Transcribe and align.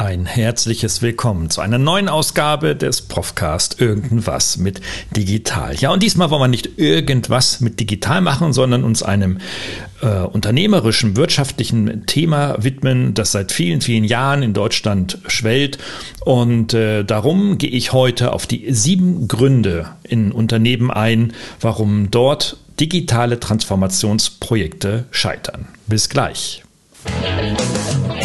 Ein 0.00 0.24
herzliches 0.24 1.02
Willkommen 1.02 1.50
zu 1.50 1.60
einer 1.60 1.76
neuen 1.76 2.08
Ausgabe 2.08 2.74
des 2.74 3.02
Profcast 3.02 3.82
Irgendwas 3.82 4.56
mit 4.56 4.80
Digital. 5.14 5.76
Ja, 5.76 5.90
und 5.90 6.02
diesmal 6.02 6.30
wollen 6.30 6.40
wir 6.40 6.48
nicht 6.48 6.78
irgendwas 6.78 7.60
mit 7.60 7.78
Digital 7.80 8.22
machen, 8.22 8.54
sondern 8.54 8.82
uns 8.82 9.02
einem 9.02 9.40
äh, 10.00 10.06
unternehmerischen, 10.20 11.18
wirtschaftlichen 11.18 12.06
Thema 12.06 12.56
widmen, 12.64 13.12
das 13.12 13.32
seit 13.32 13.52
vielen, 13.52 13.82
vielen 13.82 14.04
Jahren 14.04 14.42
in 14.42 14.54
Deutschland 14.54 15.18
schwellt. 15.26 15.76
Und 16.24 16.72
äh, 16.72 17.04
darum 17.04 17.58
gehe 17.58 17.68
ich 17.68 17.92
heute 17.92 18.32
auf 18.32 18.46
die 18.46 18.72
sieben 18.72 19.28
Gründe 19.28 19.90
in 20.02 20.32
Unternehmen 20.32 20.90
ein, 20.90 21.34
warum 21.60 22.10
dort 22.10 22.56
digitale 22.80 23.38
Transformationsprojekte 23.38 25.04
scheitern. 25.10 25.68
Bis 25.86 26.08
gleich. 26.08 26.62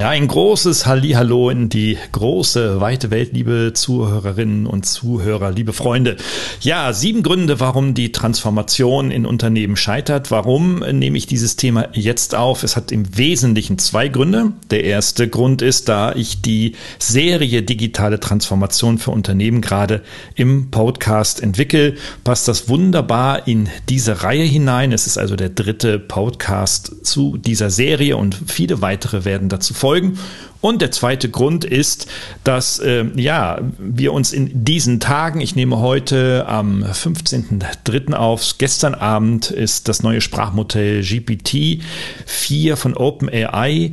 Ja, 0.00 0.10
ein 0.10 0.28
großes 0.28 0.86
Hallihallo 0.86 1.50
in 1.50 1.70
die 1.70 1.98
große, 2.12 2.80
weite 2.80 3.10
Welt, 3.10 3.30
liebe 3.32 3.72
Zuhörerinnen 3.74 4.64
und 4.68 4.86
Zuhörer, 4.86 5.50
liebe 5.50 5.72
Freunde. 5.72 6.16
Ja, 6.60 6.92
sieben 6.92 7.24
Gründe, 7.24 7.58
warum 7.58 7.94
die 7.94 8.12
Transformation 8.12 9.10
in 9.10 9.26
Unternehmen 9.26 9.74
scheitert. 9.74 10.30
Warum 10.30 10.78
nehme 10.78 11.18
ich 11.18 11.26
dieses 11.26 11.56
Thema 11.56 11.88
jetzt 11.94 12.36
auf? 12.36 12.62
Es 12.62 12.76
hat 12.76 12.92
im 12.92 13.18
Wesentlichen 13.18 13.78
zwei 13.78 14.06
Gründe. 14.06 14.52
Der 14.70 14.84
erste 14.84 15.26
Grund 15.26 15.62
ist, 15.62 15.88
da 15.88 16.14
ich 16.14 16.42
die 16.42 16.76
Serie 17.00 17.64
digitale 17.64 18.20
Transformation 18.20 18.98
für 18.98 19.10
Unternehmen 19.10 19.62
gerade 19.62 20.02
im 20.36 20.70
Podcast 20.70 21.42
entwickle, 21.42 21.96
passt 22.22 22.46
das 22.46 22.68
wunderbar 22.68 23.48
in 23.48 23.68
diese 23.88 24.22
Reihe 24.22 24.44
hinein. 24.44 24.92
Es 24.92 25.08
ist 25.08 25.18
also 25.18 25.34
der 25.34 25.48
dritte 25.48 25.98
Podcast 25.98 27.04
zu 27.04 27.36
dieser 27.36 27.70
Serie 27.70 28.16
und 28.16 28.38
viele 28.46 28.80
weitere 28.80 29.24
werden 29.24 29.48
dazu 29.48 29.74
folgen 29.74 29.87
folgen. 29.88 30.18
Und 30.60 30.82
der 30.82 30.90
zweite 30.90 31.30
Grund 31.30 31.64
ist, 31.64 32.08
dass 32.42 32.80
äh, 32.80 33.04
ja, 33.14 33.60
wir 33.78 34.12
uns 34.12 34.32
in 34.32 34.64
diesen 34.64 34.98
Tagen, 34.98 35.40
ich 35.40 35.54
nehme 35.54 35.78
heute 35.78 36.46
am 36.48 36.82
15.03. 36.82 38.12
auf, 38.12 38.56
gestern 38.58 38.94
Abend 38.94 39.52
ist 39.52 39.88
das 39.88 40.02
neue 40.02 40.20
Sprachmodell 40.20 41.02
GPT 41.02 41.80
4 42.26 42.76
von 42.76 42.96
OpenAI 42.96 43.92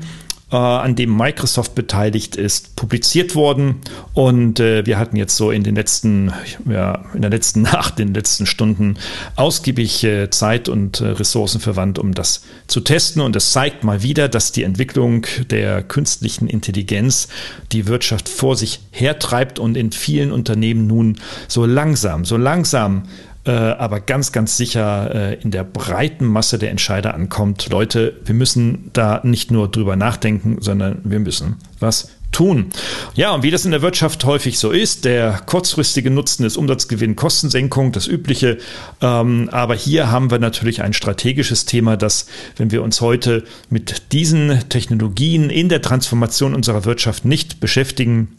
äh, 0.55 0.57
an 0.57 0.95
dem 0.95 1.15
Microsoft 1.15 1.75
beteiligt 1.75 2.35
ist, 2.35 2.75
publiziert 2.75 3.35
worden. 3.35 3.81
Und 4.13 4.59
äh, 4.59 4.85
wir 4.85 4.97
hatten 4.97 5.17
jetzt 5.17 5.35
so 5.35 5.51
in 5.51 5.63
den 5.63 5.75
letzten, 5.75 6.31
ja, 6.65 7.03
in 7.13 7.21
der 7.21 7.29
letzten 7.29 7.61
Nacht, 7.63 7.99
in 7.99 8.07
den 8.07 8.13
letzten 8.13 8.45
Stunden 8.45 8.97
ausgiebig 9.35 10.03
äh, 10.03 10.29
Zeit 10.29 10.69
und 10.69 11.01
äh, 11.01 11.07
Ressourcen 11.07 11.59
verwandt, 11.59 11.99
um 11.99 12.13
das 12.13 12.43
zu 12.67 12.79
testen. 12.79 13.21
Und 13.21 13.35
es 13.35 13.51
zeigt 13.51 13.83
mal 13.83 14.01
wieder, 14.01 14.29
dass 14.29 14.51
die 14.51 14.63
Entwicklung 14.63 15.25
der 15.49 15.83
künstlichen 15.83 16.47
Intelligenz 16.47 17.27
die 17.71 17.87
Wirtschaft 17.87 18.29
vor 18.29 18.55
sich 18.55 18.79
hertreibt 18.91 19.59
und 19.59 19.75
in 19.75 19.91
vielen 19.91 20.31
Unternehmen 20.31 20.87
nun 20.87 21.17
so 21.47 21.65
langsam, 21.65 22.23
so 22.23 22.37
langsam 22.37 23.03
äh, 23.45 23.51
aber 23.51 23.99
ganz, 23.99 24.31
ganz 24.31 24.57
sicher 24.57 25.13
äh, 25.13 25.33
in 25.35 25.51
der 25.51 25.63
breiten 25.63 26.25
Masse 26.25 26.57
der 26.57 26.71
Entscheider 26.71 27.13
ankommt. 27.13 27.69
Leute, 27.69 28.19
wir 28.25 28.35
müssen 28.35 28.89
da 28.93 29.21
nicht 29.23 29.51
nur 29.51 29.69
drüber 29.69 29.95
nachdenken, 29.95 30.57
sondern 30.59 30.99
wir 31.03 31.19
müssen 31.19 31.57
was 31.79 32.09
tun. 32.31 32.71
Ja, 33.15 33.33
und 33.33 33.43
wie 33.43 33.51
das 33.51 33.63
in 33.63 33.71
der 33.71 33.81
Wirtschaft 33.81 34.25
häufig 34.25 34.59
so 34.59 34.71
ist, 34.71 35.05
der 35.05 35.41
kurzfristige 35.45 36.11
Nutzen 36.11 36.45
ist 36.45 36.57
Umsatzgewinn, 36.57 37.15
Kostensenkung, 37.15 37.93
das 37.93 38.07
Übliche. 38.07 38.57
Ähm, 39.01 39.49
aber 39.51 39.75
hier 39.75 40.11
haben 40.11 40.29
wir 40.31 40.39
natürlich 40.39 40.81
ein 40.81 40.91
strategisches 40.91 41.65
Thema, 41.65 41.95
das, 41.95 42.27
wenn 42.57 42.71
wir 42.71 42.83
uns 42.83 42.99
heute 42.99 43.45
mit 43.69 44.11
diesen 44.11 44.67
Technologien 44.67 45.49
in 45.49 45.69
der 45.69 45.81
Transformation 45.81 46.53
unserer 46.53 46.83
Wirtschaft 46.83 47.23
nicht 47.23 47.61
beschäftigen, 47.61 48.37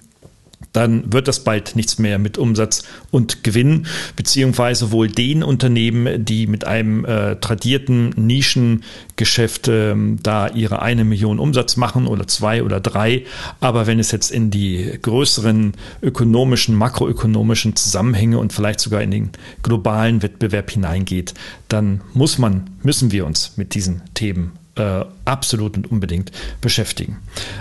dann 0.77 1.11
wird 1.11 1.27
das 1.27 1.43
bald 1.43 1.75
nichts 1.75 1.99
mehr 1.99 2.19
mit 2.19 2.37
Umsatz 2.37 2.83
und 3.11 3.43
Gewinn, 3.43 3.87
beziehungsweise 4.15 4.93
wohl 4.93 5.09
den 5.09 5.43
Unternehmen, 5.43 6.23
die 6.23 6.47
mit 6.47 6.67
einem 6.67 7.07
äh, 7.07 7.37
tradierten 7.37 8.11
Nischengeschäft 8.11 9.69
äh, 9.69 9.95
da 10.23 10.49
ihre 10.49 10.83
eine 10.83 11.05
Million 11.05 11.39
Umsatz 11.39 11.79
machen 11.79 12.07
oder 12.07 12.27
zwei 12.27 12.63
oder 12.63 12.79
drei. 12.81 13.25
Aber 13.59 13.87
wenn 13.87 13.99
es 13.99 14.13
jetzt 14.13 14.31
in 14.31 14.51
die 14.51 14.99
größeren 15.01 15.73
ökonomischen, 16.03 16.75
makroökonomischen 16.75 17.75
Zusammenhänge 17.75 18.39
und 18.39 18.53
vielleicht 18.53 18.81
sogar 18.81 19.01
in 19.01 19.11
den 19.11 19.31
globalen 19.63 20.23
Wettbewerb 20.23 20.71
hineingeht, 20.71 21.33
dann 21.69 22.03
muss 22.13 22.37
man, 22.37 22.69
müssen 22.83 23.13
wir 23.13 23.25
uns 23.25 23.57
mit 23.57 23.75
diesen 23.75 24.03
Themen 24.13 24.53
äh, 24.77 25.05
absolut 25.25 25.77
und 25.77 25.91
unbedingt 25.91 26.31
beschäftigen. 26.61 27.19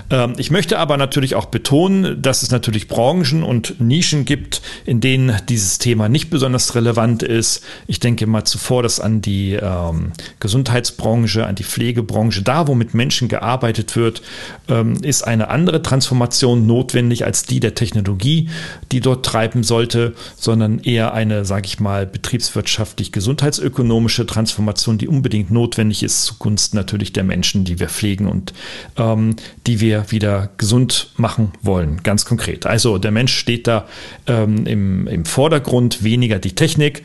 Ähm, 0.09 0.33
ich 0.37 0.51
möchte 0.51 0.77
aber 0.77 0.97
natürlich 0.97 1.35
auch 1.35 1.45
betonen, 1.45 2.21
dass 2.21 2.43
es 2.43 2.51
natürlich 2.51 2.87
Branchen 2.87 3.43
und 3.43 3.79
Nischen 3.79 4.25
gibt, 4.25 4.61
in 4.85 5.01
denen 5.01 5.35
dieses 5.49 5.79
Thema 5.79 6.09
nicht 6.09 6.29
besonders 6.29 6.75
relevant 6.75 7.23
ist. 7.23 7.63
Ich 7.87 7.99
denke 7.99 8.27
mal 8.27 8.43
zuvor 8.43 8.83
das 8.83 8.99
an 8.99 9.21
die 9.21 9.53
ähm, 9.53 10.11
Gesundheitsbranche, 10.39 11.45
an 11.45 11.55
die 11.55 11.63
Pflegebranche. 11.63 12.43
Da, 12.43 12.67
wo 12.67 12.75
mit 12.75 12.93
Menschen 12.93 13.27
gearbeitet 13.27 13.95
wird, 13.95 14.21
ähm, 14.67 14.97
ist 15.01 15.23
eine 15.23 15.49
andere 15.49 15.81
Transformation 15.81 16.67
notwendig 16.67 17.25
als 17.25 17.43
die 17.43 17.59
der 17.59 17.75
Technologie, 17.75 18.49
die 18.91 18.99
dort 18.99 19.25
treiben 19.25 19.63
sollte, 19.63 20.13
sondern 20.35 20.79
eher 20.79 21.13
eine, 21.13 21.45
sage 21.45 21.65
ich 21.65 21.79
mal, 21.79 22.05
betriebswirtschaftlich 22.05 23.11
gesundheitsökonomische 23.11 24.25
Transformation, 24.25 24.97
die 24.97 25.07
unbedingt 25.07 25.49
notwendig 25.49 26.03
ist 26.03 26.25
zugunsten 26.25 26.77
natürlich 26.77 27.04
natürlich 27.05 27.13
der 27.13 27.23
Menschen, 27.23 27.65
die 27.65 27.79
wir 27.79 27.89
pflegen 27.89 28.27
und 28.27 28.53
ähm, 28.97 29.35
die 29.67 29.79
wir 29.79 30.11
wieder 30.11 30.49
gesund 30.57 31.11
machen 31.17 31.51
wollen, 31.61 32.01
ganz 32.03 32.25
konkret. 32.25 32.65
Also 32.65 32.97
der 32.97 33.11
Mensch 33.11 33.33
steht 33.33 33.67
da 33.67 33.85
ähm, 34.27 34.65
im, 34.65 35.07
im 35.07 35.25
Vordergrund, 35.25 36.03
weniger 36.03 36.39
die 36.39 36.55
Technik. 36.55 37.03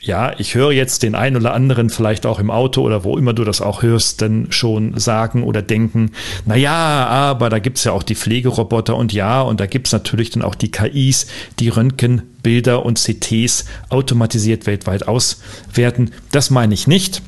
Ja, 0.00 0.32
ich 0.38 0.54
höre 0.54 0.70
jetzt 0.70 1.02
den 1.02 1.16
einen 1.16 1.36
oder 1.36 1.52
anderen 1.52 1.90
vielleicht 1.90 2.24
auch 2.24 2.38
im 2.38 2.52
Auto 2.52 2.82
oder 2.82 3.02
wo 3.02 3.18
immer 3.18 3.32
du 3.32 3.44
das 3.44 3.60
auch 3.60 3.82
hörst, 3.82 4.22
dann 4.22 4.46
schon 4.50 4.96
sagen 4.96 5.42
oder 5.42 5.60
denken, 5.60 6.12
na 6.46 6.54
ja, 6.54 7.06
aber 7.06 7.50
da 7.50 7.58
gibt 7.58 7.78
es 7.78 7.84
ja 7.84 7.92
auch 7.92 8.04
die 8.04 8.14
Pflegeroboter 8.14 8.96
und 8.96 9.12
ja, 9.12 9.42
und 9.42 9.58
da 9.58 9.66
gibt 9.66 9.88
es 9.88 9.92
natürlich 9.92 10.30
dann 10.30 10.42
auch 10.42 10.54
die 10.54 10.70
KIs, 10.70 11.26
die 11.58 11.68
Röntgenbilder 11.68 12.86
und 12.86 12.98
CTs 12.98 13.64
automatisiert 13.88 14.66
weltweit 14.66 15.08
auswerten. 15.08 16.12
Das 16.30 16.50
meine 16.50 16.74
ich 16.74 16.86
nicht. 16.86 17.20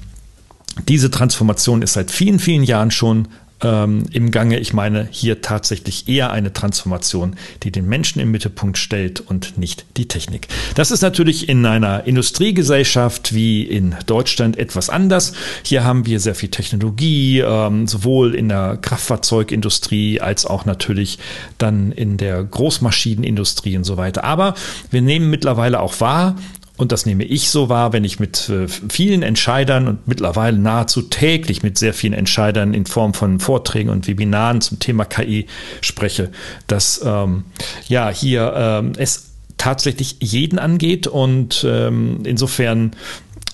Diese 0.88 1.10
Transformation 1.10 1.82
ist 1.82 1.94
seit 1.94 2.10
vielen, 2.10 2.38
vielen 2.38 2.64
Jahren 2.64 2.91
schon 2.91 3.28
ähm, 3.62 4.04
im 4.12 4.30
Gange. 4.30 4.58
Ich 4.58 4.72
meine 4.72 5.08
hier 5.10 5.42
tatsächlich 5.42 6.08
eher 6.08 6.30
eine 6.30 6.52
Transformation, 6.52 7.36
die 7.62 7.70
den 7.70 7.86
Menschen 7.86 8.20
im 8.20 8.30
Mittelpunkt 8.30 8.78
stellt 8.78 9.20
und 9.20 9.58
nicht 9.58 9.84
die 9.96 10.08
Technik. 10.08 10.48
Das 10.74 10.91
ist 10.91 11.02
natürlich 11.02 11.48
in 11.48 11.64
einer 11.66 12.06
Industriegesellschaft 12.06 13.34
wie 13.34 13.62
in 13.62 13.94
Deutschland 14.06 14.58
etwas 14.58 14.88
anders. 14.91 15.32
Hier 15.62 15.84
haben 15.84 16.06
wir 16.06 16.20
sehr 16.20 16.34
viel 16.34 16.50
Technologie, 16.50 17.41
ähm, 17.41 17.86
sowohl 17.86 18.34
in 18.34 18.48
der 18.48 18.78
Kraftfahrzeugindustrie 18.80 20.20
als 20.20 20.47
auch 20.47 20.64
natürlich 20.64 21.18
dann 21.58 21.92
in 21.92 22.16
der 22.16 22.42
Großmaschinenindustrie 22.42 23.76
und 23.76 23.84
so 23.84 23.97
weiter. 23.97 24.24
Aber 24.24 24.54
wir 24.91 25.02
nehmen 25.02 25.30
mittlerweile 25.30 25.80
auch 25.80 26.00
wahr, 26.00 26.36
und 26.80 26.92
das 26.92 27.04
nehme 27.04 27.24
ich 27.24 27.50
so 27.50 27.68
wahr, 27.68 27.92
wenn 27.92 28.04
ich 28.04 28.18
mit 28.20 28.48
äh, 28.48 28.66
vielen 28.66 29.22
Entscheidern 29.22 29.86
und 29.86 30.08
mittlerweile 30.08 30.56
nahezu 30.56 31.03
täglich 31.03 31.62
mit 31.62 31.77
sehr 31.77 31.92
vielen 31.92 32.15
Entscheidern 32.15 32.72
in 32.72 32.86
Form 32.86 33.12
von 33.12 33.38
Vorträgen 33.38 33.91
und 33.91 34.09
Webinaren 34.09 34.62
zum 34.62 34.78
Thema 34.78 35.04
KI 35.04 35.47
spreche, 35.82 36.30
dass 36.68 37.03
ähm, 37.04 37.44
ja 37.86 38.09
hier 38.09 38.54
ähm, 38.56 38.92
es 38.97 39.32
tatsächlich 39.59 40.16
jeden 40.21 40.59
angeht. 40.59 41.06
Und 41.06 41.66
ähm, 41.68 42.21
insofern 42.24 42.92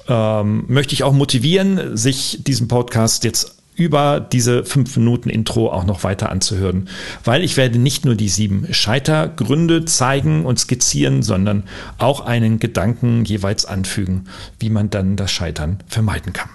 ähm, 0.06 0.64
möchte 0.68 0.94
ich 0.94 1.02
auch 1.02 1.12
motivieren, 1.12 1.96
sich 1.96 2.44
diesen 2.44 2.68
Podcast 2.68 3.24
jetzt 3.24 3.55
über 3.76 4.20
diese 4.20 4.64
fünf 4.64 4.96
Minuten 4.96 5.28
Intro 5.28 5.70
auch 5.70 5.84
noch 5.84 6.02
weiter 6.02 6.30
anzuhören, 6.30 6.88
weil 7.24 7.44
ich 7.44 7.56
werde 7.56 7.78
nicht 7.78 8.04
nur 8.04 8.14
die 8.14 8.28
sieben 8.28 8.66
Scheitergründe 8.72 9.84
zeigen 9.84 10.44
und 10.44 10.58
skizzieren, 10.58 11.22
sondern 11.22 11.64
auch 11.98 12.22
einen 12.22 12.58
Gedanken 12.58 13.24
jeweils 13.24 13.66
anfügen, 13.66 14.24
wie 14.58 14.70
man 14.70 14.90
dann 14.90 15.16
das 15.16 15.30
Scheitern 15.30 15.78
vermeiden 15.86 16.32
kann. 16.32 16.48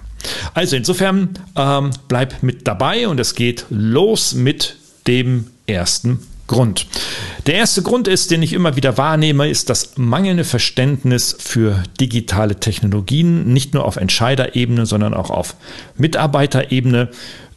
Also 0.53 0.75
insofern 0.75 1.29
ähm, 1.56 1.91
bleib 2.07 2.44
mit 2.44 2.68
dabei 2.68 3.07
und 3.07 3.19
es 3.19 3.35
geht 3.35 3.65
los 3.69 4.33
mit 4.33 4.77
dem 5.07 5.47
ersten 5.67 6.19
Grund. 6.47 6.88
Der 7.47 7.55
erste 7.55 7.81
Grund 7.81 8.07
ist, 8.07 8.31
den 8.31 8.43
ich 8.43 8.53
immer 8.53 8.75
wieder 8.75 8.97
wahrnehme, 8.97 9.49
ist 9.49 9.69
das 9.69 9.97
mangelnde 9.97 10.43
Verständnis 10.43 11.35
für 11.39 11.81
digitale 11.99 12.59
Technologien, 12.59 13.51
nicht 13.51 13.73
nur 13.73 13.85
auf 13.85 13.95
Entscheiderebene, 13.95 14.85
sondern 14.85 15.13
auch 15.13 15.29
auf 15.29 15.55
Mitarbeiterebene. 15.97 17.09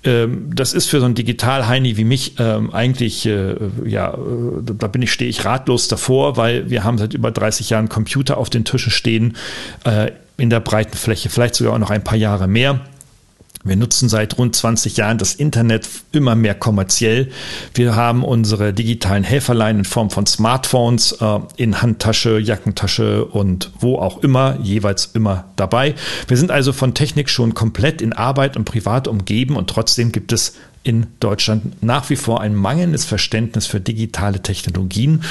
Ähm, 0.05 0.51
das 0.55 0.73
ist 0.73 0.87
für 0.87 1.01
so 1.01 1.07
ein 1.07 1.15
Digital-Heini 1.15 1.97
wie 1.97 2.05
mich 2.05 2.35
ähm, 2.39 2.73
eigentlich, 2.73 3.27
äh, 3.27 3.55
ja, 3.85 4.15
äh, 4.15 4.19
da 4.63 4.87
bin 4.87 5.03
ich, 5.03 5.13
stehe 5.13 5.31
ich 5.31 5.45
ratlos 5.45 5.89
davor, 5.89 6.37
weil 6.37 6.71
wir 6.71 6.85
haben 6.85 6.99
seit 6.99 7.15
über 7.15 7.31
30 7.31 7.71
Jahren 7.71 7.89
Computer 7.89 8.37
auf 8.37 8.51
den 8.51 8.65
Tischen 8.65 8.93
stehen, 8.93 9.37
äh, 9.85 10.13
in 10.37 10.51
der 10.51 10.61
breiten 10.61 10.97
Fläche, 10.97 11.31
vielleicht 11.31 11.55
sogar 11.55 11.75
auch 11.75 11.79
noch 11.79 11.91
ein 11.91 12.05
paar 12.05 12.19
Jahre 12.19 12.49
mehr. 12.49 12.81
Wir 13.67 13.77
nutzen 13.77 14.11
seit 14.11 14.37
rund 14.37 14.55
20 14.55 14.99
Jahren 14.99 15.17
das 15.17 15.35
Internet 15.35 15.89
immer 16.13 16.35
mehr 16.35 16.55
kommerziell. 16.55 17.31
Wir 17.73 17.97
haben 17.97 18.23
unsere 18.23 18.75
digitalen 18.75 19.25
Helferlein 19.25 19.79
in 19.79 19.85
Form 19.87 20.11
von 20.11 20.27
Smartphones 20.27 21.13
äh, 21.13 21.41
in 21.57 21.81
Handtasche, 21.81 22.39
Jackentasche 22.39 23.25
und 23.25 23.71
wo 23.81 23.97
auch 23.97 24.23
immer, 24.23 24.59
jeweils 24.63 25.07
immer 25.07 25.47
dabei. 25.57 25.95
Wir 26.29 26.37
sind 26.37 26.51
also 26.51 26.75
von 26.75 26.93
Technik 26.93 27.31
schon 27.31 27.55
komplett 27.55 28.03
in 28.03 28.13
Arbeit 28.13 28.59
und 28.59 28.67
Privat 28.67 29.09
umgeben 29.09 29.57
und 29.57 29.71
trotzdem 29.71 30.13
gibt 30.13 30.33
es 30.33 30.57
in 30.85 31.07
Deutschland 31.19 31.83
nach 31.83 32.11
wie 32.11 32.17
vor 32.17 32.43
ein 32.43 32.55
mangelndes 32.55 33.07
Verständnis 33.07 33.67
für 33.67 33.81
digitale 33.81 34.43
Technologien. 34.43 35.25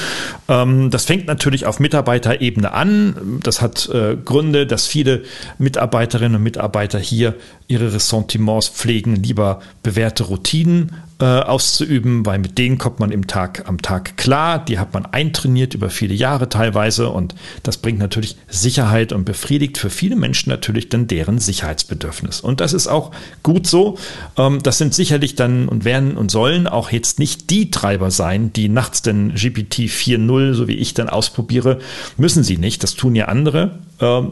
Ähm, 0.49 0.89
das 0.89 1.05
fängt 1.05 1.27
natürlich 1.27 1.67
auf 1.67 1.79
Mitarbeiterebene 1.79 2.73
an. 2.73 3.39
Das 3.43 3.61
hat 3.61 3.87
äh, 3.89 4.17
Gründe, 4.17 4.65
dass 4.65 4.87
viele 4.87 5.23
Mitarbeiterinnen 5.59 6.37
und 6.37 6.43
Mitarbeiter 6.43 6.99
hier 6.99 7.35
ihre 7.67 7.93
Ressentiments 7.93 8.67
pflegen, 8.69 9.15
lieber 9.15 9.61
bewährte 9.83 10.23
Routinen 10.23 10.91
äh, 11.23 11.39
auszuüben, 11.39 12.25
weil 12.25 12.37
mit 12.37 12.57
denen 12.57 12.77
kommt 12.77 12.99
man 12.99 13.09
im 13.09 13.27
Tag 13.27 13.63
am 13.69 13.81
Tag 13.81 14.17
klar. 14.17 14.59
Die 14.65 14.77
hat 14.77 14.93
man 14.93 15.05
eintrainiert 15.05 15.73
über 15.73 15.89
viele 15.89 16.13
Jahre 16.13 16.49
teilweise 16.49 17.09
und 17.09 17.33
das 17.63 17.77
bringt 17.77 17.97
natürlich 17.97 18.35
Sicherheit 18.49 19.13
und 19.13 19.23
befriedigt 19.23 19.77
für 19.77 19.89
viele 19.89 20.17
Menschen 20.17 20.49
natürlich 20.49 20.89
dann 20.89 21.07
deren 21.07 21.39
Sicherheitsbedürfnis. 21.39 22.41
Und 22.41 22.59
das 22.59 22.73
ist 22.73 22.87
auch 22.87 23.11
gut 23.41 23.67
so. 23.67 23.97
Ähm, 24.37 24.61
das 24.63 24.77
sind 24.77 24.93
sicherlich 24.93 25.35
dann 25.35 25.69
und 25.69 25.85
werden 25.85 26.17
und 26.17 26.29
sollen 26.29 26.67
auch 26.67 26.91
jetzt 26.91 27.19
nicht 27.19 27.49
die 27.49 27.71
Treiber 27.71 28.11
sein, 28.11 28.51
die 28.51 28.67
nachts 28.67 29.01
den 29.01 29.33
GPT 29.33 29.83
4.0, 29.87 30.53
so 30.53 30.67
wie 30.67 30.75
ich 30.75 30.93
dann 30.93 31.07
ausprobiere, 31.07 31.79
müssen 32.17 32.43
sie 32.43 32.57
nicht. 32.57 32.83
Das 32.83 32.95
tun 32.95 33.15
ja 33.15 33.29
andere 33.29 33.79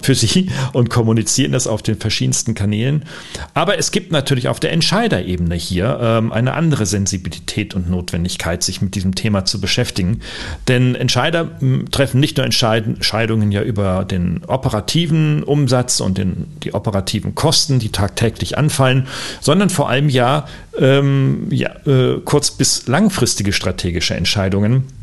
für 0.01 0.15
sie 0.15 0.49
und 0.73 0.89
kommunizieren 0.89 1.51
das 1.51 1.67
auf 1.67 1.81
den 1.81 1.97
verschiedensten 1.97 2.53
Kanälen. 2.53 3.05
Aber 3.53 3.77
es 3.77 3.91
gibt 3.91 4.11
natürlich 4.11 4.47
auf 4.47 4.59
der 4.59 4.71
Entscheiderebene 4.71 5.55
hier 5.55 5.99
ähm, 6.01 6.31
eine 6.31 6.53
andere 6.53 6.85
Sensibilität 6.85 7.73
und 7.75 7.89
Notwendigkeit, 7.89 8.63
sich 8.63 8.81
mit 8.81 8.95
diesem 8.95 9.15
Thema 9.15 9.45
zu 9.45 9.61
beschäftigen. 9.61 10.21
Denn 10.67 10.95
Entscheider 10.95 11.49
treffen 11.91 12.19
nicht 12.19 12.37
nur 12.37 12.45
Entscheidungen 12.45 13.51
ja 13.51 13.61
über 13.61 14.05
den 14.05 14.43
operativen 14.45 15.43
Umsatz 15.43 15.99
und 15.99 16.17
den, 16.17 16.47
die 16.63 16.73
operativen 16.73 17.35
Kosten, 17.35 17.79
die 17.79 17.89
tagtäglich 17.89 18.57
anfallen, 18.57 19.07
sondern 19.39 19.69
vor 19.69 19.89
allem 19.89 20.09
ja, 20.09 20.47
ähm, 20.77 21.47
ja 21.49 21.71
äh, 21.85 22.19
kurz- 22.23 22.51
bis 22.51 22.87
langfristige 22.87 23.53
strategische 23.53 24.15
Entscheidungen 24.15 25.00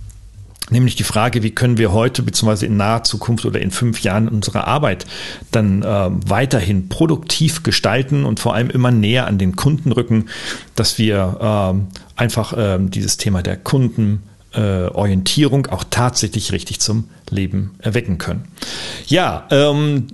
Nämlich 0.70 0.96
die 0.96 1.04
Frage, 1.04 1.42
wie 1.42 1.50
können 1.50 1.76
wir 1.78 1.92
heute 1.92 2.22
bzw. 2.22 2.66
in 2.66 2.76
naher 2.76 3.04
Zukunft 3.04 3.46
oder 3.46 3.58
in 3.60 3.70
fünf 3.70 4.02
Jahren 4.02 4.28
unsere 4.28 4.66
Arbeit 4.66 5.06
dann 5.50 5.82
äh, 5.82 6.10
weiterhin 6.26 6.88
produktiv 6.88 7.62
gestalten 7.62 8.24
und 8.24 8.40
vor 8.40 8.54
allem 8.54 8.70
immer 8.70 8.90
näher 8.90 9.26
an 9.26 9.36
den 9.38 9.54
Kunden 9.56 9.92
rücken, 9.92 10.26
dass 10.74 10.98
wir 10.98 11.38
äh, 11.40 11.74
einfach 12.20 12.52
äh, 12.52 12.78
dieses 12.80 13.16
Thema 13.16 13.42
der 13.42 13.56
Kundenorientierung 13.56 15.68
auch 15.68 15.84
tatsächlich 15.88 16.52
richtig 16.52 16.80
zum 16.80 17.08
Leben 17.30 17.76
erwecken 17.78 18.18
können. 18.18 18.44
Ja, 19.06 19.46
ähm, 19.50 20.08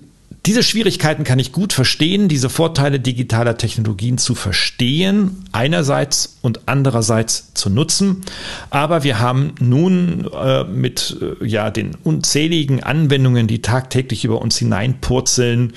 diese 0.46 0.62
Schwierigkeiten 0.62 1.24
kann 1.24 1.38
ich 1.38 1.52
gut 1.52 1.72
verstehen, 1.72 2.28
diese 2.28 2.50
Vorteile 2.50 3.00
digitaler 3.00 3.56
Technologien 3.56 4.18
zu 4.18 4.34
verstehen, 4.34 5.44
einerseits 5.52 6.36
und 6.42 6.60
andererseits 6.66 7.54
zu 7.54 7.70
nutzen. 7.70 8.22
Aber 8.68 9.04
wir 9.04 9.20
haben 9.20 9.54
nun 9.58 10.28
äh, 10.30 10.64
mit 10.64 11.16
äh, 11.40 11.46
ja, 11.46 11.70
den 11.70 11.96
unzähligen 12.04 12.82
Anwendungen, 12.82 13.46
die 13.46 13.62
tagtäglich 13.62 14.26
über 14.26 14.42
uns 14.42 14.58
hineinpurzeln, 14.58 15.72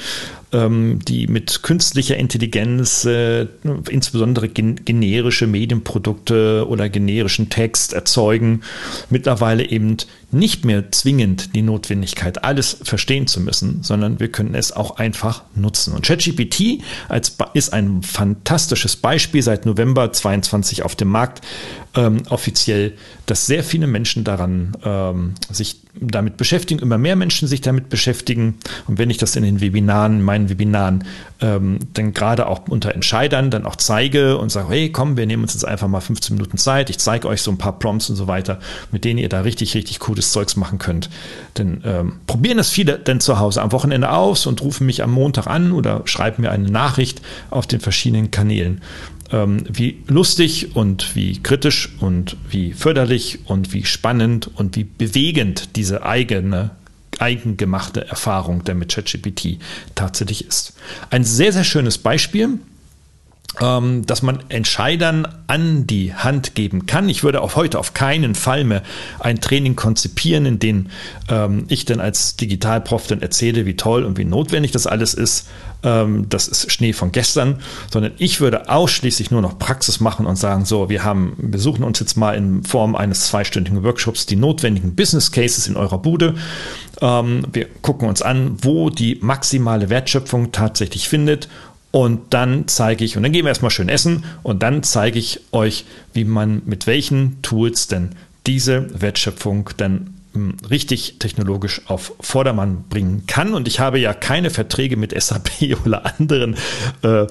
die 0.54 1.28
mit 1.28 1.62
künstlicher 1.62 2.16
Intelligenz 2.16 3.04
äh, 3.04 3.48
insbesondere 3.90 4.48
gen 4.48 4.86
generische 4.86 5.46
Medienprodukte 5.46 6.66
oder 6.70 6.88
generischen 6.88 7.50
Text 7.50 7.92
erzeugen, 7.92 8.62
mittlerweile 9.10 9.68
eben 9.70 9.98
nicht 10.32 10.66
mehr 10.66 10.92
zwingend 10.92 11.56
die 11.56 11.62
Notwendigkeit, 11.62 12.44
alles 12.44 12.78
verstehen 12.82 13.28
zu 13.28 13.42
müssen, 13.42 13.84
sondern 13.84 14.20
wir 14.20 14.30
können 14.30 14.56
es 14.56 14.72
auch 14.72 14.98
einfach 14.98 15.44
nutzen. 15.56 15.94
Und 15.94 16.06
ChatGPT 16.06 16.82
ist 17.54 17.74
ein 17.74 18.02
fantastisches 18.02 18.96
Beispiel 18.96 19.42
seit 19.42 19.66
November 19.66 20.12
22 20.12 20.84
auf 20.84 20.96
dem 20.96 21.10
Markt 21.10 21.46
ähm, 21.98 22.22
offiziell, 22.30 22.94
dass 23.26 23.48
sehr 23.48 23.64
viele 23.64 23.88
Menschen 23.88 24.24
daran 24.24 24.78
ähm, 24.86 25.34
sich 25.50 25.82
damit 26.00 26.38
beschäftigen, 26.38 26.80
immer 26.80 27.00
mehr 27.00 27.16
Menschen 27.16 27.48
sich 27.48 27.62
damit 27.62 27.90
beschäftigen. 27.90 28.60
Und 28.88 29.00
wenn 29.00 29.10
ich 29.10 29.18
das 29.18 29.36
in 29.36 29.44
den 29.44 29.62
Webinaren, 29.62 30.20
in 30.20 30.22
meinen 30.22 30.50
Webinaren, 30.50 31.04
ähm, 31.42 31.80
dann 31.94 32.14
gerade 32.14 32.48
auch 32.48 32.68
unter 32.68 32.94
Entscheidern 32.94 33.50
dann 33.50 33.66
auch 33.66 33.76
zeige 33.76 34.38
und 34.38 34.52
sage, 34.52 34.70
hey, 34.70 34.92
komm, 34.92 35.18
wir 35.18 35.26
nehmen 35.26 35.44
uns 35.44 35.54
jetzt 35.54 35.66
einfach 35.66 35.88
mal 35.88 36.00
15 36.00 36.36
Minuten 36.36 36.58
Zeit. 36.58 36.92
Ich 36.92 37.00
zeige 37.00 37.28
euch 37.28 37.42
so 37.42 37.50
ein 37.50 37.58
paar 37.58 37.80
Prompts 37.80 38.12
und 38.12 38.16
so 38.16 38.28
weiter, 38.28 38.60
mit 38.92 39.04
denen 39.04 39.18
ihr 39.18 39.30
da 39.30 39.42
richtig, 39.42 39.74
richtig 39.74 40.00
cooles 40.00 40.32
Zeugs 40.32 40.56
machen 40.56 40.78
könnt. 40.78 41.10
Denn 41.58 41.82
ähm, 41.84 42.14
probieren 42.28 42.58
das 42.58 42.70
viele 42.70 43.00
denn 43.00 43.20
zu 43.20 43.40
Hause 43.40 43.64
am 43.64 43.72
Wochenende 43.72 44.12
aus 44.12 44.46
und 44.46 44.62
rufen 44.62 44.86
mich 44.86 45.02
am 45.02 45.12
Montag 45.12 45.48
an 45.48 45.72
oder 45.72 46.02
schreiben 46.06 46.44
mir 46.44 46.52
eine 46.52 46.70
Nachricht 46.70 47.22
auf 47.50 47.66
den 47.66 47.80
verschiedenen 47.80 48.30
Kanälen 48.30 48.82
ähm, 49.32 49.64
wie 49.72 50.04
lustig 50.08 50.76
und 50.76 51.16
wie 51.16 51.42
kritisch 51.42 51.90
und 52.00 52.38
wie 52.50 52.74
förderlich 52.74 53.40
und 53.46 53.74
wie 53.74 53.86
spannend 53.86 54.50
und 54.56 54.76
wie 54.76 54.84
bewegend 54.84 55.76
diese 55.76 56.04
eigene 56.04 56.72
eigengemachte 57.20 58.08
Erfahrung 58.08 58.64
der 58.64 58.76
mit 58.76 58.94
ChatGPT 58.94 59.58
tatsächlich 59.96 60.46
ist. 60.46 60.74
Ein 61.10 61.24
sehr, 61.24 61.52
sehr 61.52 61.64
schönes 61.64 61.98
Beispiel 61.98 62.60
ähm, 63.62 64.06
dass 64.06 64.22
man 64.22 64.40
Entscheidern 64.50 65.28
an 65.48 65.88
die 65.88 66.14
Hand 66.14 66.56
geben 66.56 66.86
kann. 66.86 67.10
Ich 67.10 67.24
würde 67.24 67.42
auch 67.42 67.56
heute 67.56 67.80
auf 67.80 67.94
keinen 67.94 68.36
Fall 68.36 68.64
mehr 68.64 68.84
ein 69.20 69.40
Training 69.40 69.76
konzipieren, 69.76 70.46
in 70.46 70.60
dem 70.60 70.88
ähm, 71.30 71.66
ich 71.68 71.86
dann 71.86 72.00
als 72.00 72.36
Digitalprof 72.36 73.08
dann 73.08 73.22
erzähle, 73.22 73.66
wie 73.66 73.76
toll 73.76 74.04
und 74.04 74.18
wie 74.18 74.26
notwendig 74.26 74.72
das 74.72 74.88
alles 74.88 75.14
ist. 75.14 75.48
Ähm, 75.84 76.28
das 76.30 76.48
ist 76.48 76.72
Schnee 76.72 76.94
von 76.94 77.12
gestern, 77.12 77.60
sondern 77.92 78.14
ich 78.18 78.42
würde 78.42 78.70
ausschließlich 78.70 79.32
nur 79.32 79.42
noch 79.42 79.58
Praxis 79.58 80.00
machen 80.00 80.26
und 80.26 80.36
sagen, 80.36 80.66
so, 80.66 80.90
wir 80.90 81.04
haben, 81.04 81.36
wir 81.38 81.60
suchen 81.60 81.84
uns 81.84 82.00
jetzt 82.00 82.18
mal 82.18 82.36
in 82.36 82.64
Form 82.64 82.96
eines 82.96 83.28
zweistündigen 83.28 83.84
Workshops 83.84 84.26
die 84.26 84.36
notwendigen 84.36 84.96
Business 84.96 85.32
Cases 85.32 85.68
in 85.68 85.78
eurer 85.78 86.00
Bude. 86.00 86.36
Ähm, 87.02 87.44
wir 87.54 87.68
gucken 87.82 88.08
uns 88.10 88.22
an, 88.22 88.58
wo 88.62 88.90
die 88.90 89.18
maximale 89.22 89.90
Wertschöpfung 89.90 90.52
tatsächlich 90.52 91.08
findet 91.10 91.48
und 91.92 92.34
dann 92.34 92.68
zeige 92.68 93.06
ich, 93.06 93.18
und 93.18 93.24
dann 93.24 93.32
gehen 93.32 93.46
wir 93.46 93.50
erstmal 93.50 93.72
schön 93.72 93.90
essen 93.90 94.26
und 94.44 94.64
dann 94.64 94.84
zeige 94.84 95.20
ich 95.20 95.42
euch, 95.52 95.86
wie 96.14 96.26
man 96.26 96.62
mit 96.66 96.88
welchen 96.88 97.42
Tools 97.42 97.88
denn 97.88 98.10
diese 98.46 98.88
Wertschöpfung 99.00 99.70
dann 99.78 100.14
hm, 100.34 100.58
richtig 100.70 101.20
technologisch 101.20 101.82
auf 101.88 102.14
Vordermann 102.20 102.86
bringen 102.90 103.24
kann. 103.28 103.54
Und 103.54 103.68
ich 103.68 103.80
habe 103.80 104.00
ja 104.00 104.14
keine 104.14 104.50
Verträge 104.50 104.98
mit 104.98 105.20
SAP 105.20 105.50
oder 105.86 106.06
anderen 106.06 106.56
äh, 107.02 107.26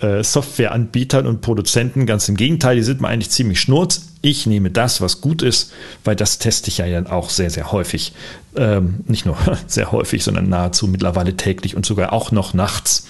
äh, 0.00 0.22
Softwareanbietern 0.22 1.26
und 1.26 1.40
Produzenten. 1.40 2.06
Ganz 2.06 2.28
im 2.28 2.36
Gegenteil, 2.36 2.76
die 2.76 2.82
sind 2.82 3.00
mir 3.00 3.08
eigentlich 3.08 3.30
ziemlich 3.30 3.60
schnurz. 3.60 4.06
Ich 4.22 4.46
nehme 4.46 4.70
das, 4.70 5.00
was 5.00 5.20
gut 5.20 5.42
ist, 5.42 5.72
weil 6.04 6.16
das 6.16 6.38
teste 6.38 6.68
ich 6.68 6.78
ja 6.78 6.88
dann 6.88 7.06
auch 7.06 7.30
sehr, 7.30 7.50
sehr 7.50 7.72
häufig. 7.72 8.12
Ähm, 8.56 9.00
nicht 9.06 9.26
nur 9.26 9.36
sehr 9.66 9.92
häufig, 9.92 10.24
sondern 10.24 10.48
nahezu 10.48 10.86
mittlerweile 10.88 11.36
täglich 11.36 11.76
und 11.76 11.86
sogar 11.86 12.12
auch 12.12 12.32
noch 12.32 12.54
nachts 12.54 13.06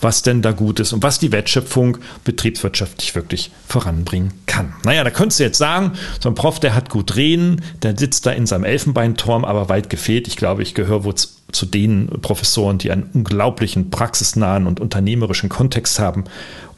was 0.00 0.22
denn 0.22 0.42
da 0.42 0.52
gut 0.52 0.80
ist 0.80 0.92
und 0.92 1.02
was 1.02 1.18
die 1.18 1.32
Wertschöpfung 1.32 1.98
betriebswirtschaftlich 2.24 3.14
wirklich 3.14 3.50
voranbringen 3.68 4.32
kann. 4.46 4.74
Naja, 4.84 5.04
da 5.04 5.10
könntest 5.10 5.40
du 5.40 5.44
jetzt 5.44 5.58
sagen, 5.58 5.92
so 6.20 6.28
ein 6.28 6.34
Prof, 6.34 6.60
der 6.60 6.74
hat 6.74 6.90
gut 6.90 7.16
reden, 7.16 7.62
der 7.82 7.96
sitzt 7.96 8.26
da 8.26 8.30
in 8.30 8.46
seinem 8.46 8.64
Elfenbeinturm, 8.64 9.44
aber 9.44 9.68
weit 9.68 9.90
gefehlt. 9.90 10.28
Ich 10.28 10.36
glaube, 10.36 10.62
ich 10.62 10.74
gehöre 10.74 11.04
wohl 11.04 11.14
zu 11.52 11.66
den 11.66 12.08
Professoren, 12.22 12.78
die 12.78 12.90
einen 12.90 13.10
unglaublichen 13.12 13.90
praxisnahen 13.90 14.66
und 14.66 14.80
unternehmerischen 14.80 15.48
Kontext 15.48 15.98
haben 15.98 16.24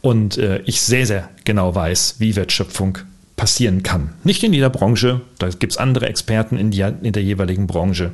und 0.01 0.39
äh, 0.39 0.61
ich 0.67 0.81
sehr, 0.83 1.07
sehr 1.07 1.29
genau 1.45 1.75
weiß, 1.75 2.17
wie 2.19 2.37
Wertschöpfung 2.37 2.99
passieren 3.37 3.83
kann. 3.83 4.15
Nicht 4.25 4.43
in 4.43 4.53
jeder 4.53 4.71
Branche, 4.71 5.21
da 5.39 5.49
gibt 5.49 5.73
es 5.73 5.79
andere 5.79 6.07
Experten 6.07 6.57
in, 6.57 6.71
die, 6.71 6.81
in 6.81 7.13
der 7.13 7.23
jeweiligen 7.23 7.67
Branche, 7.67 8.13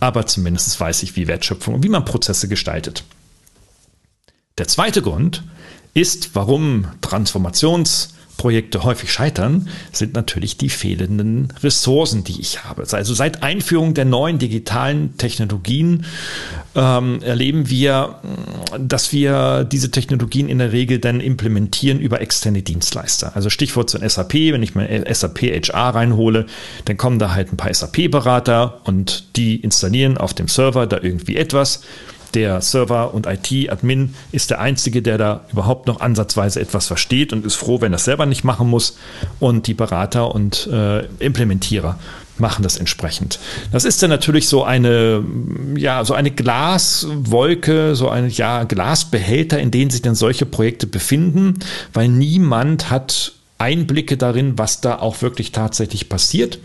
aber 0.00 0.26
zumindest 0.26 0.78
weiß 0.80 1.02
ich, 1.02 1.16
wie 1.16 1.28
Wertschöpfung 1.28 1.74
und 1.74 1.84
wie 1.84 1.88
man 1.88 2.04
Prozesse 2.04 2.48
gestaltet. 2.48 3.04
Der 4.58 4.68
zweite 4.68 5.02
Grund 5.02 5.44
ist, 5.94 6.34
warum 6.34 6.86
Transformations- 7.02 8.13
Projekte 8.36 8.82
häufig 8.82 9.12
scheitern, 9.12 9.68
sind 9.92 10.14
natürlich 10.14 10.56
die 10.56 10.68
fehlenden 10.68 11.52
Ressourcen, 11.62 12.24
die 12.24 12.40
ich 12.40 12.64
habe. 12.64 12.84
Also 12.90 13.14
seit 13.14 13.42
Einführung 13.42 13.94
der 13.94 14.04
neuen 14.04 14.38
digitalen 14.38 15.16
Technologien 15.16 16.04
ähm, 16.74 17.22
erleben 17.22 17.70
wir, 17.70 18.16
dass 18.78 19.12
wir 19.12 19.64
diese 19.64 19.90
Technologien 19.90 20.48
in 20.48 20.58
der 20.58 20.72
Regel 20.72 20.98
dann 20.98 21.20
implementieren 21.20 22.00
über 22.00 22.20
externe 22.20 22.62
Dienstleister. 22.62 23.36
Also 23.36 23.50
Stichwort 23.50 23.90
zu 23.90 23.98
SAP, 24.06 24.34
wenn 24.34 24.62
ich 24.62 24.74
mein 24.74 25.04
SAP 25.12 25.42
HR 25.42 25.94
reinhole, 25.94 26.46
dann 26.86 26.96
kommen 26.96 27.18
da 27.18 27.34
halt 27.34 27.52
ein 27.52 27.56
paar 27.56 27.72
SAP-Berater 27.72 28.80
und 28.84 29.36
die 29.36 29.56
installieren 29.56 30.18
auf 30.18 30.34
dem 30.34 30.48
Server 30.48 30.86
da 30.86 30.98
irgendwie 31.00 31.36
etwas 31.36 31.82
der 32.34 32.60
Server- 32.60 33.14
und 33.14 33.26
IT-Admin 33.26 34.14
ist 34.32 34.50
der 34.50 34.60
Einzige, 34.60 35.02
der 35.02 35.18
da 35.18 35.44
überhaupt 35.52 35.86
noch 35.86 36.00
ansatzweise 36.00 36.60
etwas 36.60 36.86
versteht 36.86 37.32
und 37.32 37.46
ist 37.46 37.54
froh, 37.54 37.80
wenn 37.80 37.92
er 37.92 37.96
es 37.96 38.04
selber 38.04 38.26
nicht 38.26 38.44
machen 38.44 38.68
muss. 38.68 38.96
Und 39.40 39.66
die 39.66 39.74
Berater 39.74 40.34
und 40.34 40.66
äh, 40.66 41.04
Implementierer 41.18 41.98
machen 42.38 42.62
das 42.62 42.76
entsprechend. 42.76 43.38
Das 43.72 43.84
ist 43.84 44.02
dann 44.02 44.10
natürlich 44.10 44.48
so 44.48 44.64
eine, 44.64 45.24
ja, 45.76 46.04
so 46.04 46.14
eine 46.14 46.30
Glaswolke, 46.30 47.94
so 47.94 48.08
ein 48.08 48.28
ja, 48.30 48.64
Glasbehälter, 48.64 49.58
in 49.60 49.70
denen 49.70 49.90
sich 49.90 50.02
dann 50.02 50.14
solche 50.14 50.46
Projekte 50.46 50.86
befinden, 50.86 51.60
weil 51.92 52.08
niemand 52.08 52.90
hat 52.90 53.32
Einblicke 53.64 54.18
darin, 54.18 54.58
was 54.58 54.82
da 54.82 54.98
auch 54.98 55.22
wirklich 55.22 55.50
tatsächlich 55.50 56.10
passiert. 56.10 56.58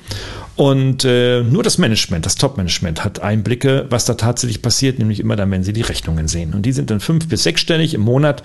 Und 0.58 1.06
äh, 1.06 1.41
nur 1.41 1.63
das 1.63 1.77
Management, 1.77 2.25
das 2.25 2.36
Top-Management 2.36 3.06
hat 3.06 3.22
Einblicke, 3.22 3.86
was 3.89 4.03
da 4.03 4.15
tatsächlich 4.15 4.62
passiert, 4.62 5.00
nämlich 5.00 5.22
immer 5.22 5.38
dann, 5.38 5.50
wenn 5.51 5.63
sie 5.63 5.72
die 5.72 5.82
Rechnungen 5.82 6.27
sehen. 6.27 6.53
Und 6.53 6.63
die 6.63 6.74
sind 6.74 6.89
dann 6.89 7.00
fünf- 7.00 7.29
bis 7.29 7.44
sechsstellig 7.44 7.94
im 7.94 8.01
Monat, 8.01 8.44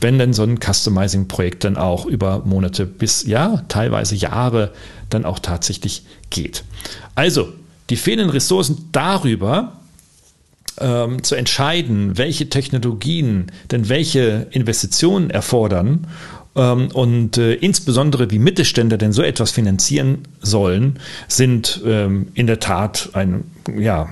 wenn 0.00 0.20
dann 0.20 0.32
so 0.32 0.44
ein 0.44 0.60
Customizing-Projekt 0.60 1.64
dann 1.64 1.76
auch 1.76 2.06
über 2.06 2.44
Monate 2.44 2.86
bis, 2.86 3.26
ja, 3.26 3.64
teilweise 3.66 4.14
Jahre 4.14 4.70
dann 5.10 5.24
auch 5.24 5.40
tatsächlich 5.40 6.04
geht. 6.30 6.62
Also, 7.16 7.48
die 7.90 7.96
fehlenden 7.96 8.30
Ressourcen 8.30 8.90
darüber, 8.92 9.72
ähm, 10.80 11.22
zu 11.22 11.34
entscheiden, 11.34 12.16
welche 12.18 12.48
Technologien 12.48 13.50
denn 13.70 13.88
welche 13.88 14.46
Investitionen 14.50 15.30
erfordern 15.30 16.06
und 16.58 17.38
äh, 17.38 17.54
insbesondere 17.54 18.30
wie 18.30 18.38
Mittelständler 18.38 18.98
denn 18.98 19.12
so 19.12 19.22
etwas 19.22 19.50
finanzieren 19.50 20.18
sollen, 20.40 20.98
sind 21.28 21.80
ähm, 21.84 22.28
in 22.34 22.46
der 22.46 22.60
Tat 22.60 23.10
ein 23.12 23.44
ja, 23.78 24.08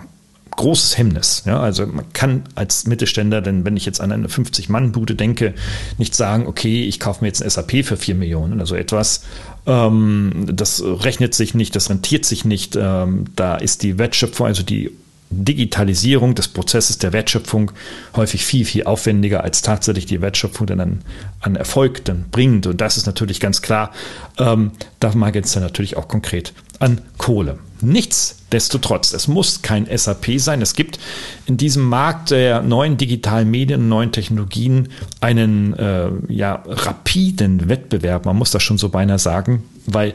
großes 0.56 0.98
Hemmnis. 0.98 1.42
Ja, 1.46 1.60
also 1.60 1.86
man 1.86 2.12
kann 2.12 2.44
als 2.54 2.86
Mittelständler, 2.86 3.42
denn 3.42 3.64
wenn 3.64 3.76
ich 3.76 3.84
jetzt 3.84 4.00
an 4.00 4.12
eine 4.12 4.28
50-Mann-Bude 4.28 5.14
denke, 5.14 5.54
nicht 5.98 6.14
sagen, 6.14 6.46
okay, 6.46 6.84
ich 6.84 6.98
kaufe 6.98 7.22
mir 7.22 7.28
jetzt 7.28 7.42
ein 7.42 7.50
SAP 7.50 7.84
für 7.84 7.96
4 7.96 8.14
Millionen 8.14 8.54
oder 8.54 8.66
so 8.66 8.74
etwas. 8.74 9.24
Ähm, 9.66 10.46
das 10.52 10.82
rechnet 10.82 11.34
sich 11.34 11.54
nicht, 11.54 11.76
das 11.76 11.90
rentiert 11.90 12.24
sich 12.24 12.44
nicht. 12.44 12.76
Ähm, 12.76 13.24
da 13.36 13.56
ist 13.56 13.82
die 13.82 13.98
Wertschöpfung, 13.98 14.46
also 14.46 14.62
die 14.62 14.92
Digitalisierung 15.30 16.34
des 16.34 16.48
Prozesses 16.48 16.98
der 16.98 17.12
Wertschöpfung 17.12 17.72
häufig 18.14 18.44
viel, 18.44 18.64
viel 18.64 18.84
aufwendiger 18.84 19.42
als 19.42 19.62
tatsächlich 19.62 20.06
die 20.06 20.20
Wertschöpfung 20.20 20.66
dann 20.66 20.80
an, 20.80 21.02
an 21.40 21.56
Erfolg 21.56 22.04
dann 22.04 22.26
bringt. 22.30 22.66
Und 22.66 22.80
das 22.80 22.96
ist 22.96 23.06
natürlich 23.06 23.40
ganz 23.40 23.60
klar, 23.62 23.92
ähm, 24.38 24.72
da 25.00 25.14
mangelt 25.14 25.46
es 25.46 25.52
dann 25.52 25.62
natürlich 25.62 25.96
auch 25.96 26.08
konkret 26.08 26.52
an 26.78 27.00
Kohle. 27.18 27.58
Nichtsdestotrotz, 27.80 29.12
es 29.12 29.28
muss 29.28 29.60
kein 29.60 29.86
SAP 29.94 30.38
sein. 30.38 30.62
Es 30.62 30.74
gibt 30.74 30.98
in 31.46 31.56
diesem 31.56 31.84
Markt 31.84 32.30
der 32.30 32.62
neuen 32.62 32.96
digitalen 32.96 33.50
Medien 33.50 33.88
neuen 33.88 34.12
Technologien 34.12 34.88
einen 35.20 35.74
äh, 35.74 36.08
ja, 36.28 36.62
rapiden 36.66 37.68
Wettbewerb. 37.68 38.24
Man 38.24 38.36
muss 38.36 38.50
das 38.50 38.62
schon 38.62 38.78
so 38.78 38.88
beinahe 38.88 39.18
sagen, 39.18 39.64
weil 39.86 40.14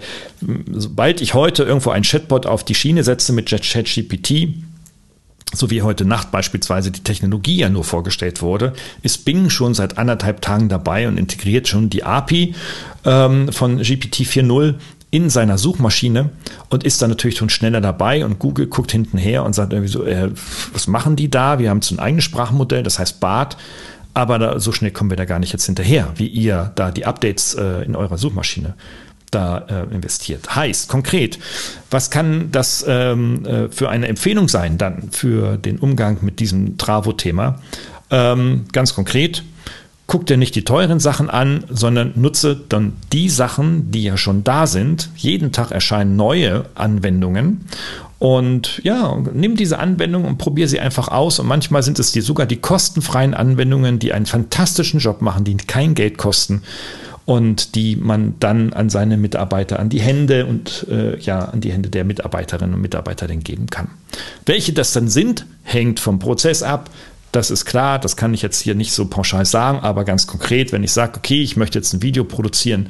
sobald 0.71 1.21
ich 1.21 1.33
heute 1.33 1.63
irgendwo 1.63 1.91
ein 1.91 2.03
Chatbot 2.03 2.45
auf 2.45 2.63
die 2.63 2.75
Schiene 2.75 3.03
setze 3.03 3.31
mit 3.31 3.47
ChatGPT, 3.47 4.49
so 5.53 5.69
wie 5.69 5.81
heute 5.81 6.05
Nacht 6.05 6.31
beispielsweise 6.31 6.91
die 6.91 7.03
Technologie 7.03 7.57
ja 7.57 7.69
nur 7.69 7.83
vorgestellt 7.83 8.41
wurde, 8.41 8.73
ist 9.01 9.25
Bing 9.25 9.49
schon 9.49 9.73
seit 9.73 9.97
anderthalb 9.97 10.41
Tagen 10.41 10.69
dabei 10.69 11.07
und 11.07 11.17
integriert 11.17 11.67
schon 11.67 11.89
die 11.89 12.03
API 12.03 12.55
ähm, 13.05 13.51
von 13.51 13.77
GPT 13.77 14.21
4.0 14.21 14.75
in 15.11 15.29
seiner 15.29 15.57
Suchmaschine 15.57 16.29
und 16.69 16.85
ist 16.85 17.01
dann 17.01 17.09
natürlich 17.09 17.37
schon 17.37 17.49
schneller 17.49 17.81
dabei 17.81 18.23
und 18.23 18.39
Google 18.39 18.67
guckt 18.67 18.91
hinten 18.91 19.17
her 19.17 19.43
und 19.43 19.53
sagt 19.53 19.73
irgendwie 19.73 19.91
so, 19.91 20.05
äh, 20.05 20.31
was 20.71 20.87
machen 20.87 21.17
die 21.17 21.29
da? 21.29 21.59
Wir 21.59 21.69
haben 21.69 21.81
so 21.81 21.93
ein 21.93 21.99
eigenes 21.99 22.23
Sprachmodell, 22.23 22.81
das 22.81 22.97
heißt 22.97 23.19
BART, 23.19 23.57
aber 24.13 24.39
da, 24.39 24.59
so 24.59 24.71
schnell 24.71 24.91
kommen 24.91 25.09
wir 25.09 25.17
da 25.17 25.25
gar 25.25 25.39
nicht 25.39 25.51
jetzt 25.51 25.65
hinterher, 25.65 26.13
wie 26.15 26.27
ihr 26.27 26.71
da 26.75 26.91
die 26.91 27.05
Updates 27.05 27.55
äh, 27.55 27.83
in 27.83 27.97
eurer 27.97 28.17
Suchmaschine 28.17 28.75
da 29.31 29.65
äh, 29.69 29.93
investiert. 29.93 30.55
Heißt 30.55 30.89
konkret, 30.89 31.39
was 31.89 32.11
kann 32.11 32.51
das 32.51 32.85
ähm, 32.87 33.45
äh, 33.45 33.69
für 33.69 33.89
eine 33.89 34.07
Empfehlung 34.07 34.47
sein 34.47 34.77
dann 34.77 35.09
für 35.11 35.57
den 35.57 35.79
Umgang 35.79 36.17
mit 36.21 36.39
diesem 36.39 36.77
Travo-Thema? 36.77 37.59
Ähm, 38.09 38.65
ganz 38.73 38.93
konkret, 38.93 39.43
guck 40.11 40.25
dir 40.25 40.35
nicht 40.35 40.55
die 40.55 40.65
teuren 40.65 40.99
Sachen 40.99 41.29
an, 41.29 41.63
sondern 41.69 42.11
nutze 42.15 42.59
dann 42.67 42.93
die 43.13 43.29
Sachen, 43.29 43.91
die 43.91 44.03
ja 44.03 44.17
schon 44.17 44.43
da 44.43 44.67
sind. 44.67 45.09
Jeden 45.15 45.53
Tag 45.53 45.71
erscheinen 45.71 46.17
neue 46.17 46.65
Anwendungen. 46.75 47.65
Und 48.19 48.81
ja, 48.83 49.17
nimm 49.33 49.55
diese 49.55 49.79
Anwendung 49.79 50.25
und 50.25 50.37
probier 50.37 50.67
sie 50.67 50.79
einfach 50.79 51.07
aus. 51.07 51.39
Und 51.39 51.47
manchmal 51.47 51.81
sind 51.81 51.97
es 51.97 52.11
die, 52.11 52.21
sogar 52.21 52.45
die 52.45 52.57
kostenfreien 52.57 53.33
Anwendungen, 53.33 53.99
die 53.99 54.11
einen 54.13 54.25
fantastischen 54.25 54.99
Job 54.99 55.21
machen, 55.21 55.45
die 55.45 55.55
kein 55.55 55.95
Geld 55.95 56.17
kosten 56.17 56.61
und 57.25 57.75
die 57.75 57.95
man 57.95 58.35
dann 58.39 58.73
an 58.73 58.89
seine 58.89 59.17
Mitarbeiter, 59.17 59.79
an 59.79 59.89
die 59.89 60.01
Hände 60.01 60.45
und 60.45 60.87
äh, 60.89 61.17
ja, 61.19 61.39
an 61.39 61.61
die 61.61 61.71
Hände 61.71 61.89
der 61.89 62.03
Mitarbeiterinnen 62.03 62.75
und 62.75 62.81
Mitarbeiter 62.81 63.27
dann 63.27 63.41
geben 63.41 63.67
kann. 63.67 63.89
Welche 64.45 64.73
das 64.73 64.93
dann 64.93 65.07
sind, 65.07 65.45
hängt 65.63 65.99
vom 65.99 66.19
Prozess 66.19 66.63
ab. 66.63 66.89
Das 67.31 67.49
ist 67.49 67.63
klar, 67.63 67.97
das 67.97 68.17
kann 68.17 68.33
ich 68.33 68.41
jetzt 68.41 68.59
hier 68.59 68.75
nicht 68.75 68.91
so 68.91 69.05
pauschal 69.05 69.45
sagen, 69.45 69.79
aber 69.79 70.03
ganz 70.03 70.27
konkret, 70.27 70.73
wenn 70.73 70.83
ich 70.83 70.91
sage, 70.91 71.13
okay, 71.15 71.41
ich 71.41 71.55
möchte 71.55 71.79
jetzt 71.79 71.93
ein 71.93 72.01
Video 72.01 72.25
produzieren, 72.25 72.89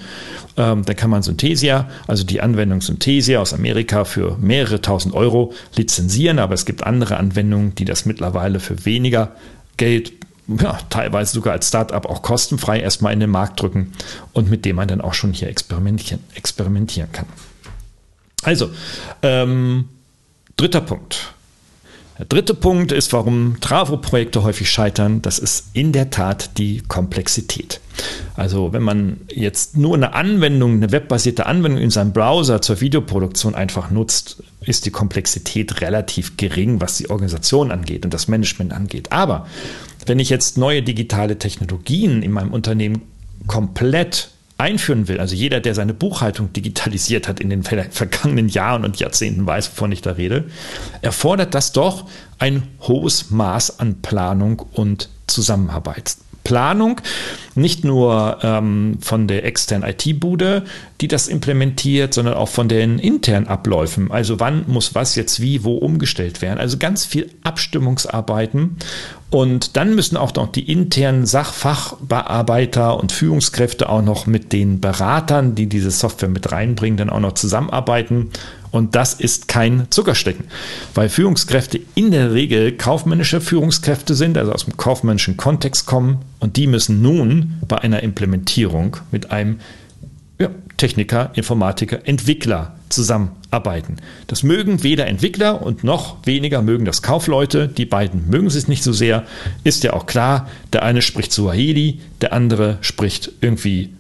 ähm, 0.58 0.84
dann 0.84 0.96
kann 0.96 1.12
man 1.12 1.22
Synthesia, 1.22 1.88
also 2.08 2.24
die 2.24 2.42
Anwendung 2.42 2.82
Synthesia 2.82 3.40
aus 3.40 3.54
Amerika 3.54 4.04
für 4.04 4.38
mehrere 4.40 4.82
tausend 4.82 5.14
Euro 5.14 5.54
lizenzieren, 5.76 6.40
aber 6.40 6.56
es 6.56 6.66
gibt 6.66 6.84
andere 6.84 7.18
Anwendungen, 7.18 7.76
die 7.76 7.86
das 7.86 8.06
mittlerweile 8.06 8.60
für 8.60 8.84
weniger 8.86 9.36
Geld 9.78 10.14
ja, 10.48 10.80
teilweise 10.90 11.34
sogar 11.34 11.54
als 11.54 11.68
Startup 11.68 12.06
auch 12.06 12.22
kostenfrei 12.22 12.80
erstmal 12.80 13.14
in 13.14 13.20
den 13.20 13.30
Markt 13.30 13.62
drücken 13.62 13.94
und 14.34 14.50
mit 14.50 14.66
dem 14.66 14.76
man 14.76 14.88
dann 14.88 15.02
auch 15.02 15.14
schon 15.14 15.34
hier 15.34 15.48
experimentieren, 15.48 16.24
experimentieren 16.36 17.12
kann. 17.12 17.26
Also, 18.44 18.72
ähm, 19.22 19.90
dritter 20.58 20.82
Punkt. 20.82 21.34
Der 22.22 22.28
dritte 22.28 22.54
Punkt 22.54 22.92
ist, 22.92 23.14
warum 23.14 23.58
Travo-Projekte 23.62 24.44
häufig 24.44 24.70
scheitern. 24.70 25.24
Das 25.24 25.40
ist 25.40 25.70
in 25.74 25.92
der 25.92 26.12
Tat 26.12 26.58
die 26.60 26.82
Komplexität. 26.88 27.82
Also 28.36 28.74
wenn 28.74 28.84
man 28.84 29.22
jetzt 29.34 29.76
nur 29.76 29.96
eine 29.96 30.14
Anwendung, 30.14 30.74
eine 30.74 30.92
webbasierte 30.92 31.48
Anwendung 31.48 31.82
in 31.82 31.90
seinem 31.90 32.14
Browser 32.14 32.62
zur 32.62 32.80
Videoproduktion 32.80 33.56
einfach 33.56 33.90
nutzt, 33.90 34.44
ist 34.66 34.86
die 34.86 34.92
Komplexität 34.92 35.82
relativ 35.82 36.38
gering, 36.38 36.82
was 36.82 36.98
die 36.98 37.10
Organisation 37.10 37.72
angeht 37.72 38.06
und 38.06 38.14
das 38.14 38.28
Management 38.28 38.74
angeht. 38.74 39.12
Aber 39.12 39.48
wenn 40.06 40.20
ich 40.20 40.30
jetzt 40.30 40.58
neue 40.58 40.84
digitale 40.84 41.38
Technologien 41.38 42.22
in 42.22 42.32
meinem 42.32 42.54
Unternehmen 42.54 43.02
komplett 43.48 44.30
einführen 44.58 45.08
will, 45.08 45.20
also 45.20 45.34
jeder, 45.34 45.60
der 45.60 45.74
seine 45.74 45.96
Buchhaltung 45.96 46.54
digitalisiert 46.54 47.28
hat 47.28 47.40
in 47.40 47.50
den 47.50 47.64
vergangenen 47.64 48.48
Jahren 48.48 48.86
und 48.86 49.00
Jahrzehnten, 49.00 49.46
weiß, 49.46 49.72
wovon 49.72 49.92
ich 49.92 50.02
da 50.02 50.12
rede, 50.12 50.46
erfordert 51.02 51.56
das 51.56 51.72
doch 51.72 52.08
ein 52.38 52.64
hohes 52.82 53.32
Maß 53.32 53.80
an 53.80 54.02
Planung 54.04 54.60
und 54.74 55.10
Zusammenarbeit. 55.26 56.16
Planung, 56.44 57.02
nicht 57.56 57.84
nur 57.84 58.40
ähm, 58.42 58.98
von 59.02 59.28
der 59.28 59.46
externen 59.46 59.88
IT-Bude, 59.90 60.64
die 61.02 61.08
das 61.08 61.28
implementiert, 61.28 62.14
sondern 62.14 62.36
auch 62.36 62.50
von 62.50 62.68
den 62.68 63.00
internen 63.00 63.48
Abläufen. 63.48 64.12
Also 64.12 64.40
wann 64.40 64.66
muss 64.68 64.96
was 64.96 65.16
jetzt 65.16 65.42
wie, 65.42 65.64
wo 65.64 65.76
umgestellt 65.76 66.42
werden. 66.42 66.60
Also 66.60 66.78
ganz 66.78 67.06
viel 67.06 67.30
Abstimmungsarbeiten. 67.44 68.78
Und 69.30 69.78
dann 69.78 69.96
müssen 69.96 70.18
auch 70.18 70.34
noch 70.36 70.52
die 70.52 70.70
internen 70.70 71.26
Sachfachbearbeiter 71.26 73.00
und 73.00 73.14
Führungskräfte 73.14 73.88
auch 73.88 74.02
noch 74.02 74.26
mit 74.26 74.52
den 74.52 74.82
Beratern, 74.82 75.56
die 75.56 75.68
diese 75.68 75.92
Software 75.92 76.30
mit 76.30 76.52
reinbringen, 76.52 76.98
dann 76.98 77.10
auch 77.10 77.22
noch 77.22 77.34
zusammenarbeiten 77.34 78.32
und 78.72 78.96
das 78.96 79.14
ist 79.14 79.50
kein 79.50 79.88
Zuckerstecken, 79.90 80.46
weil 80.96 81.10
Führungskräfte 81.10 81.80
in 81.96 82.12
der 82.12 82.34
Regel 82.34 82.72
kaufmännische 82.72 83.42
Führungskräfte 83.42 84.16
sind, 84.16 84.38
also 84.38 84.54
aus 84.54 84.66
dem 84.66 84.78
kaufmännischen 84.78 85.36
Kontext 85.38 85.86
kommen. 85.86 86.20
Und 86.40 86.56
die 86.56 86.68
müssen 86.68 87.02
nun 87.02 87.60
bei 87.68 87.78
einer 87.78 88.02
Implementierung 88.02 88.98
mit 89.12 89.32
einem 89.32 89.60
ja, 90.40 90.50
Techniker, 90.78 91.32
Informatiker, 91.36 92.08
Entwickler 92.08 92.76
zusammenarbeiten. 92.90 93.98
Das 94.28 94.44
mögen 94.44 94.84
weder 94.84 95.08
Entwickler 95.08 95.62
und 95.62 95.84
noch 95.84 96.26
weniger 96.26 96.62
mögen 96.62 96.86
das 96.86 97.02
Kaufleute. 97.02 97.68
Die 97.68 97.86
beiden 97.86 98.30
mögen 98.30 98.48
es 98.48 98.68
nicht 98.68 98.84
so 98.84 98.94
sehr. 98.94 99.26
Ist 99.64 99.84
ja 99.84 99.94
auch 99.94 100.06
klar, 100.06 100.50
der 100.74 100.84
eine 100.84 101.02
spricht 101.02 101.34
Suaheli, 101.34 102.00
der 102.22 102.34
andere 102.34 102.78
spricht 102.82 103.32
irgendwie 103.42 103.94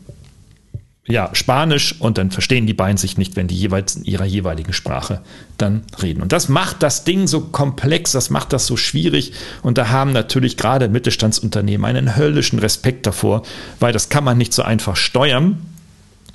ja, 1.07 1.31
Spanisch 1.33 1.95
und 1.99 2.19
dann 2.19 2.29
verstehen 2.29 2.67
die 2.67 2.75
beiden 2.75 2.97
sich 2.97 3.17
nicht, 3.17 3.35
wenn 3.35 3.47
die 3.47 3.55
jeweils 3.55 3.95
in 3.95 4.03
ihrer 4.03 4.25
jeweiligen 4.25 4.71
Sprache 4.71 5.21
dann 5.57 5.81
reden. 6.01 6.21
Und 6.21 6.31
das 6.31 6.47
macht 6.47 6.83
das 6.83 7.03
Ding 7.03 7.27
so 7.27 7.41
komplex, 7.41 8.11
das 8.11 8.29
macht 8.29 8.53
das 8.53 8.67
so 8.67 8.77
schwierig 8.77 9.33
und 9.63 9.79
da 9.79 9.89
haben 9.89 10.13
natürlich 10.13 10.57
gerade 10.57 10.89
Mittelstandsunternehmen 10.89 11.85
einen 11.85 12.15
höllischen 12.15 12.59
Respekt 12.59 13.07
davor, 13.07 13.41
weil 13.79 13.93
das 13.93 14.09
kann 14.09 14.23
man 14.23 14.37
nicht 14.37 14.53
so 14.53 14.61
einfach 14.61 14.95
steuern. 14.95 15.65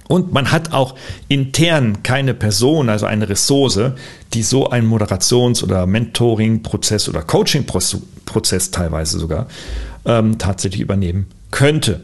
Und 0.08 0.32
man 0.32 0.52
hat 0.52 0.73
auch 0.73 0.94
intern 1.26 2.04
keine 2.04 2.32
Person, 2.32 2.88
also 2.88 3.06
eine 3.06 3.28
Ressource, 3.28 3.90
die 4.35 4.42
so 4.44 4.70
einen 4.70 4.88
Moderations- 4.88 5.64
oder 5.64 5.85
Mentoring-Prozess 5.87 7.08
oder 7.08 7.23
Coaching-Prozess 7.23 8.70
teilweise 8.70 9.18
sogar 9.18 9.49
ähm, 10.04 10.38
tatsächlich 10.38 10.80
übernehmen 10.80 11.26
könnte. 11.50 12.02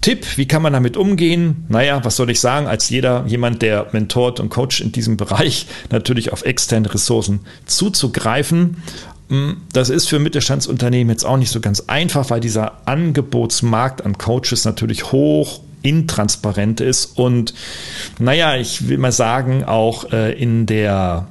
Tipp, 0.00 0.38
wie 0.38 0.46
kann 0.46 0.62
man 0.62 0.72
damit 0.72 0.96
umgehen? 0.96 1.66
Naja, 1.68 2.02
was 2.04 2.16
soll 2.16 2.30
ich 2.30 2.40
sagen, 2.40 2.66
als 2.66 2.88
jeder, 2.88 3.24
jemand, 3.26 3.60
der 3.60 3.88
mentort 3.92 4.40
und 4.40 4.48
coacht 4.48 4.80
in 4.80 4.92
diesem 4.92 5.16
Bereich, 5.16 5.66
natürlich 5.90 6.32
auf 6.32 6.44
externe 6.44 6.92
Ressourcen 6.92 7.40
zuzugreifen. 7.66 8.82
Hm, 9.28 9.58
das 9.72 9.90
ist 9.90 10.08
für 10.08 10.18
Mittelstandsunternehmen 10.18 11.10
jetzt 11.10 11.24
auch 11.24 11.36
nicht 11.36 11.50
so 11.50 11.60
ganz 11.60 11.84
einfach, 11.86 12.30
weil 12.30 12.40
dieser 12.40 12.88
Angebotsmarkt 12.88 14.04
an 14.04 14.16
Coaches 14.16 14.64
natürlich 14.64 15.12
hoch 15.12 15.60
intransparent 15.82 16.80
ist 16.80 17.18
und 17.18 17.54
naja, 18.18 18.56
ich 18.56 18.88
will 18.88 18.98
mal 18.98 19.12
sagen, 19.12 19.64
auch 19.64 20.12
äh, 20.12 20.32
in 20.32 20.66
der 20.66 21.28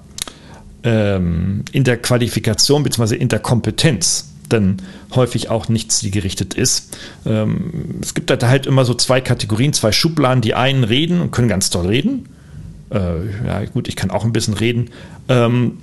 ähm, 0.84 1.66
in 1.72 1.84
der 1.84 1.98
Qualifikation 1.98 2.82
bzw. 2.84 3.16
in 3.16 3.28
der 3.28 3.40
Kompetenz 3.40 4.30
dann 4.54 4.78
häufig 5.14 5.50
auch 5.50 5.70
nicht 5.70 5.92
zielgerichtet 5.92 6.54
ist. 6.54 6.98
Ähm, 7.26 8.00
es 8.02 8.14
gibt 8.14 8.32
halt 8.32 8.66
immer 8.66 8.86
so 8.86 8.94
zwei 8.94 9.22
Kategorien, 9.22 9.74
zwei 9.74 9.92
Schubladen. 9.92 10.42
Die 10.42 10.56
einen 10.56 10.84
reden 10.84 11.22
und 11.22 11.32
können 11.32 11.48
ganz 11.48 11.70
toll 11.70 11.88
reden. 11.88 12.30
Äh, 12.92 13.48
ja, 13.48 13.66
gut, 13.66 13.88
ich 13.88 13.96
kann 13.96 14.12
auch 14.12 14.26
ein 14.26 14.34
bisschen 14.34 14.54
reden. 14.54 14.90
Ähm, 15.28 15.78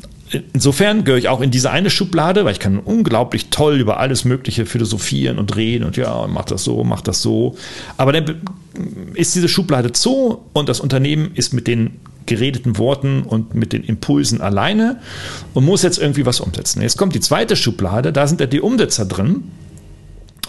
insofern 0.52 1.04
gehöre 1.04 1.18
ich 1.18 1.28
auch 1.28 1.40
in 1.40 1.50
diese 1.50 1.70
eine 1.70 1.90
Schublade, 1.90 2.44
weil 2.44 2.52
ich 2.52 2.60
kann 2.60 2.78
unglaublich 2.78 3.50
toll 3.50 3.76
über 3.78 4.00
alles 4.00 4.24
Mögliche 4.24 4.66
philosophieren 4.66 5.38
und 5.38 5.56
reden 5.56 5.84
und 5.84 5.96
ja, 5.96 6.26
mach 6.28 6.44
das 6.44 6.64
so, 6.64 6.82
mach 6.84 7.00
das 7.00 7.22
so. 7.22 7.56
Aber 7.96 8.12
dann 8.12 8.42
ist 9.14 9.34
diese 9.34 9.48
Schublade 9.48 9.92
zu 9.92 10.42
und 10.52 10.68
das 10.68 10.80
Unternehmen 10.80 11.30
ist 11.34 11.52
mit 11.52 11.66
den 11.66 11.92
geredeten 12.26 12.78
Worten 12.78 13.22
und 13.22 13.54
mit 13.54 13.72
den 13.72 13.84
Impulsen 13.84 14.40
alleine 14.40 15.00
und 15.54 15.64
muss 15.64 15.82
jetzt 15.82 15.98
irgendwie 15.98 16.26
was 16.26 16.40
umsetzen. 16.40 16.82
Jetzt 16.82 16.96
kommt 16.96 17.14
die 17.14 17.20
zweite 17.20 17.56
Schublade, 17.56 18.12
da 18.12 18.26
sind 18.26 18.40
ja 18.40 18.46
die 18.46 18.60
Umsetzer 18.60 19.04
drin. 19.06 19.44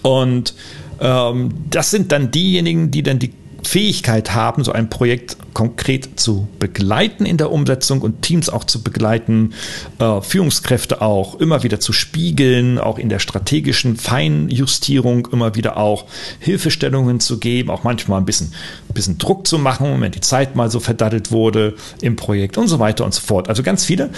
Und 0.02 0.54
ähm, 1.00 1.54
das 1.70 1.92
sind 1.92 2.12
dann 2.12 2.32
diejenigen, 2.32 2.92
die 2.92 3.04
dann 3.04 3.20
die 3.20 3.34
Fähigkeit 3.64 4.34
haben, 4.34 4.64
so 4.64 4.72
ein 4.72 4.90
Projekt 4.90 5.38
konkret 5.54 6.20
zu 6.20 6.48
begleiten 6.60 7.26
in 7.26 7.38
der 7.38 7.52
Umsetzung 7.52 8.02
und 8.02 8.22
Teams 8.22 8.50
auch 8.50 8.64
zu 8.64 8.84
begleiten, 8.84 9.54
äh, 10.00 10.22
Führungskräfte 10.22 11.02
auch 11.02 11.36
immer 11.40 11.64
wieder 11.64 11.80
zu 11.80 11.94
spiegeln, 11.94 12.78
auch 12.78 13.00
in 13.00 13.10
der 13.10 13.20
strategischen 13.20 13.98
Feinjustierung 13.98 15.28
immer 15.32 15.56
wieder 15.56 15.78
auch 15.78 16.06
Hilfestellungen 16.40 17.20
zu 17.20 17.40
geben, 17.40 17.70
auch 17.70 17.84
manchmal 17.84 18.20
ein 18.20 18.26
bisschen, 18.26 18.54
ein 18.90 18.94
bisschen 18.94 19.18
Druck 19.18 19.48
zu 19.48 19.58
machen, 19.58 20.00
wenn 20.00 20.12
die 20.12 20.22
Zeit 20.22 20.56
mal 20.56 20.70
so 20.70 20.80
verdattelt 20.80 21.32
wurde 21.32 21.76
im 22.02 22.16
Projekt 22.16 22.58
und 22.58 22.68
so 22.68 22.80
weiter 22.80 23.04
und 23.04 23.14
so 23.14 23.22
fort. 23.22 23.50
Also 23.50 23.64
ganz 23.64 23.84
viele 23.84 24.12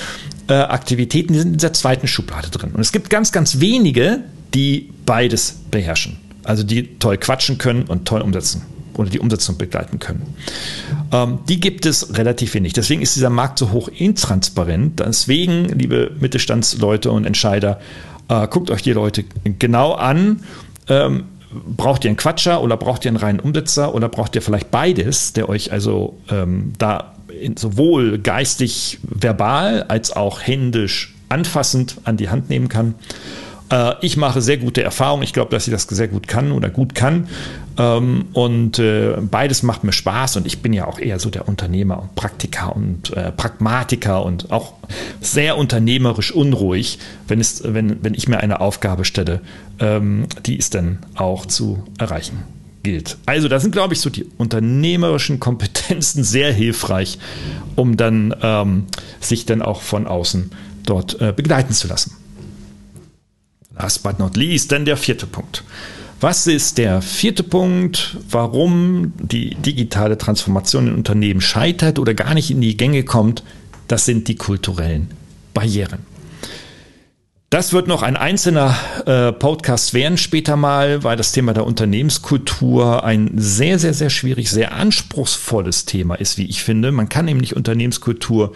äh, 0.47 0.53
Aktivitäten, 0.53 1.33
sind 1.33 1.47
in 1.47 1.53
dieser 1.53 1.73
zweiten 1.73 2.07
Schublade 2.07 2.49
drin. 2.49 2.71
Und 2.73 2.81
es 2.81 2.91
gibt 2.91 3.09
ganz, 3.09 3.31
ganz 3.31 3.59
wenige, 3.59 4.21
die 4.53 4.91
beides 5.05 5.55
beherrschen. 5.71 6.17
Also 6.43 6.63
die 6.63 6.97
toll 6.99 7.17
quatschen 7.17 7.57
können 7.57 7.83
und 7.83 8.05
toll 8.05 8.21
umsetzen 8.21 8.63
oder 8.95 9.09
die 9.09 9.19
Umsetzung 9.19 9.57
begleiten 9.57 9.99
können. 9.99 10.35
Ähm, 11.11 11.39
die 11.47 11.59
gibt 11.59 11.85
es 11.85 12.17
relativ 12.17 12.53
wenig. 12.53 12.73
Deswegen 12.73 13.01
ist 13.01 13.15
dieser 13.15 13.29
Markt 13.29 13.59
so 13.59 13.71
hoch 13.71 13.87
intransparent. 13.89 14.99
Deswegen, 14.99 15.65
liebe 15.69 16.11
Mittelstandsleute 16.19 17.11
und 17.11 17.25
Entscheider, 17.25 17.79
äh, 18.29 18.47
guckt 18.47 18.71
euch 18.71 18.81
die 18.81 18.93
Leute 18.93 19.25
genau 19.57 19.93
an. 19.93 20.41
Ähm, 20.87 21.25
braucht 21.51 22.05
ihr 22.05 22.09
einen 22.09 22.17
Quatscher 22.17 22.61
oder 22.61 22.77
braucht 22.77 23.05
ihr 23.05 23.09
einen 23.09 23.17
reinen 23.17 23.39
Umsetzer 23.39 23.93
oder 23.95 24.07
braucht 24.07 24.35
ihr 24.35 24.41
vielleicht 24.41 24.71
beides, 24.71 25.33
der 25.33 25.49
euch 25.49 25.71
also 25.71 26.17
ähm, 26.29 26.73
da 26.77 27.15
sowohl 27.57 28.19
geistig, 28.19 28.99
verbal 29.03 29.83
als 29.83 30.11
auch 30.15 30.41
händisch 30.41 31.15
anfassend 31.29 31.97
an 32.03 32.17
die 32.17 32.29
Hand 32.29 32.49
nehmen 32.49 32.69
kann. 32.69 32.95
Äh, 33.69 33.93
ich 34.01 34.17
mache 34.17 34.41
sehr 34.41 34.57
gute 34.57 34.83
Erfahrungen. 34.83 35.23
Ich 35.23 35.33
glaube, 35.33 35.51
dass 35.51 35.67
ich 35.67 35.71
das 35.71 35.83
sehr 35.83 36.07
gut 36.07 36.27
kann 36.27 36.51
oder 36.51 36.69
gut 36.69 36.95
kann. 36.95 37.27
Ähm, 37.77 38.25
und 38.33 38.79
äh, 38.79 39.17
beides 39.21 39.63
macht 39.63 39.83
mir 39.83 39.91
Spaß. 39.91 40.37
Und 40.37 40.45
ich 40.45 40.61
bin 40.61 40.73
ja 40.73 40.87
auch 40.87 40.99
eher 40.99 41.19
so 41.19 41.29
der 41.29 41.47
Unternehmer 41.47 42.01
und 42.01 42.15
Praktiker 42.15 42.75
und 42.75 43.15
äh, 43.15 43.31
Pragmatiker 43.31 44.23
und 44.25 44.51
auch 44.51 44.73
sehr 45.21 45.57
unternehmerisch 45.57 46.31
unruhig, 46.31 46.99
wenn, 47.27 47.39
es, 47.39 47.63
wenn, 47.65 48.03
wenn 48.03 48.13
ich 48.13 48.27
mir 48.27 48.39
eine 48.39 48.61
Aufgabe 48.61 49.05
stelle, 49.05 49.41
ähm, 49.79 50.25
die 50.45 50.57
ist 50.57 50.75
dann 50.75 50.99
auch 51.15 51.45
zu 51.45 51.83
erreichen 51.97 52.43
gilt. 52.83 53.17
Also 53.25 53.47
da 53.47 53.59
sind, 53.59 53.71
glaube 53.71 53.93
ich, 53.93 54.01
so 54.01 54.09
die 54.09 54.25
unternehmerischen 54.37 55.39
Kompetenzen 55.39 56.23
sehr 56.23 56.53
hilfreich, 56.53 57.19
um 57.75 57.97
dann 57.97 58.33
ähm, 58.41 58.85
sich 59.19 59.45
dann 59.45 59.61
auch 59.61 59.81
von 59.81 60.07
außen 60.07 60.51
dort 60.85 61.19
äh, 61.21 61.33
begleiten 61.35 61.73
zu 61.73 61.87
lassen. 61.87 62.15
Last 63.79 64.03
but 64.03 64.19
not 64.19 64.35
least, 64.35 64.71
dann 64.71 64.85
der 64.85 64.97
vierte 64.97 65.25
Punkt. 65.25 65.63
Was 66.21 66.47
ist 66.47 66.77
der 66.77 67.01
vierte 67.01 67.43
Punkt, 67.43 68.17
warum 68.29 69.13
die 69.17 69.55
digitale 69.55 70.17
Transformation 70.17 70.87
in 70.87 70.95
Unternehmen 70.95 71.39
scheitert 71.39 71.97
oder 71.97 72.13
gar 72.13 72.33
nicht 72.33 72.51
in 72.51 72.59
die 72.59 72.75
Gänge 72.75 73.03
kommt? 73.03 73.41
Das 73.87 74.03
sind 74.03 74.27
die 74.27 74.35
kulturellen 74.35 75.09
Barrieren. 75.53 75.99
Das 77.49 77.73
wird 77.73 77.87
noch 77.87 78.03
ein 78.03 78.15
einzelner 78.15 78.77
äh, 79.07 79.31
Podcast 79.31 79.95
werden 79.95 80.19
später 80.19 80.55
mal, 80.55 81.03
weil 81.03 81.17
das 81.17 81.31
Thema 81.31 81.53
der 81.53 81.65
Unternehmenskultur 81.65 83.03
ein 83.03 83.31
sehr, 83.37 83.79
sehr, 83.79 83.95
sehr 83.95 84.11
schwierig, 84.11 84.51
sehr 84.51 84.73
anspruchsvolles 84.75 85.85
Thema 85.85 86.13
ist, 86.13 86.37
wie 86.37 86.45
ich 86.45 86.63
finde. 86.63 86.91
Man 86.91 87.09
kann 87.09 87.25
nämlich 87.25 87.55
Unternehmenskultur 87.55 88.53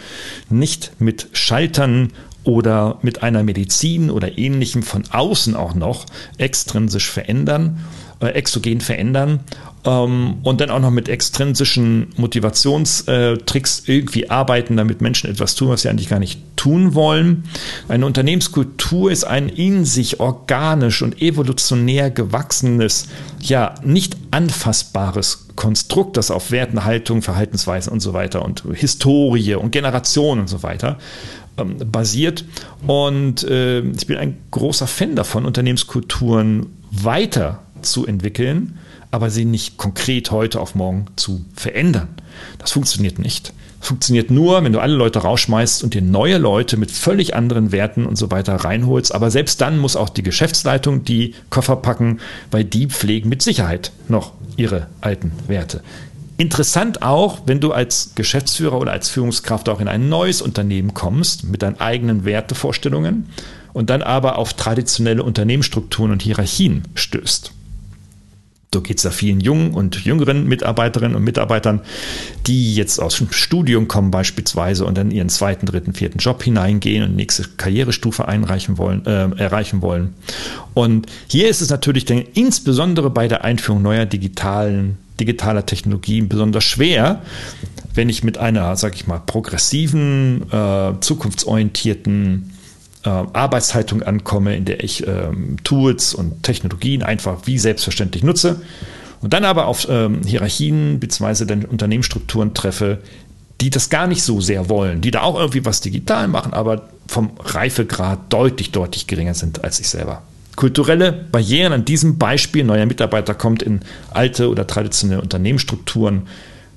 nicht 0.49 0.91
mit 0.99 1.29
Schaltern 1.31 2.12
oder 2.43 2.99
mit 3.01 3.23
einer 3.23 3.43
Medizin 3.43 4.10
oder 4.10 4.38
ähnlichem 4.38 4.84
von 4.84 5.03
außen 5.12 5.56
auch 5.56 5.75
noch 5.75 6.06
extrinsisch 6.38 7.10
verändern, 7.10 7.79
äh, 8.19 8.27
exogen 8.27 8.82
verändern 8.82 9.41
ähm, 9.86 10.36
und 10.43 10.62
dann 10.62 10.69
auch 10.69 10.79
noch 10.79 10.91
mit 10.91 11.10
extrinsischen 11.10 12.08
Motivationstricks 12.15 13.84
irgendwie 13.86 14.29
arbeiten, 14.29 14.77
damit 14.77 15.01
Menschen 15.01 15.29
etwas 15.29 15.56
tun, 15.56 15.69
was 15.69 15.82
sie 15.82 15.89
eigentlich 15.89 16.10
gar 16.10 16.19
nicht 16.19 16.39
tun 16.56 16.93
wollen. 16.93 17.43
Eine 17.88 18.06
Unternehmenskultur 18.06 19.12
ist 19.12 19.25
ein 19.25 19.49
in 19.49 19.86
sich 19.86 20.19
organisch 20.19 21.01
und 21.01 21.21
evolutionär 21.21 22.12
gewachsenes, 22.12 23.08
ja, 23.41 23.75
nicht 23.84 24.15
anfassbares 24.32 25.47
Konstrukt, 25.56 26.17
das 26.17 26.32
auf 26.32 26.51
Werten, 26.51 26.86
Haltung, 26.86 27.21
Verhaltensweisen 27.21 27.91
und 27.91 27.99
so 27.99 28.13
weiter 28.13 28.43
und 28.43 28.63
Historie 28.73 29.56
und 29.56 29.71
Generation 29.71 30.39
und 30.39 30.47
so 30.47 30.63
weiter 30.63 30.97
ähm, 31.58 31.78
basiert. 31.92 32.46
Und 32.86 33.44
äh, 33.44 33.82
ich 33.82 34.08
bin 34.08 34.18
ein 34.18 34.38
großer 34.52 34.88
Fan 34.88 35.16
davon, 35.16 35.46
Unternehmenskulturen 35.46 36.68
weiterzuentwickeln, 36.92 38.78
aber 39.12 39.30
sie 39.30 39.46
nicht 39.46 39.78
konkret 39.78 40.32
heute 40.32 40.60
auf 40.60 40.76
morgen 40.76 41.06
zu 41.16 41.46
verändern. 41.56 42.10
Das 42.58 42.72
funktioniert 42.72 43.20
nicht. 43.20 43.54
Das 43.80 43.89
funktioniert 43.89 44.32
nur, 44.32 44.63
wenn 44.63 44.72
du 44.72 44.80
alle 44.80 44.96
Leute 44.96 45.20
rausschmeißt 45.20 45.84
und 45.84 45.94
dir 45.94 46.02
neue 46.02 46.38
Leute 46.38 46.78
mit 46.78 46.89
völlig 46.89 47.36
anderen 47.36 47.74
Werten 47.74 48.06
und 48.06 48.16
so 48.16 48.32
weiter 48.32 48.56
reinholst. 48.56 49.13
Aber 49.13 49.30
selbst 49.30 49.60
dann 49.60 49.78
muss 49.78 49.98
auch 49.98 50.10
die 50.10 50.24
Geschäftsleitung 50.24 51.04
die 51.04 51.36
Koffer 51.50 51.76
packen, 51.76 52.20
weil 52.50 52.63
die 52.63 52.88
pflegen 52.88 53.28
mit 53.28 53.42
Sicherheit 53.42 53.92
noch 54.08 54.32
ihre 54.56 54.88
alten 55.02 55.34
Werte. 55.48 55.82
Interessant 56.38 57.04
auch, 57.04 57.41
wenn 57.46 57.60
du 57.60 57.72
als 57.72 58.13
Geschäftsführer 58.15 58.80
oder 58.80 58.91
als 58.91 59.10
Führungskraft 59.10 59.69
auch 59.69 59.80
in 59.80 59.88
ein 59.88 60.10
neues 60.10 60.41
Unternehmen 60.41 60.93
kommst 60.93 61.43
mit 61.43 61.62
deinen 61.62 61.80
eigenen 61.80 62.26
Wertevorstellungen 62.26 63.30
und 63.72 63.89
dann 63.89 64.02
aber 64.02 64.38
auf 64.38 64.54
traditionelle 64.54 65.24
Unternehmensstrukturen 65.24 66.12
und 66.12 66.24
Hierarchien 66.24 66.84
stößt. 66.96 67.52
So 68.74 68.82
geht 68.82 68.98
es 68.98 69.04
da 69.04 69.12
vielen 69.12 69.39
jungen 69.39 69.76
und 69.76 70.04
jüngeren 70.04 70.48
Mitarbeiterinnen 70.48 71.15
und 71.15 71.24
Mitarbeitern, 71.24 71.82
die 72.48 72.74
jetzt 72.74 73.00
aus 73.00 73.17
dem 73.17 73.32
Studium 73.32 73.88
kommen 73.88 74.10
beispielsweise 74.10 74.86
und 74.86 74.98
dann 74.98 75.12
ihren 75.12 75.30
zweiten, 75.30 75.67
dritten, 75.67 75.93
vierten 75.93 76.17
Job 76.17 76.41
hineingehen 76.41 77.04
und 77.04 77.15
nächste 77.15 77.43
Karrierestufe 77.43 78.28
einreichen 78.28 78.80
wollen, 78.80 79.06
äh, 79.06 79.30
erreichen 79.38 79.84
wollen. 79.84 80.15
Und 80.74 81.06
hier 81.28 81.50
ist 81.50 81.62
es 81.62 81.69
natürlich 81.69 82.06
dann 82.06 82.24
insbesondere 82.34 83.12
bei 83.12 83.28
der 83.28 83.43
Einführung 83.43 83.84
neuer 83.84 84.08
digitalen 84.08 84.98
digitaler 85.19 85.65
Technologien 85.65 86.30
besonders 86.30 86.63
schwer, 86.63 87.21
wenn 87.93 88.10
ich 88.10 88.23
mit 88.23 88.38
einer, 88.38 88.76
sag 88.76 88.95
ich 88.95 89.08
mal, 89.08 89.19
progressiven, 89.19 90.43
äh, 90.52 90.93
zukunftsorientierten 90.99 92.54
äh, 93.04 93.10
Arbeitshaltung 93.10 94.02
ankomme, 94.02 94.56
in 94.56 94.65
der 94.65 94.84
ich 94.84 95.06
ähm, 95.08 95.58
Tools 95.63 96.13
und 96.13 96.43
Technologien 96.43 97.04
einfach 97.04 97.41
wie 97.45 97.60
selbstverständlich 97.60 98.23
nutze 98.23 98.62
Und 99.21 99.34
dann 99.34 99.45
aber 99.45 99.67
auf 99.67 99.88
ähm, 99.89 100.21
Hierarchien 100.26 100.99
bzw. 100.99 101.45
dann 101.45 101.65
Unternehmensstrukturen 101.65 102.54
treffe, 102.54 102.99
die 103.62 103.69
das 103.69 103.89
gar 103.89 104.08
nicht 104.08 104.23
so 104.23 104.41
sehr 104.41 104.67
wollen, 104.69 105.02
die 105.02 105.12
da 105.12 105.21
auch 105.21 105.39
irgendwie 105.39 105.63
was 105.63 105.82
digital 105.82 106.28
machen, 106.28 106.54
aber 106.54 106.89
vom 107.08 107.32
Reifegrad 107.39 108.19
deutlich, 108.30 108.71
deutlich 108.71 109.08
geringer 109.08 109.34
sind 109.34 109.63
als 109.63 109.80
ich 109.80 109.88
selber. 109.88 110.23
Kulturelle 110.56 111.12
Barrieren 111.12 111.74
an 111.74 111.86
diesem 111.86 112.18
Beispiel, 112.18 112.63
neuer 112.63 112.86
Mitarbeiter 112.86 113.34
kommt 113.34 113.63
in 113.63 113.82
alte 114.12 114.50
oder 114.50 114.68
traditionelle 114.68 115.22
Unternehmensstrukturen, 115.22 116.24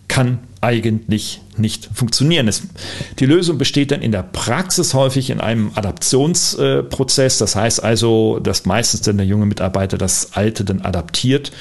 kann 0.09 0.39
eigentlich 0.61 1.41
nicht 1.57 1.89
funktionieren. 1.93 2.49
Es, 2.49 2.63
die 3.19 3.27
Lösung 3.27 3.59
besteht 3.59 3.91
dann 3.91 4.03
in 4.03 4.13
der 4.13 4.23
Praxis 4.23 4.95
häufig 4.95 5.31
in 5.31 5.41
einem 5.41 5.73
Adaptionsprozess. 5.75 7.39
das 7.39 7.57
heißt 7.57 7.83
also, 7.83 8.39
dass 8.41 8.67
meistens 8.67 9.03
dann 9.03 9.17
der 9.17 9.27
junge 9.27 9.47
Mitarbeiter 9.47 9.99
das 9.99 10.33
Alte 10.35 10.65
dann 10.65 10.81
adaptiert. 10.83 11.53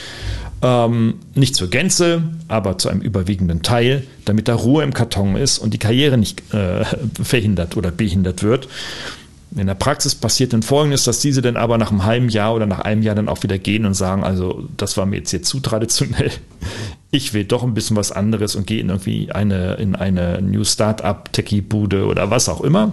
Ähm, 0.61 1.15
nicht 1.33 1.55
zur 1.55 1.69
Gänze, 1.69 2.23
aber 2.47 2.77
zu 2.77 2.89
einem 2.89 3.01
überwiegenden 3.01 3.61
Teil, 3.61 4.03
damit 4.23 4.47
da 4.47 4.55
Ruhe 4.55 4.83
im 4.83 4.93
Karton 4.93 5.35
ist 5.35 5.59
und 5.59 5.73
die 5.73 5.77
Karriere 5.77 6.17
nicht 6.17 6.41
äh, 6.53 6.85
verhindert 7.21 7.77
oder 7.77 7.91
behindert 7.91 8.41
wird. 8.41 8.67
In 9.55 9.67
der 9.67 9.75
Praxis 9.75 10.15
passiert 10.15 10.51
dann 10.51 10.63
Folgendes, 10.63 11.05
dass 11.05 11.19
diese 11.19 11.41
dann 11.41 11.55
aber 11.55 11.77
nach 11.77 11.89
einem 11.89 12.03
halben 12.03 12.29
Jahr 12.29 12.53
oder 12.53 12.65
nach 12.65 12.79
einem 12.79 13.01
Jahr 13.01 13.15
dann 13.15 13.29
auch 13.29 13.41
wieder 13.43 13.57
gehen 13.57 13.85
und 13.85 13.93
sagen, 13.93 14.23
also 14.23 14.67
das 14.75 14.97
war 14.97 15.05
mir 15.05 15.17
jetzt 15.17 15.31
hier 15.31 15.43
zu 15.43 15.59
traditionell. 15.61 16.31
Ich 17.11 17.33
will 17.33 17.45
doch 17.45 17.63
ein 17.63 17.73
bisschen 17.73 17.95
was 17.95 18.11
anderes 18.11 18.57
und 18.57 18.67
gehe 18.67 18.81
in 18.81 18.89
irgendwie 18.89 19.31
eine, 19.31 19.75
in 19.75 19.95
eine 19.95 20.41
New 20.41 20.65
Startup, 20.65 21.31
Techie-Bude 21.31 22.05
oder 22.05 22.29
was 22.29 22.49
auch 22.49 22.59
immer. 22.59 22.91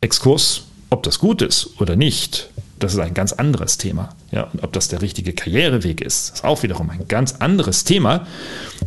Exkurs, 0.00 0.64
ob 0.90 1.04
das 1.04 1.20
gut 1.20 1.40
ist 1.40 1.80
oder 1.80 1.94
nicht, 1.94 2.50
das 2.78 2.94
ist 2.94 3.00
ein 3.00 3.14
ganz 3.14 3.32
anderes 3.32 3.78
Thema. 3.78 4.10
Ja, 4.30 4.44
und 4.44 4.62
ob 4.62 4.72
das 4.72 4.88
der 4.88 5.00
richtige 5.00 5.32
Karriereweg 5.32 6.00
ist, 6.00 6.34
ist 6.34 6.44
auch 6.44 6.62
wiederum 6.62 6.90
ein 6.90 7.06
ganz 7.08 7.36
anderes 7.38 7.84
Thema. 7.84 8.26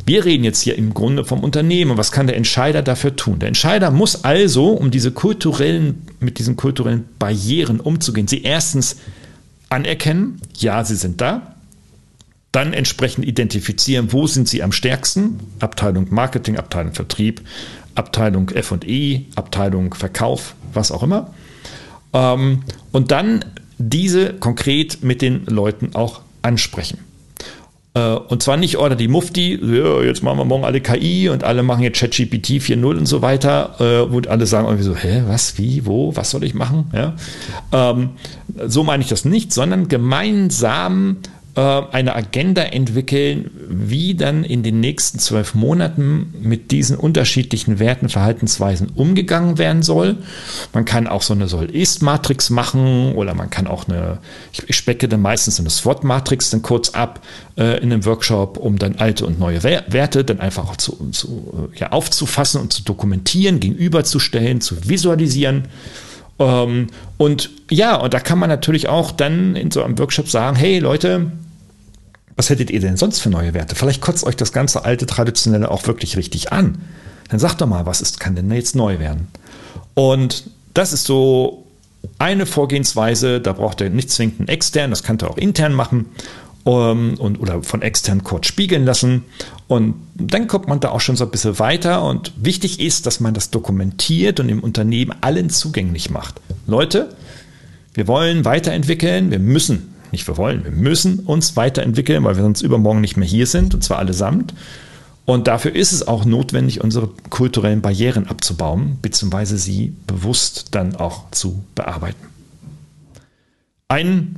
Wir 0.06 0.26
reden 0.26 0.43
jetzt 0.43 0.62
hier 0.62 0.78
im 0.78 0.93
Grunde 0.93 1.23
vom 1.26 1.43
Unternehmen. 1.43 1.97
Was 1.97 2.12
kann 2.12 2.28
der 2.28 2.36
Entscheider 2.36 2.82
dafür 2.82 3.15
tun? 3.15 3.39
Der 3.39 3.47
Entscheider 3.47 3.91
muss 3.91 4.23
also, 4.23 4.71
um 4.71 4.91
diese 4.91 5.12
kulturellen, 5.12 6.08
mit 6.19 6.39
diesen 6.39 6.58
kulturellen 6.58 7.06
Barrieren 7.17 7.80
umzugehen, 7.80 8.28
sie 8.28 8.43
erstens 8.43 8.97
anerkennen, 9.69 10.41
ja, 10.58 10.84
sie 10.84 10.95
sind 10.95 11.21
da. 11.21 11.56
Dann 12.52 12.73
entsprechend 12.73 13.26
identifizieren, 13.26 14.12
wo 14.12 14.28
sind 14.28 14.47
sie 14.47 14.63
am 14.63 14.71
stärksten? 14.71 15.39
Abteilung 15.60 16.08
Marketing, 16.10 16.58
Abteilung 16.58 16.93
Vertrieb, 16.93 17.41
Abteilung 17.95 18.50
FE, 18.50 19.21
Abteilung 19.36 19.93
Verkauf, 19.93 20.56
was 20.73 20.91
auch 20.91 21.04
immer. 21.04 21.34
Ähm, 22.13 22.63
und 22.91 23.12
dann 23.12 23.45
diese 23.77 24.33
konkret 24.33 25.03
mit 25.03 25.21
den 25.21 25.45
Leuten 25.45 25.91
auch 25.93 26.21
ansprechen. 26.41 26.99
Äh, 27.97 28.15
und 28.15 28.43
zwar 28.43 28.57
nicht, 28.57 28.77
oder 28.77 28.95
die 28.95 29.07
Mufti, 29.07 29.59
ja, 29.61 30.01
jetzt 30.01 30.21
machen 30.23 30.37
wir 30.37 30.45
morgen 30.45 30.65
alle 30.65 30.81
KI 30.81 31.29
und 31.29 31.43
alle 31.43 31.63
machen 31.63 31.83
jetzt 31.83 31.99
ChatGPT 31.99 32.61
4.0 32.61 32.97
und 32.97 33.05
so 33.05 33.21
weiter, 33.21 33.75
äh, 33.79 34.11
wo 34.11 34.19
alle 34.29 34.45
sagen 34.45 34.67
irgendwie 34.67 34.83
so, 34.83 34.95
hä, 34.95 35.23
was, 35.27 35.57
wie, 35.57 35.85
wo, 35.85 36.15
was 36.15 36.31
soll 36.31 36.43
ich 36.43 36.53
machen? 36.53 36.91
Ja? 36.93 37.15
Ähm, 37.71 38.11
so 38.67 38.83
meine 38.83 39.03
ich 39.03 39.09
das 39.09 39.25
nicht, 39.25 39.51
sondern 39.51 39.87
gemeinsam 39.87 41.17
eine 41.61 42.15
Agenda 42.15 42.61
entwickeln, 42.61 43.49
wie 43.67 44.13
dann 44.13 44.43
in 44.43 44.61
den 44.61 44.79
nächsten 44.79 45.17
zwölf 45.17 45.55
Monaten 45.55 46.33
mit 46.39 46.69
diesen 46.69 46.97
unterschiedlichen 46.97 47.79
Werten, 47.79 48.09
Verhaltensweisen 48.09 48.89
umgegangen 48.93 49.57
werden 49.57 49.81
soll. 49.81 50.17
Man 50.73 50.85
kann 50.85 51.07
auch 51.07 51.23
so 51.23 51.33
eine 51.33 51.47
Soll-Ist-Matrix 51.47 52.51
machen 52.51 53.15
oder 53.15 53.33
man 53.33 53.49
kann 53.49 53.65
auch 53.65 53.87
eine, 53.87 54.19
ich 54.51 54.75
specke 54.75 55.07
dann 55.07 55.21
meistens 55.21 55.59
eine 55.59 55.71
SWOT-Matrix 55.71 56.51
dann 56.51 56.61
kurz 56.61 56.89
ab 56.89 57.21
äh, 57.57 57.81
in 57.81 57.91
einem 57.91 58.05
Workshop, 58.05 58.57
um 58.57 58.77
dann 58.77 58.97
alte 58.97 59.25
und 59.25 59.39
neue 59.39 59.63
Werte 59.63 60.23
dann 60.23 60.39
einfach 60.39 60.69
auch 60.69 60.77
zu, 60.77 61.09
zu, 61.11 61.69
ja, 61.75 61.91
aufzufassen 61.91 62.61
und 62.61 62.71
zu 62.71 62.83
dokumentieren, 62.83 63.59
gegenüberzustellen, 63.59 64.61
zu 64.61 64.87
visualisieren. 64.87 65.63
Ähm, 66.37 66.87
und 67.17 67.49
ja, 67.71 67.95
und 67.95 68.13
da 68.13 68.19
kann 68.19 68.37
man 68.37 68.49
natürlich 68.49 68.87
auch 68.87 69.11
dann 69.11 69.55
in 69.55 69.71
so 69.71 69.81
einem 69.81 69.97
Workshop 69.97 70.29
sagen, 70.29 70.55
hey 70.55 70.77
Leute, 70.77 71.31
was 72.38 72.50
hättet 72.50 72.69
ihr 72.69 72.80
denn 72.80 72.97
sonst 72.97 73.19
für 73.19 73.30
neue 73.30 73.54
Werte? 73.54 73.76
Vielleicht 73.76 74.02
kotzt 74.02 74.23
euch 74.23 74.36
das 74.36 74.54
ganze 74.54 74.86
alte 74.86 75.08
Traditionelle 75.08 75.69
auch 75.69 75.86
wirklich 75.88 76.15
richtig 76.15 76.54
an. 76.54 76.78
Dann 77.30 77.39
sagt 77.39 77.60
doch 77.60 77.67
mal, 77.67 77.86
was 77.86 78.00
ist, 78.00 78.19
kann 78.19 78.36
denn 78.36 78.50
jetzt 78.52 78.76
neu 78.76 79.00
werden? 79.00 79.28
Und 79.95 80.50
das 80.73 80.93
ist 80.93 81.06
so 81.06 81.65
eine 82.19 82.45
Vorgehensweise, 82.45 83.41
da 83.41 83.54
braucht 83.54 83.82
ihr 83.82 83.89
nicht 83.89 84.12
zwingend 84.12 84.39
einen 84.39 84.47
extern, 84.50 84.91
das 84.91 85.04
könnt 85.04 85.23
ihr 85.23 85.30
auch 85.30 85.38
intern 85.38 85.73
machen 85.73 86.06
um, 86.63 86.73
ähm, 86.73 87.15
und, 87.17 87.39
oder 87.39 87.63
von 87.63 87.82
extern 87.82 88.23
kurz 88.23 88.45
spiegeln 88.45 88.86
lassen. 88.86 89.23
Und 89.67 89.95
dann 90.15 90.47
kommt 90.47 90.67
man 90.67 90.80
da 90.80 90.89
auch 90.89 91.02
schon 91.02 91.15
so 91.15 91.23
ein 91.23 91.32
bisschen 91.32 91.58
weiter. 91.60 92.04
Und 92.04 92.34
wichtig 92.38 92.80
ist, 92.80 93.06
dass 93.06 93.19
man 93.19 93.34
das 93.34 93.50
dokumentiert 93.50 94.39
und 94.39 94.50
im 94.50 94.60
Unternehmen 94.60 95.15
allen 95.21 95.50
zugänglich 95.50 96.10
macht. 96.10 96.36
Leute, 96.67 97.15
wir 97.93 98.08
wollen 98.08 98.45
weiterentwickeln, 98.45 99.32
wir 99.32 99.39
müssen 99.39 99.95
nicht 100.11 100.27
wir 100.27 100.37
wollen, 100.37 100.63
wir 100.63 100.71
müssen 100.71 101.19
uns 101.19 101.55
weiterentwickeln, 101.55 102.23
weil 102.23 102.35
wir 102.35 102.43
sonst 102.43 102.61
übermorgen 102.61 103.01
nicht 103.01 103.17
mehr 103.17 103.27
hier 103.27 103.47
sind, 103.47 103.73
und 103.73 103.83
zwar 103.83 103.99
allesamt. 103.99 104.53
Und 105.25 105.47
dafür 105.47 105.75
ist 105.75 105.91
es 105.91 106.07
auch 106.07 106.23
notwendig, 106.23 106.81
unsere 106.81 107.09
kulturellen 107.29 107.81
Barrieren 107.81 108.27
abzubauen, 108.27 108.97
beziehungsweise 109.01 109.57
sie 109.57 109.93
bewusst 110.07 110.67
dann 110.71 110.95
auch 110.95 111.29
zu 111.31 111.65
bearbeiten. 111.75 112.27
Ein, 113.89 114.37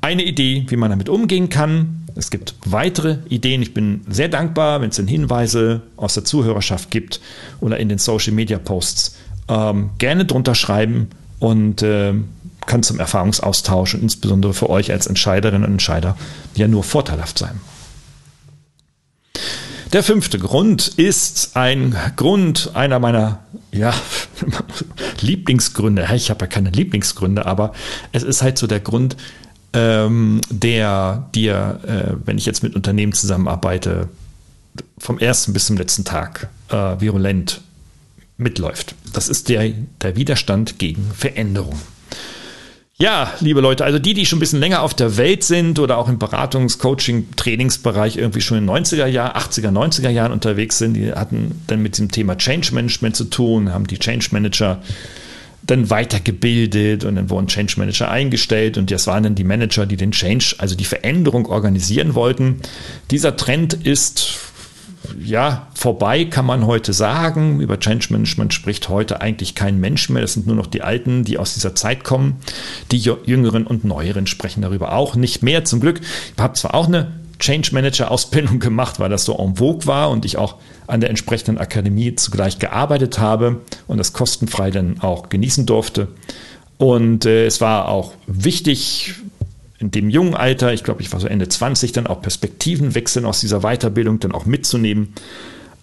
eine 0.00 0.24
Idee, 0.24 0.64
wie 0.68 0.76
man 0.76 0.90
damit 0.90 1.10
umgehen 1.10 1.50
kann. 1.50 2.06
Es 2.14 2.30
gibt 2.30 2.54
weitere 2.64 3.18
Ideen. 3.28 3.60
Ich 3.60 3.74
bin 3.74 4.02
sehr 4.08 4.28
dankbar, 4.28 4.80
wenn 4.80 4.88
es 4.88 4.96
dann 4.96 5.06
Hinweise 5.06 5.82
aus 5.96 6.14
der 6.14 6.24
Zuhörerschaft 6.24 6.90
gibt 6.90 7.20
oder 7.60 7.78
in 7.78 7.90
den 7.90 7.98
Social 7.98 8.32
Media 8.32 8.58
Posts. 8.58 9.16
Ähm, 9.48 9.90
gerne 9.98 10.24
drunter 10.24 10.54
schreiben 10.54 11.08
und 11.40 11.82
äh, 11.82 12.14
kann 12.66 12.82
zum 12.82 12.98
Erfahrungsaustausch 12.98 13.94
und 13.94 14.02
insbesondere 14.02 14.54
für 14.54 14.70
euch 14.70 14.92
als 14.92 15.06
Entscheiderinnen 15.06 15.64
und 15.64 15.72
Entscheider 15.72 16.16
ja 16.54 16.68
nur 16.68 16.84
vorteilhaft 16.84 17.38
sein. 17.38 17.60
Der 19.92 20.02
fünfte 20.02 20.38
Grund 20.38 20.88
ist 20.88 21.54
ein 21.54 21.94
Grund 22.16 22.70
einer 22.72 22.98
meiner 22.98 23.40
ja, 23.72 23.92
Lieblingsgründe. 25.20 26.08
Ich 26.14 26.30
habe 26.30 26.44
ja 26.44 26.46
keine 26.46 26.70
Lieblingsgründe, 26.70 27.44
aber 27.44 27.72
es 28.12 28.22
ist 28.22 28.40
halt 28.40 28.56
so 28.56 28.66
der 28.66 28.80
Grund, 28.80 29.16
ähm, 29.74 30.40
der 30.48 31.28
dir, 31.34 31.80
äh, 31.86 32.16
wenn 32.24 32.38
ich 32.38 32.46
jetzt 32.46 32.62
mit 32.62 32.74
Unternehmen 32.74 33.12
zusammenarbeite, 33.12 34.08
vom 34.96 35.18
ersten 35.18 35.52
bis 35.52 35.66
zum 35.66 35.76
letzten 35.76 36.04
Tag 36.04 36.48
äh, 36.70 37.00
virulent 37.00 37.60
mitläuft. 38.38 38.94
Das 39.12 39.28
ist 39.28 39.50
der, 39.50 39.70
der 40.00 40.16
Widerstand 40.16 40.78
gegen 40.78 41.10
Veränderung. 41.14 41.78
Ja, 42.98 43.32
liebe 43.40 43.60
Leute, 43.60 43.84
also 43.84 43.98
die, 43.98 44.14
die 44.14 44.26
schon 44.26 44.36
ein 44.36 44.40
bisschen 44.40 44.60
länger 44.60 44.82
auf 44.82 44.94
der 44.94 45.16
Welt 45.16 45.44
sind 45.44 45.78
oder 45.78 45.96
auch 45.98 46.08
im 46.08 46.18
Beratungs-, 46.18 46.78
Coaching-, 46.78 47.34
Trainingsbereich 47.36 48.16
irgendwie 48.16 48.42
schon 48.42 48.58
in 48.58 48.68
90er 48.68 49.06
Jahren, 49.06 49.36
80er, 49.36 49.70
90er 49.70 50.10
Jahren 50.10 50.30
unterwegs 50.30 50.78
sind, 50.78 50.94
die 50.94 51.12
hatten 51.12 51.62
dann 51.66 51.82
mit 51.82 51.94
diesem 51.94 52.10
Thema 52.10 52.36
Change 52.36 52.74
Management 52.74 53.16
zu 53.16 53.24
tun, 53.24 53.72
haben 53.72 53.86
die 53.86 53.98
Change 53.98 54.28
Manager 54.32 54.82
dann 55.64 55.90
weitergebildet 55.90 57.04
und 57.04 57.14
dann 57.14 57.30
wurden 57.30 57.46
Change 57.46 57.74
Manager 57.78 58.10
eingestellt 58.10 58.76
und 58.76 58.90
das 58.90 59.06
waren 59.06 59.22
dann 59.22 59.34
die 59.36 59.44
Manager, 59.44 59.86
die 59.86 59.96
den 59.96 60.10
Change, 60.10 60.56
also 60.58 60.74
die 60.74 60.84
Veränderung 60.84 61.46
organisieren 61.46 62.14
wollten. 62.14 62.60
Dieser 63.10 63.36
Trend 63.36 63.74
ist 63.74 64.51
ja, 65.18 65.66
vorbei 65.74 66.24
kann 66.24 66.46
man 66.46 66.66
heute 66.66 66.92
sagen. 66.92 67.60
Über 67.60 67.78
Change 67.78 68.08
Management 68.10 68.54
spricht 68.54 68.88
heute 68.88 69.20
eigentlich 69.20 69.54
kein 69.54 69.80
Mensch 69.80 70.08
mehr. 70.08 70.22
Das 70.22 70.34
sind 70.34 70.46
nur 70.46 70.56
noch 70.56 70.66
die 70.66 70.82
Alten, 70.82 71.24
die 71.24 71.38
aus 71.38 71.54
dieser 71.54 71.74
Zeit 71.74 72.04
kommen. 72.04 72.36
Die 72.90 72.98
Jüngeren 72.98 73.66
und 73.66 73.84
Neueren 73.84 74.26
sprechen 74.26 74.62
darüber 74.62 74.92
auch 74.92 75.16
nicht 75.16 75.42
mehr. 75.42 75.64
Zum 75.64 75.80
Glück. 75.80 76.00
Ich 76.00 76.42
habe 76.42 76.54
zwar 76.54 76.74
auch 76.74 76.86
eine 76.86 77.12
Change 77.38 77.70
Manager 77.72 78.10
Ausbildung 78.10 78.58
gemacht, 78.60 79.00
weil 79.00 79.10
das 79.10 79.24
so 79.24 79.36
en 79.36 79.56
vogue 79.56 79.86
war 79.86 80.10
und 80.10 80.24
ich 80.24 80.38
auch 80.38 80.56
an 80.86 81.00
der 81.00 81.10
entsprechenden 81.10 81.58
Akademie 81.58 82.14
zugleich 82.14 82.58
gearbeitet 82.58 83.18
habe 83.18 83.60
und 83.86 83.98
das 83.98 84.12
kostenfrei 84.12 84.70
dann 84.70 85.00
auch 85.00 85.28
genießen 85.28 85.66
durfte. 85.66 86.08
Und 86.78 87.26
äh, 87.26 87.46
es 87.46 87.60
war 87.60 87.88
auch 87.88 88.12
wichtig, 88.26 89.14
in 89.82 89.90
dem 89.90 90.08
jungen 90.08 90.34
Alter, 90.34 90.72
ich 90.72 90.84
glaube, 90.84 91.02
ich 91.02 91.12
war 91.12 91.18
so 91.18 91.26
Ende 91.26 91.48
20, 91.48 91.90
dann 91.90 92.06
auch 92.06 92.22
Perspektiven 92.22 92.94
wechseln 92.94 93.24
aus 93.24 93.40
dieser 93.40 93.60
Weiterbildung 93.60 94.20
dann 94.20 94.30
auch 94.30 94.46
mitzunehmen. 94.46 95.12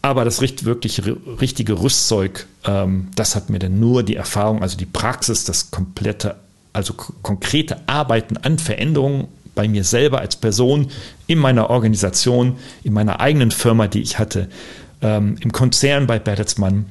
Aber 0.02 0.24
das 0.24 0.40
wirklich 0.40 1.02
richtige 1.42 1.82
Rüstzeug, 1.82 2.48
ähm, 2.66 3.10
das 3.16 3.36
hat 3.36 3.50
mir 3.50 3.60
dann 3.60 3.82
nur 3.82 4.04
die 4.04 4.16
Erfahrung, 4.16 4.62
also 4.62 4.78
die 4.78 4.86
Praxis, 4.86 5.44
das 5.44 5.70
komplette, 5.70 6.38
also 6.72 6.94
konkrete 6.94 7.78
Arbeiten 7.88 8.38
an 8.38 8.58
Veränderungen 8.58 9.28
bei 9.54 9.68
mir 9.68 9.84
selber 9.84 10.20
als 10.20 10.38
Person, 10.38 10.88
in 11.28 11.38
meiner 11.38 11.70
Organisation, 11.70 12.56
in 12.84 12.94
meiner 12.94 13.20
eigenen 13.20 13.52
Firma, 13.52 13.88
die 13.88 14.02
ich 14.02 14.18
hatte, 14.18 14.48
ähm, 15.02 15.36
im 15.42 15.52
Konzern 15.52 16.08
bei 16.08 16.20
Bertelsmann 16.20 16.86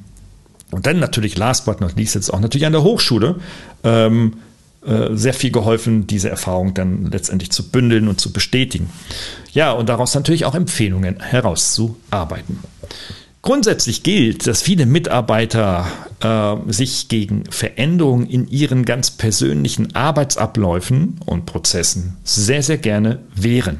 und 0.69 0.85
dann 0.85 0.99
natürlich 0.99 1.35
last 1.35 1.65
but 1.65 1.81
not 1.81 1.95
least 1.95 2.13
jetzt 2.13 2.31
auch 2.31 2.39
natürlich 2.39 2.67
an 2.67 2.73
der 2.73 2.83
Hochschule. 2.83 3.37
Ähm, 3.83 4.33
äh, 4.33 4.48
sehr 4.81 5.33
viel 5.33 5.51
geholfen, 5.51 6.07
diese 6.07 6.29
Erfahrung 6.29 6.73
dann 6.73 7.11
letztendlich 7.11 7.51
zu 7.51 7.69
bündeln 7.69 8.07
und 8.07 8.21
zu 8.21 8.31
bestätigen. 8.31 8.89
Ja, 9.51 9.73
und 9.73 9.89
daraus 9.89 10.15
natürlich 10.15 10.45
auch 10.45 10.55
Empfehlungen 10.55 11.19
herauszuarbeiten. 11.19 12.59
Grundsätzlich 13.41 14.03
gilt, 14.03 14.47
dass 14.47 14.61
viele 14.61 14.85
Mitarbeiter 14.85 15.87
äh, 16.19 16.71
sich 16.71 17.07
gegen 17.07 17.45
Veränderungen 17.49 18.27
in 18.27 18.47
ihren 18.49 18.83
ganz 18.83 19.11
persönlichen 19.11 19.95
Arbeitsabläufen 19.95 21.19
und 21.25 21.45
Prozessen 21.45 22.17
sehr, 22.25 22.63
sehr 22.63 22.77
gerne 22.77 23.19
wehren. 23.33 23.79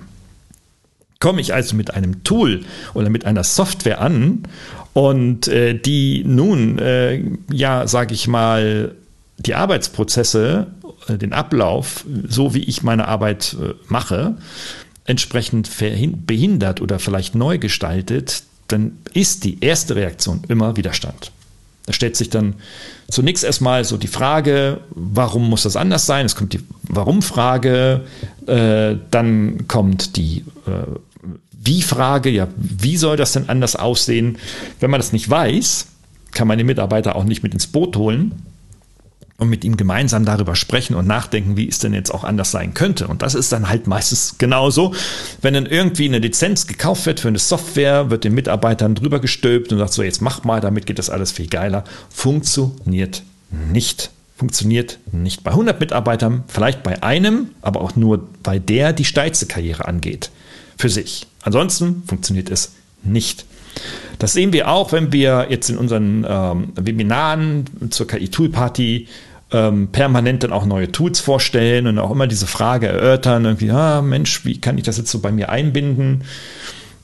Komme 1.19 1.41
ich 1.41 1.53
also 1.53 1.75
mit 1.75 1.93
einem 1.93 2.23
Tool 2.23 2.62
oder 2.93 3.09
mit 3.09 3.25
einer 3.25 3.43
Software 3.43 3.99
an 3.99 4.43
und 4.93 5.49
äh, 5.49 5.77
die 5.77 6.23
nun, 6.25 6.79
äh, 6.79 7.21
ja, 7.51 7.85
sage 7.85 8.13
ich 8.13 8.29
mal, 8.29 8.95
die 9.38 9.55
Arbeitsprozesse, 9.55 10.67
äh, 10.78 10.78
den 11.17 11.33
Ablauf, 11.33 12.05
so 12.27 12.53
wie 12.53 12.63
ich 12.63 12.83
meine 12.83 13.07
Arbeit 13.07 13.55
äh, 13.61 13.73
mache, 13.87 14.35
entsprechend 15.05 15.69
behindert 16.27 16.81
oder 16.81 16.99
vielleicht 16.99 17.35
neu 17.35 17.57
gestaltet, 17.57 18.43
dann 18.67 18.97
ist 19.13 19.43
die 19.43 19.57
erste 19.61 19.95
Reaktion 19.95 20.43
immer 20.47 20.77
Widerstand. 20.77 21.31
Da 21.87 21.93
stellt 21.93 22.15
sich 22.15 22.29
dann 22.29 22.53
zunächst 23.09 23.43
erstmal 23.43 23.83
so 23.83 23.97
die 23.97 24.07
Frage, 24.07 24.81
warum 24.91 25.49
muss 25.49 25.63
das 25.63 25.75
anders 25.75 26.05
sein? 26.05 26.27
Es 26.27 26.35
kommt 26.35 26.53
die 26.53 26.59
Warum-Frage, 26.83 28.01
äh, 28.45 28.95
dann 29.09 29.67
kommt 29.67 30.15
die 30.15 30.45
äh, 30.67 30.85
Wie-Frage, 31.51 32.29
ja, 32.29 32.47
wie 32.55 32.97
soll 32.97 33.17
das 33.17 33.33
denn 33.33 33.49
anders 33.49 33.75
aussehen? 33.75 34.37
Wenn 34.79 34.91
man 34.91 34.99
das 34.99 35.13
nicht 35.13 35.27
weiß, 35.27 35.87
kann 36.31 36.47
man 36.47 36.59
den 36.59 36.67
Mitarbeiter 36.67 37.15
auch 37.15 37.23
nicht 37.23 37.41
mit 37.41 37.55
ins 37.55 37.65
Boot 37.65 37.97
holen 37.97 38.43
und 39.39 39.49
mit 39.49 39.63
ihm 39.63 39.78
gemeinsam 39.78 40.25
darüber 40.25 40.56
sprechen 40.56 40.95
und 40.95 41.08
nachdenken, 41.08 41.58
wie 41.58 41.67
es 41.67 41.80
denn 41.80 41.93
jetzt 41.93 42.13
auch 42.13 42.23
anders 42.23 42.52
sein 42.52 42.73
könnte. 42.73 43.08
Und 43.08 43.21
das 43.21 43.36
ist 43.36 43.52
dann 43.52 43.69
halt 43.69 43.88
meistens 43.88 44.36
genauso. 44.38 44.93
Wenn 45.41 45.54
dann 45.54 45.65
irgendwie 45.65 46.06
eine 46.06 46.19
Lizenz 46.19 46.67
gekauft 46.67 47.06
wird 47.06 47.21
für 47.21 47.30
eine 47.30 47.39
Software, 47.39 48.10
wird 48.10 48.25
den 48.25 48.36
Mitarbeitern 48.36 48.95
drüber 48.95 49.19
gestülpt 49.19 49.71
und 49.71 49.80
sagt 49.80 49.93
so, 49.93 50.04
jetzt 50.04 50.21
mach 50.21 50.43
mal, 50.43 50.60
damit 50.60 50.86
geht 50.86 50.99
das 50.99 51.10
alles 51.10 51.32
viel 51.32 51.47
geiler. 51.47 51.86
Funktioniert 52.10 53.23
nicht. 53.71 54.12
Funktioniert 54.36 54.99
nicht. 55.12 55.43
Bei 55.43 55.52
100 55.52 55.80
Mitarbeitern, 55.80 56.43
vielleicht 56.47 56.84
bei 56.84 57.02
einem, 57.02 57.49
aber 57.62 57.82
auch 57.82 57.95
nur 57.95 58.28
bei 58.43 58.60
der 58.60 58.93
die 58.93 59.06
steilste 59.06 59.47
Karriere 59.47 59.86
angeht. 59.86 60.32
Für 60.78 60.89
sich. 60.89 61.28
Ansonsten 61.41 62.04
funktioniert 62.08 62.49
es 62.49 62.71
nicht. 63.04 63.45
Das 64.17 64.34
sehen 64.34 64.54
wir 64.54 64.69
auch, 64.69 64.91
wenn 64.91 65.12
wir 65.12 65.47
jetzt 65.49 65.69
in 65.69 65.78
unseren 65.78 66.25
ähm, 66.28 66.73
Webinaren 66.75 67.65
zur 67.89 68.08
KI-Tool-Party 68.08 69.08
ähm, 69.51 69.88
permanent 69.91 70.43
dann 70.43 70.51
auch 70.51 70.65
neue 70.65 70.91
Tools 70.91 71.19
vorstellen 71.19 71.88
und 71.88 71.97
auch 71.97 72.12
immer 72.12 72.27
diese 72.27 72.47
Frage 72.47 72.88
erörtern, 72.88 73.45
irgendwie, 73.45 73.71
ah, 73.71 74.01
Mensch, 74.01 74.45
wie 74.45 74.59
kann 74.59 74.77
ich 74.77 74.83
das 74.83 74.97
jetzt 74.97 75.12
so 75.12 75.19
bei 75.19 75.31
mir 75.31 75.49
einbinden? 75.49 76.23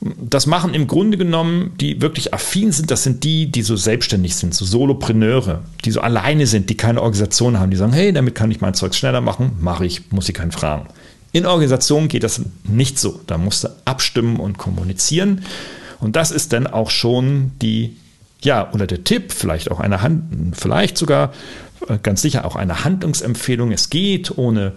Das 0.00 0.46
machen 0.46 0.74
im 0.74 0.86
Grunde 0.86 1.16
genommen, 1.16 1.72
die 1.80 2.02
wirklich 2.02 2.34
affin 2.34 2.70
sind, 2.70 2.90
das 2.90 3.02
sind 3.02 3.24
die, 3.24 3.50
die 3.50 3.62
so 3.62 3.76
selbstständig 3.76 4.36
sind, 4.36 4.54
so 4.54 4.64
Solopreneure, 4.64 5.62
die 5.84 5.90
so 5.90 6.00
alleine 6.00 6.46
sind, 6.46 6.70
die 6.70 6.76
keine 6.76 7.00
Organisation 7.00 7.58
haben, 7.58 7.70
die 7.70 7.76
sagen, 7.76 7.92
hey, 7.92 8.12
damit 8.12 8.34
kann 8.34 8.50
ich 8.50 8.60
mein 8.60 8.74
Zeug 8.74 8.94
schneller 8.94 9.22
machen, 9.22 9.52
mache 9.60 9.86
ich, 9.86 10.12
muss 10.12 10.28
ich 10.28 10.34
keinen 10.34 10.52
fragen. 10.52 10.86
In 11.32 11.44
Organisationen 11.44 12.08
geht 12.08 12.22
das 12.22 12.40
nicht 12.64 12.98
so. 12.98 13.20
Da 13.26 13.36
musst 13.36 13.64
du 13.64 13.68
abstimmen 13.84 14.40
und 14.40 14.56
kommunizieren. 14.56 15.42
Und 16.00 16.16
das 16.16 16.30
ist 16.30 16.54
dann 16.54 16.66
auch 16.66 16.88
schon 16.88 17.52
die, 17.60 17.96
ja, 18.40 18.72
oder 18.72 18.86
der 18.86 19.04
Tipp, 19.04 19.32
vielleicht 19.32 19.70
auch 19.70 19.78
eine 19.78 20.00
Hand, 20.00 20.56
vielleicht 20.56 20.96
sogar 20.96 21.32
ganz 22.02 22.22
sicher 22.22 22.44
auch 22.44 22.56
eine 22.56 22.84
Handlungsempfehlung. 22.84 23.72
Es 23.72 23.90
geht 23.90 24.36
ohne 24.36 24.72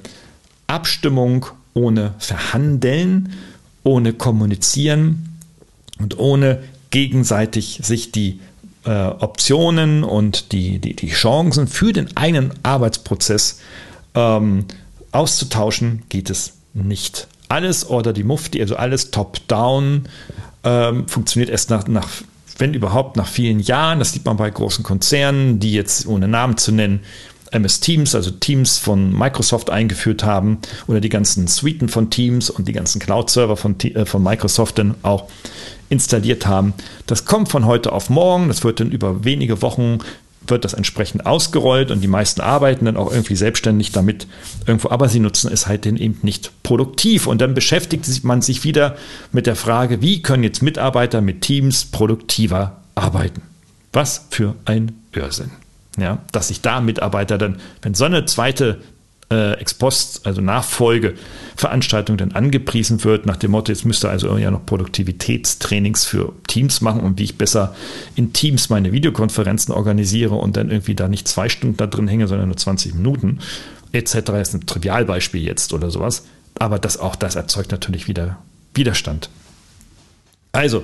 Abstimmung, 0.67 1.48
ohne 1.74 2.13
Verhandeln, 2.19 3.34
ohne 3.84 4.13
Kommunizieren 4.13 5.38
und 6.00 6.17
ohne 6.19 6.63
gegenseitig 6.91 7.80
sich 7.84 8.12
die 8.12 8.39
äh, 8.86 8.89
Optionen 8.89 10.04
und 10.04 10.52
die, 10.52 10.80
die, 10.80 10.95
die 10.95 11.10
Chancen 11.10 11.67
für 11.67 11.93
den 11.93 12.15
eigenen 12.17 12.54
Arbeitsprozess 12.63 13.60
ähm, 14.15 14.65
auszutauschen, 15.12 16.04
geht 16.10 16.30
es 16.30 16.54
nicht. 16.74 17.28
Alles 17.48 17.89
oder 17.89 18.13
die 18.13 18.24
Mufti, 18.24 18.62
also 18.62 18.76
alles 18.76 19.12
top-down, 19.12 20.08
ähm, 20.63 21.08
funktioniert 21.08 21.50
erst 21.50 21.69
nach, 21.69 21.88
nach 21.88 22.10
wenn 22.60 22.74
überhaupt, 22.74 23.17
nach 23.17 23.28
vielen 23.28 23.60
Jahren. 23.60 24.00
Das 24.00 24.12
sieht 24.12 24.26
man 24.26 24.38
bei 24.38 24.50
großen 24.50 24.84
Konzernen, 24.84 25.60
die 25.60 25.74
jetzt, 25.74 26.06
ohne 26.06 26.28
Namen 26.28 26.58
zu 26.58 26.72
nennen, 26.72 27.02
MS 27.52 27.80
Teams, 27.80 28.13
also 28.15 28.32
Teams 28.32 28.78
von 28.78 29.17
Microsoft 29.17 29.69
eingeführt 29.69 30.24
haben 30.24 30.60
oder 30.88 31.02
die 31.02 31.10
ganzen 31.10 31.48
Suiten 31.48 31.89
von 31.89 32.10
Teams 32.10 32.50
und 32.50 32.67
die 32.67 32.74
ganzen 32.74 33.00
Cloud-Server 33.00 33.58
von, 33.58 33.80
äh, 33.80 34.06
von 34.06 34.24
Microsoft 34.24 34.78
dann 34.78 34.95
auch 35.02 35.26
installiert 35.89 36.45
haben. 36.45 36.74
Das 37.08 37.26
kommt 37.26 37.50
von 37.50 37.65
heute 37.65 37.91
auf 37.91 38.10
morgen, 38.10 38.48
das 38.48 38.63
wird 38.63 38.80
dann 38.80 38.91
über 38.91 39.24
wenige 39.24 39.62
Wochen 39.62 40.00
wird 40.49 40.65
das 40.65 40.73
entsprechend 40.73 41.25
ausgerollt 41.25 41.91
und 41.91 42.01
die 42.01 42.07
meisten 42.07 42.41
arbeiten 42.41 42.85
dann 42.85 42.97
auch 42.97 43.12
irgendwie 43.12 43.35
selbstständig 43.35 43.91
damit 43.91 44.27
irgendwo, 44.65 44.89
aber 44.89 45.09
sie 45.09 45.19
nutzen 45.19 45.51
es 45.51 45.67
halt 45.67 45.85
eben 45.85 46.19
nicht 46.21 46.51
produktiv. 46.63 47.27
Und 47.27 47.41
dann 47.41 47.53
beschäftigt 47.53 48.23
man 48.23 48.41
sich 48.41 48.63
wieder 48.63 48.95
mit 49.31 49.47
der 49.47 49.55
Frage, 49.55 50.01
wie 50.01 50.21
können 50.21 50.43
jetzt 50.43 50.62
Mitarbeiter 50.62 51.21
mit 51.21 51.41
Teams 51.41 51.85
produktiver 51.85 52.77
arbeiten? 52.95 53.41
Was 53.93 54.27
für 54.29 54.55
ein 54.65 54.91
Irrsinn. 55.13 55.51
Ja, 55.97 56.19
dass 56.31 56.47
sich 56.49 56.62
da 56.62 56.79
Mitarbeiter 56.79 57.38
dann, 57.38 57.59
wenn 57.81 57.93
so 57.93 58.05
eine 58.05 58.25
zweite 58.25 58.79
äh, 59.31 59.53
Ex-Post, 59.53 60.25
also 60.25 60.41
Nachfolgeveranstaltung 60.41 62.17
dann 62.17 62.31
angepriesen 62.31 63.03
wird, 63.03 63.25
nach 63.25 63.37
dem 63.37 63.51
Motto, 63.51 63.71
jetzt 63.71 63.85
müsste 63.85 64.09
also 64.09 64.37
ja 64.37 64.49
noch 64.51 64.65
Produktivitätstrainings 64.65 66.05
für 66.05 66.33
Teams 66.47 66.81
machen 66.81 67.01
und 67.01 67.19
wie 67.19 67.23
ich 67.23 67.37
besser 67.37 67.75
in 68.15 68.33
Teams 68.33 68.69
meine 68.69 68.91
Videokonferenzen 68.91 69.73
organisiere 69.73 70.35
und 70.35 70.57
dann 70.57 70.71
irgendwie 70.71 70.95
da 70.95 71.07
nicht 71.07 71.27
zwei 71.27 71.49
Stunden 71.49 71.77
da 71.77 71.87
drin 71.87 72.07
hänge, 72.07 72.27
sondern 72.27 72.47
nur 72.47 72.57
20 72.57 72.95
Minuten, 72.95 73.39
etc. 73.91 74.15
ist 74.41 74.53
ein 74.53 74.65
Trivialbeispiel 74.65 75.41
jetzt 75.43 75.73
oder 75.73 75.91
sowas. 75.91 76.25
Aber 76.57 76.79
das 76.79 76.97
auch 76.97 77.15
das 77.15 77.35
erzeugt 77.35 77.71
natürlich 77.71 78.07
wieder 78.07 78.37
Widerstand. 78.73 79.29
Also, 80.51 80.83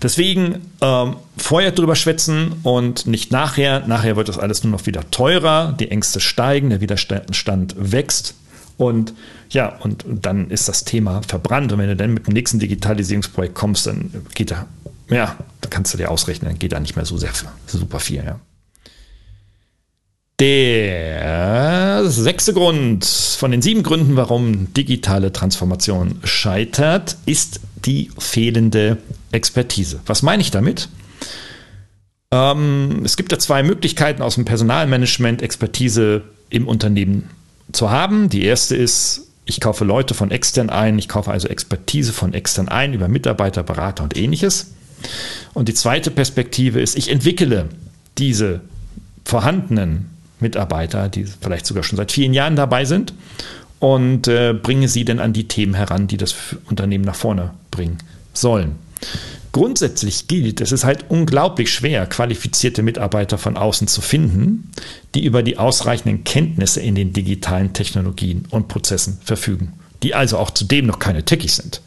deswegen 0.00 0.72
ähm, 0.80 1.16
vorher 1.36 1.72
drüber 1.72 1.96
schwätzen 1.96 2.54
und 2.62 3.06
nicht 3.06 3.30
nachher. 3.30 3.86
Nachher 3.86 4.16
wird 4.16 4.28
das 4.28 4.38
alles 4.38 4.64
nur 4.64 4.72
noch 4.72 4.86
wieder 4.86 5.10
teurer, 5.10 5.74
die 5.78 5.90
Ängste 5.90 6.20
steigen, 6.20 6.70
der 6.70 6.80
Widerstand 6.80 7.74
wächst. 7.78 8.34
Und 8.78 9.12
ja, 9.50 9.76
und, 9.80 10.04
dann 10.06 10.50
ist 10.50 10.68
das 10.68 10.84
Thema 10.84 11.20
verbrannt. 11.26 11.72
Und 11.72 11.78
wenn 11.78 11.88
du 11.88 11.96
dann 11.96 12.14
mit 12.14 12.26
dem 12.26 12.32
nächsten 12.32 12.58
Digitalisierungsprojekt 12.58 13.54
kommst, 13.54 13.86
dann 13.86 14.10
geht 14.34 14.50
da, 14.50 14.66
ja, 15.10 15.36
da 15.60 15.68
kannst 15.68 15.92
du 15.92 15.98
dir 15.98 16.10
ausrechnen, 16.10 16.50
dann 16.50 16.58
geht 16.58 16.72
da 16.72 16.80
nicht 16.80 16.96
mehr 16.96 17.04
so 17.04 17.18
sehr 17.18 17.30
super 17.66 18.00
viel, 18.00 18.24
ja. 18.24 18.40
Der 20.40 22.02
sechste 22.10 22.52
Grund 22.52 23.04
von 23.04 23.52
den 23.52 23.62
sieben 23.62 23.84
Gründen, 23.84 24.16
warum 24.16 24.72
digitale 24.74 25.32
Transformation 25.32 26.18
scheitert, 26.24 27.16
ist 27.26 27.60
die 27.84 28.10
fehlende 28.18 28.98
Expertise. 29.30 30.00
Was 30.06 30.22
meine 30.22 30.42
ich 30.42 30.50
damit? 30.50 30.88
Ähm, 32.30 33.02
es 33.04 33.16
gibt 33.16 33.32
ja 33.32 33.38
zwei 33.38 33.62
Möglichkeiten 33.62 34.22
aus 34.22 34.36
dem 34.36 34.44
Personalmanagement, 34.44 35.42
Expertise 35.42 36.22
im 36.50 36.66
Unternehmen 36.66 37.30
zu 37.72 37.90
haben. 37.90 38.28
Die 38.28 38.44
erste 38.44 38.76
ist, 38.76 39.28
ich 39.44 39.60
kaufe 39.60 39.84
Leute 39.84 40.14
von 40.14 40.30
extern 40.30 40.70
ein, 40.70 40.98
ich 40.98 41.08
kaufe 41.08 41.30
also 41.30 41.48
Expertise 41.48 42.12
von 42.12 42.32
extern 42.32 42.68
ein 42.68 42.94
über 42.94 43.08
Mitarbeiter, 43.08 43.62
Berater 43.62 44.04
und 44.04 44.16
ähnliches. 44.16 44.72
Und 45.52 45.68
die 45.68 45.74
zweite 45.74 46.10
Perspektive 46.10 46.80
ist, 46.80 46.96
ich 46.96 47.10
entwickle 47.10 47.68
diese 48.18 48.60
vorhandenen 49.24 50.10
Mitarbeiter, 50.40 51.08
die 51.08 51.24
vielleicht 51.24 51.66
sogar 51.66 51.82
schon 51.82 51.96
seit 51.96 52.12
vielen 52.12 52.34
Jahren 52.34 52.56
dabei 52.56 52.84
sind 52.84 53.12
und 53.82 54.28
äh, 54.28 54.54
bringe 54.54 54.86
sie 54.86 55.04
dann 55.04 55.18
an 55.18 55.32
die 55.32 55.48
Themen 55.48 55.74
heran, 55.74 56.06
die 56.06 56.16
das 56.16 56.36
Unternehmen 56.70 57.04
nach 57.04 57.16
vorne 57.16 57.50
bringen 57.72 57.98
sollen. 58.32 58.76
Grundsätzlich 59.50 60.28
gilt, 60.28 60.60
es 60.60 60.70
ist 60.70 60.84
halt 60.84 61.06
unglaublich 61.08 61.74
schwer, 61.74 62.06
qualifizierte 62.06 62.84
Mitarbeiter 62.84 63.38
von 63.38 63.56
außen 63.56 63.88
zu 63.88 64.00
finden, 64.00 64.70
die 65.16 65.24
über 65.24 65.42
die 65.42 65.58
ausreichenden 65.58 66.22
Kenntnisse 66.22 66.80
in 66.80 66.94
den 66.94 67.12
digitalen 67.12 67.72
Technologien 67.72 68.44
und 68.50 68.68
Prozessen 68.68 69.18
verfügen, 69.24 69.72
die 70.04 70.14
also 70.14 70.38
auch 70.38 70.52
zudem 70.52 70.86
noch 70.86 71.00
keine 71.00 71.24
Techies 71.24 71.56
sind. 71.56 71.82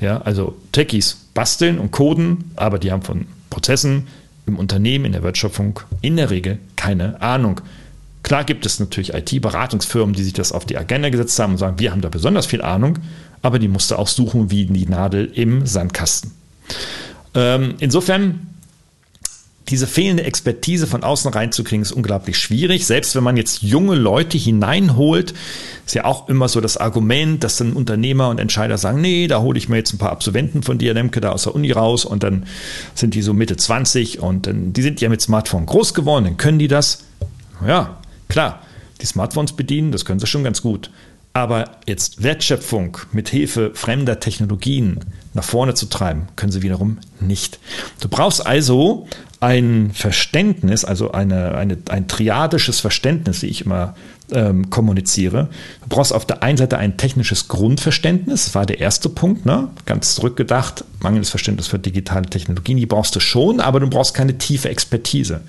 Ja, 0.00 0.22
also 0.22 0.56
Techies 0.70 1.26
basteln 1.34 1.80
und 1.80 1.90
coden, 1.90 2.52
aber 2.54 2.78
die 2.78 2.92
haben 2.92 3.02
von 3.02 3.26
Prozessen 3.50 4.06
im 4.46 4.60
Unternehmen, 4.60 5.06
in 5.06 5.12
der 5.12 5.24
Wertschöpfung 5.24 5.80
in 6.02 6.16
der 6.16 6.30
Regel 6.30 6.60
keine 6.76 7.20
Ahnung. 7.20 7.60
Klar 8.32 8.44
gibt 8.44 8.64
es 8.64 8.80
natürlich 8.80 9.12
IT-Beratungsfirmen, 9.12 10.14
die 10.14 10.22
sich 10.22 10.32
das 10.32 10.52
auf 10.52 10.64
die 10.64 10.78
Agenda 10.78 11.10
gesetzt 11.10 11.38
haben 11.38 11.52
und 11.52 11.58
sagen, 11.58 11.78
wir 11.78 11.92
haben 11.92 12.00
da 12.00 12.08
besonders 12.08 12.46
viel 12.46 12.62
Ahnung, 12.62 12.98
aber 13.42 13.58
die 13.58 13.68
musste 13.68 13.98
auch 13.98 14.08
suchen 14.08 14.50
wie 14.50 14.64
die 14.64 14.86
Nadel 14.86 15.30
im 15.34 15.66
Sandkasten. 15.66 16.30
Ähm, 17.34 17.74
insofern 17.80 18.46
diese 19.68 19.86
fehlende 19.86 20.22
Expertise 20.22 20.86
von 20.86 21.02
außen 21.02 21.30
reinzukriegen, 21.30 21.82
ist 21.82 21.92
unglaublich 21.92 22.38
schwierig. 22.38 22.86
Selbst 22.86 23.14
wenn 23.14 23.22
man 23.22 23.36
jetzt 23.36 23.62
junge 23.62 23.96
Leute 23.96 24.38
hineinholt, 24.38 25.34
ist 25.84 25.94
ja 25.94 26.06
auch 26.06 26.30
immer 26.30 26.48
so 26.48 26.62
das 26.62 26.78
Argument, 26.78 27.44
dass 27.44 27.58
dann 27.58 27.74
Unternehmer 27.74 28.30
und 28.30 28.40
Entscheider 28.40 28.78
sagen, 28.78 29.02
nee, 29.02 29.26
da 29.26 29.42
hole 29.42 29.58
ich 29.58 29.68
mir 29.68 29.76
jetzt 29.76 29.92
ein 29.92 29.98
paar 29.98 30.10
Absolventen 30.10 30.62
von 30.62 30.78
dir, 30.78 30.94
Lemke, 30.94 31.20
da 31.20 31.32
aus 31.32 31.42
der 31.42 31.54
Uni 31.54 31.70
raus 31.70 32.06
und 32.06 32.22
dann 32.22 32.46
sind 32.94 33.12
die 33.12 33.20
so 33.20 33.34
Mitte 33.34 33.58
20 33.58 34.20
und 34.20 34.46
dann, 34.46 34.72
die 34.72 34.80
sind 34.80 35.02
ja 35.02 35.10
mit 35.10 35.20
Smartphone 35.20 35.66
groß 35.66 35.92
geworden, 35.92 36.24
dann 36.24 36.36
können 36.38 36.58
die 36.58 36.68
das. 36.68 37.04
Ja, 37.66 37.98
klar, 38.32 38.60
die 39.00 39.06
Smartphones 39.06 39.52
bedienen, 39.52 39.92
das 39.92 40.04
können 40.04 40.20
sie 40.20 40.26
schon 40.26 40.44
ganz 40.44 40.62
gut. 40.62 40.90
Aber 41.34 41.78
jetzt 41.86 42.22
Wertschöpfung 42.22 42.98
mit 43.12 43.28
Hilfe 43.30 43.70
fremder 43.74 44.20
Technologien 44.20 45.00
nach 45.32 45.44
vorne 45.44 45.74
zu 45.74 45.86
treiben, 45.86 46.28
können 46.36 46.52
sie 46.52 46.62
wiederum 46.62 46.98
nicht. 47.20 47.58
Du 48.00 48.08
brauchst 48.08 48.46
also 48.46 49.08
ein 49.40 49.92
Verständnis, 49.94 50.84
also 50.84 51.12
eine, 51.12 51.54
eine, 51.54 51.78
ein 51.88 52.06
triadisches 52.06 52.80
Verständnis, 52.80 53.42
wie 53.42 53.46
ich 53.46 53.64
immer 53.64 53.94
ähm, 54.30 54.70
kommuniziere. 54.70 55.48
Du 55.82 55.88
brauchst 55.88 56.12
auf 56.12 56.26
der 56.26 56.42
einen 56.42 56.58
Seite 56.58 56.78
ein 56.78 56.96
technisches 56.96 57.48
Grundverständnis, 57.48 58.44
das 58.44 58.54
war 58.54 58.66
der 58.66 58.80
erste 58.80 59.08
Punkt, 59.08 59.46
ne? 59.46 59.68
ganz 59.86 60.14
zurückgedacht, 60.14 60.84
mangelndes 61.00 61.30
Verständnis 61.30 61.66
für 61.66 61.78
digitale 61.78 62.26
Technologien, 62.26 62.76
die 62.76 62.86
brauchst 62.86 63.16
du 63.16 63.20
schon, 63.20 63.60
aber 63.60 63.80
du 63.80 63.88
brauchst 63.88 64.14
keine 64.14 64.36
tiefe 64.38 64.68
Expertise. 64.68 65.40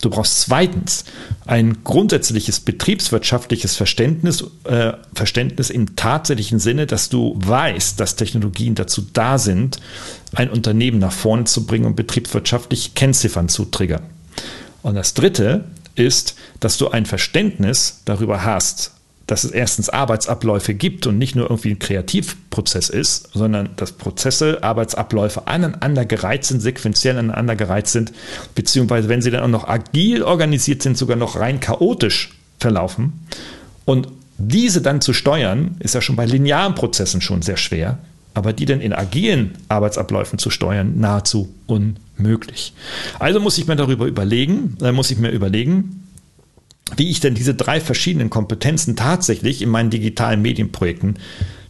Du 0.00 0.10
brauchst 0.10 0.42
zweitens 0.42 1.04
ein 1.46 1.82
grundsätzliches 1.84 2.60
betriebswirtschaftliches 2.60 3.76
Verständnis, 3.76 4.44
äh, 4.64 4.92
Verständnis 5.14 5.70
im 5.70 5.96
tatsächlichen 5.96 6.58
Sinne, 6.58 6.86
dass 6.86 7.08
du 7.08 7.34
weißt, 7.38 7.98
dass 7.98 8.16
Technologien 8.16 8.74
dazu 8.74 9.06
da 9.12 9.38
sind, 9.38 9.80
ein 10.34 10.50
Unternehmen 10.50 10.98
nach 10.98 11.12
vorne 11.12 11.44
zu 11.44 11.66
bringen 11.66 11.86
und 11.86 11.96
betriebswirtschaftlich 11.96 12.94
Kennziffern 12.94 13.48
zu 13.48 13.64
triggern. 13.64 14.02
Und 14.82 14.94
das 14.94 15.14
dritte 15.14 15.64
ist, 15.94 16.36
dass 16.60 16.76
du 16.76 16.90
ein 16.90 17.06
Verständnis 17.06 18.02
darüber 18.04 18.44
hast, 18.44 18.92
dass 19.26 19.44
es 19.44 19.50
erstens 19.50 19.88
Arbeitsabläufe 19.88 20.74
gibt 20.74 21.06
und 21.06 21.18
nicht 21.18 21.34
nur 21.34 21.50
irgendwie 21.50 21.72
ein 21.72 21.78
Kreativprozess 21.78 22.88
ist, 22.88 23.30
sondern 23.34 23.70
dass 23.76 23.92
Prozesse, 23.92 24.62
Arbeitsabläufe 24.62 25.48
aneinandergereiht 25.48 26.44
sind, 26.44 26.60
sequenziell 26.60 27.18
aneinandergereiht 27.18 27.88
sind, 27.88 28.12
beziehungsweise 28.54 29.08
wenn 29.08 29.22
sie 29.22 29.30
dann 29.30 29.42
auch 29.42 29.48
noch 29.48 29.68
agil 29.68 30.22
organisiert 30.22 30.82
sind, 30.82 30.96
sogar 30.96 31.16
noch 31.16 31.36
rein 31.36 31.58
chaotisch 31.58 32.36
verlaufen. 32.60 33.26
Und 33.84 34.08
diese 34.38 34.80
dann 34.80 35.00
zu 35.00 35.12
steuern, 35.12 35.76
ist 35.80 35.94
ja 35.94 36.00
schon 36.00 36.16
bei 36.16 36.26
linearen 36.26 36.74
Prozessen 36.74 37.20
schon 37.20 37.42
sehr 37.42 37.56
schwer, 37.56 37.98
aber 38.34 38.52
die 38.52 38.66
dann 38.66 38.80
in 38.80 38.92
agilen 38.92 39.52
Arbeitsabläufen 39.68 40.38
zu 40.38 40.50
steuern, 40.50 41.00
nahezu 41.00 41.52
unmöglich. 41.66 42.74
Also 43.18 43.40
muss 43.40 43.58
ich 43.58 43.66
mir 43.66 43.76
darüber 43.76 44.06
überlegen, 44.06 44.76
äh, 44.82 44.92
muss 44.92 45.10
ich 45.10 45.18
mir 45.18 45.30
überlegen, 45.30 46.05
wie 46.96 47.10
ich 47.10 47.20
denn 47.20 47.34
diese 47.34 47.54
drei 47.54 47.80
verschiedenen 47.80 48.30
Kompetenzen 48.30 48.94
tatsächlich 48.96 49.62
in 49.62 49.70
meinen 49.70 49.90
digitalen 49.90 50.40
Medienprojekten 50.42 51.18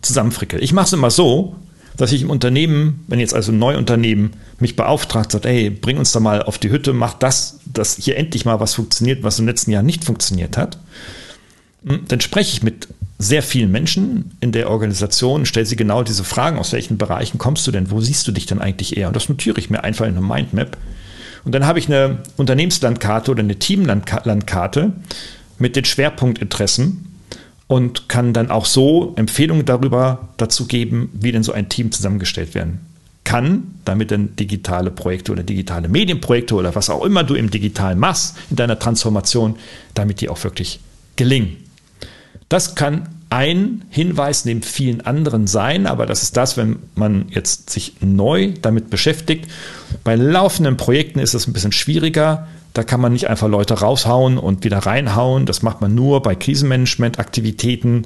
zusammenfricke. 0.02 0.58
Ich 0.58 0.72
mache 0.72 0.86
es 0.86 0.92
immer 0.92 1.10
so, 1.10 1.56
dass 1.96 2.12
ich 2.12 2.22
im 2.22 2.30
Unternehmen, 2.30 3.04
wenn 3.08 3.20
jetzt 3.20 3.34
also 3.34 3.52
ein 3.52 3.58
Neuunternehmen 3.58 4.32
mich 4.60 4.76
beauftragt, 4.76 5.32
sagt, 5.32 5.46
ey, 5.46 5.70
bring 5.70 5.96
uns 5.96 6.12
da 6.12 6.20
mal 6.20 6.42
auf 6.42 6.58
die 6.58 6.70
Hütte, 6.70 6.92
mach 6.92 7.14
das, 7.14 7.58
dass 7.64 7.96
hier 7.96 8.16
endlich 8.16 8.44
mal 8.44 8.60
was 8.60 8.74
funktioniert, 8.74 9.22
was 9.22 9.38
im 9.38 9.46
letzten 9.46 9.70
Jahr 9.70 9.82
nicht 9.82 10.04
funktioniert 10.04 10.58
hat. 10.58 10.78
Hm, 11.86 12.02
dann 12.08 12.20
spreche 12.20 12.52
ich 12.52 12.62
mit 12.62 12.88
sehr 13.18 13.42
vielen 13.42 13.72
Menschen 13.72 14.36
in 14.40 14.52
der 14.52 14.70
Organisation, 14.70 15.46
stelle 15.46 15.64
sie 15.64 15.76
genau 15.76 16.02
diese 16.02 16.24
Fragen, 16.24 16.58
aus 16.58 16.72
welchen 16.72 16.98
Bereichen 16.98 17.38
kommst 17.38 17.66
du 17.66 17.70
denn, 17.70 17.90
wo 17.90 18.00
siehst 18.00 18.28
du 18.28 18.32
dich 18.32 18.44
denn 18.44 18.60
eigentlich 18.60 18.96
eher? 18.96 19.08
Und 19.08 19.16
das 19.16 19.30
notiere 19.30 19.58
ich 19.58 19.70
mir 19.70 19.82
einfach 19.84 20.04
in 20.04 20.16
einer 20.16 20.26
Mindmap 20.26 20.76
und 21.46 21.52
dann 21.52 21.64
habe 21.64 21.78
ich 21.78 21.86
eine 21.86 22.18
Unternehmenslandkarte 22.36 23.30
oder 23.30 23.40
eine 23.40 23.54
Teamlandkarte 23.54 24.92
mit 25.60 25.76
den 25.76 25.84
Schwerpunktinteressen 25.84 27.06
und 27.68 28.08
kann 28.08 28.32
dann 28.32 28.50
auch 28.50 28.66
so 28.66 29.12
Empfehlungen 29.14 29.64
darüber 29.64 30.28
dazu 30.38 30.66
geben, 30.66 31.08
wie 31.12 31.30
denn 31.30 31.44
so 31.44 31.52
ein 31.52 31.68
Team 31.68 31.92
zusammengestellt 31.92 32.56
werden 32.56 32.80
kann, 33.22 33.76
damit 33.84 34.10
dann 34.10 34.34
digitale 34.34 34.90
Projekte 34.90 35.30
oder 35.30 35.44
digitale 35.44 35.88
Medienprojekte 35.88 36.56
oder 36.56 36.74
was 36.74 36.90
auch 36.90 37.04
immer 37.04 37.22
du 37.22 37.36
im 37.36 37.48
Digitalen 37.48 38.00
machst 38.00 38.36
in 38.50 38.56
deiner 38.56 38.80
Transformation, 38.80 39.54
damit 39.94 40.20
die 40.20 40.28
auch 40.28 40.42
wirklich 40.42 40.80
gelingen. 41.14 41.58
Das 42.48 42.74
kann 42.74 43.08
ein 43.28 43.82
Hinweis 43.90 44.44
neben 44.44 44.62
vielen 44.62 45.00
anderen 45.00 45.46
sein, 45.46 45.86
aber 45.86 46.06
das 46.06 46.22
ist 46.22 46.36
das, 46.36 46.56
wenn 46.56 46.76
man 46.94 47.26
jetzt 47.30 47.70
sich 47.70 47.94
neu 48.00 48.52
damit 48.62 48.88
beschäftigt. 48.88 49.50
Bei 50.04 50.14
laufenden 50.14 50.76
Projekten 50.76 51.18
ist 51.18 51.34
es 51.34 51.46
ein 51.46 51.52
bisschen 51.52 51.72
schwieriger. 51.72 52.46
Da 52.72 52.84
kann 52.84 53.00
man 53.00 53.12
nicht 53.12 53.28
einfach 53.28 53.48
Leute 53.48 53.74
raushauen 53.74 54.38
und 54.38 54.62
wieder 54.62 54.78
reinhauen. 54.78 55.46
Das 55.46 55.62
macht 55.62 55.80
man 55.80 55.94
nur 55.94 56.22
bei 56.22 56.34
Krisenmanagement-Aktivitäten 56.34 58.04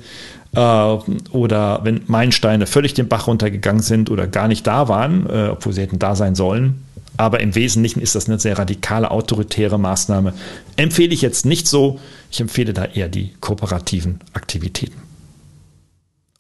äh, 0.55 0.59
oder 0.59 1.81
wenn 1.83 2.03
Meilensteine 2.07 2.67
völlig 2.67 2.95
den 2.95 3.09
Bach 3.09 3.27
runtergegangen 3.27 3.83
sind 3.83 4.11
oder 4.11 4.27
gar 4.27 4.49
nicht 4.49 4.67
da 4.67 4.89
waren, 4.89 5.29
äh, 5.29 5.49
obwohl 5.51 5.73
sie 5.73 5.83
hätten 5.83 5.99
da 5.99 6.15
sein 6.15 6.35
sollen. 6.35 6.85
Aber 7.17 7.41
im 7.41 7.55
Wesentlichen 7.55 8.01
ist 8.01 8.15
das 8.15 8.29
eine 8.29 8.39
sehr 8.39 8.57
radikale, 8.59 9.11
autoritäre 9.11 9.79
Maßnahme. 9.79 10.33
Empfehle 10.77 11.13
ich 11.13 11.21
jetzt 11.21 11.45
nicht 11.45 11.67
so. 11.67 12.01
Ich 12.31 12.41
empfehle 12.41 12.73
da 12.73 12.87
eher 12.87 13.09
die 13.09 13.35
kooperativen 13.41 14.21
Aktivitäten. 14.33 15.10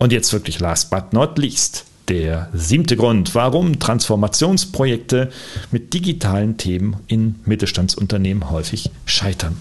Und 0.01 0.13
jetzt 0.13 0.33
wirklich 0.33 0.59
last 0.61 0.91
but 0.91 1.13
not 1.13 1.39
least. 1.39 1.85
Der 2.09 2.49
siebte 2.55 2.97
Grund, 2.97 3.35
warum 3.35 3.79
Transformationsprojekte 3.79 5.31
mit 5.71 5.93
digitalen 5.93 6.57
Themen 6.57 6.97
in 7.07 7.35
Mittelstandsunternehmen 7.45 8.51
häufig 8.51 8.91
scheitern. 9.05 9.57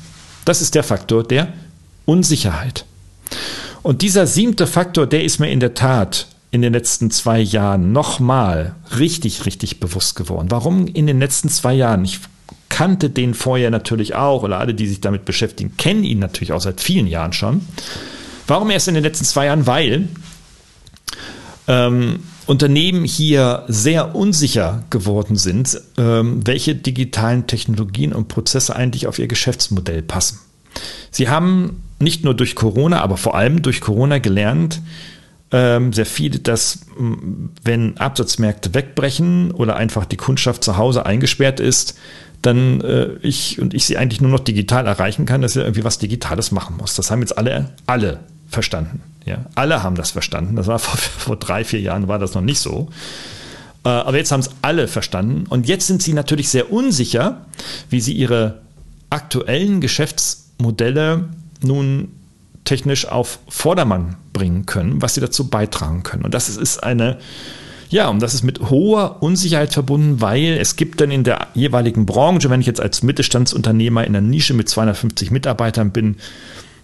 Das 0.46 0.62
ist 0.62 0.76
der 0.76 0.84
Faktor 0.84 1.26
der 1.26 1.54
Unsicherheit. 2.06 2.86
Und 3.84 4.02
dieser 4.02 4.26
siebte 4.26 4.66
Faktor, 4.66 5.08
der 5.08 5.26
ist 5.26 5.40
mir 5.40 5.52
in 5.52 5.60
der 5.60 5.74
Tat 5.74 6.28
in 6.52 6.62
den 6.62 6.72
letzten 6.72 7.12
zwei 7.12 7.40
Jahren 7.42 7.92
nochmal 7.92 8.76
richtig, 8.98 9.46
richtig 9.46 9.82
bewusst 9.82 10.16
geworden. 10.16 10.50
Warum 10.50 10.88
in 10.88 11.06
den 11.06 11.20
letzten 11.20 11.50
zwei 11.50 11.74
Jahren? 11.74 12.06
Ich 12.06 12.22
kannte 12.70 13.10
den 13.10 13.34
vorher 13.34 13.72
natürlich 13.72 14.16
auch, 14.16 14.44
oder 14.44 14.58
alle, 14.58 14.74
die 14.74 14.88
sich 14.88 15.02
damit 15.02 15.26
beschäftigen, 15.26 15.76
kennen 15.76 16.06
ihn 16.06 16.20
natürlich 16.20 16.54
auch 16.54 16.62
seit 16.62 16.80
vielen 16.80 17.08
Jahren 17.08 17.34
schon. 17.34 17.62
Warum 18.48 18.72
erst 18.72 18.88
in 18.88 18.96
den 18.96 19.04
letzten 19.04 19.26
zwei 19.26 19.46
Jahren? 19.46 19.68
Weil 19.68 20.08
ähm, 21.68 22.20
Unternehmen 22.46 23.06
hier 23.06 23.64
sehr 23.68 24.16
unsicher 24.16 24.84
geworden 24.90 25.36
sind, 25.36 25.80
ähm, 25.98 26.42
welche 26.46 26.74
digitalen 26.74 27.46
Technologien 27.46 28.12
und 28.12 28.28
Prozesse 28.28 28.76
eigentlich 28.76 29.06
auf 29.06 29.20
ihr 29.20 29.28
Geschäftsmodell 29.28 30.02
passen. 30.02 30.40
Sie 31.12 31.30
haben 31.30 31.84
nicht 32.00 32.24
nur 32.24 32.34
durch 32.34 32.56
Corona, 32.56 33.02
aber 33.02 33.18
vor 33.18 33.36
allem 33.36 33.62
durch 33.62 33.82
Corona 33.82 34.18
gelernt, 34.18 34.82
ähm, 35.52 35.94
sehr 35.94 36.06
viel, 36.06 36.40
dass 36.40 36.86
wenn 37.64 37.98
Absatzmärkte 37.98 38.74
wegbrechen 38.74 39.52
oder 39.52 39.76
einfach 39.76 40.06
die 40.06 40.18
Kundschaft 40.18 40.64
zu 40.64 40.78
Hause 40.78 41.06
eingesperrt 41.06 41.60
ist, 41.60 41.98
dann 42.42 42.82
äh, 42.82 43.14
ich 43.22 43.60
und 43.60 43.74
ich 43.74 43.86
sie 43.86 43.98
eigentlich 43.98 44.22
nur 44.22 44.32
noch 44.32 44.40
digital 44.40 44.88
erreichen 44.88 45.26
kann, 45.26 45.42
dass 45.42 45.54
sie 45.54 45.62
irgendwie 45.62 45.84
was 45.84 46.00
Digitales 46.00 46.52
machen 46.52 46.78
muss. 46.78 46.96
Das 46.96 47.12
haben 47.12 47.22
jetzt 47.22 47.38
alle, 47.38 47.74
alle 47.86 48.22
verstanden. 48.50 49.02
Ja, 49.26 49.46
alle 49.56 49.84
haben 49.84 49.96
das 49.96 50.12
verstanden. 50.12 50.56
Das 50.56 50.68
war 50.68 50.80
vor, 50.80 50.98
vor 50.98 51.36
drei, 51.38 51.64
vier 51.64 51.82
Jahren 51.82 52.08
war 52.08 52.20
das 52.20 52.34
noch 52.34 52.42
nicht 52.42 52.60
so. 52.60 52.90
Äh, 53.86 53.90
aber 53.90 54.18
jetzt 54.18 54.32
haben 54.32 54.42
es 54.42 54.50
alle 54.62 54.88
verstanden. 54.88 55.46
Und 55.48 55.68
jetzt 55.68 55.88
sind 55.88 56.02
sie 56.02 56.14
natürlich 56.14 56.50
sehr 56.50 56.72
unsicher, 56.72 57.46
wie 57.90 58.02
sie 58.02 58.14
ihre 58.14 58.62
aktuellen 59.10 59.82
Geschäftsmodelle 59.82 61.30
nun 61.62 62.10
technisch 62.66 63.08
auf 63.08 63.40
Vordermann 63.48 64.16
bringen 64.34 64.66
können, 64.66 65.02
was 65.02 65.16
sie 65.16 65.22
dazu 65.22 65.50
beitragen 65.50 66.04
können. 66.04 66.24
Und 66.24 66.34
das 66.34 66.50
ist 66.50 66.84
eine, 66.84 67.18
ja, 67.90 68.10
und 68.10 68.22
das 68.22 68.34
ist 68.36 68.44
mit 68.44 68.60
hoher 68.70 69.24
Unsicherheit 69.24 69.74
verbunden, 69.74 70.22
weil 70.22 70.58
es 70.60 70.76
gibt 70.76 71.02
dann 71.02 71.10
in 71.10 71.24
der 71.24 71.48
jeweiligen 71.56 72.06
Branche, 72.06 72.50
wenn 72.50 72.62
ich 72.62 72.68
jetzt 72.68 72.82
als 72.82 73.02
Mittelstandsunternehmer 73.02 74.06
in 74.06 74.14
der 74.14 74.22
Nische 74.22 74.54
mit 74.54 74.70
250 74.70 75.32
Mitarbeitern 75.32 75.92
bin, 75.92 76.18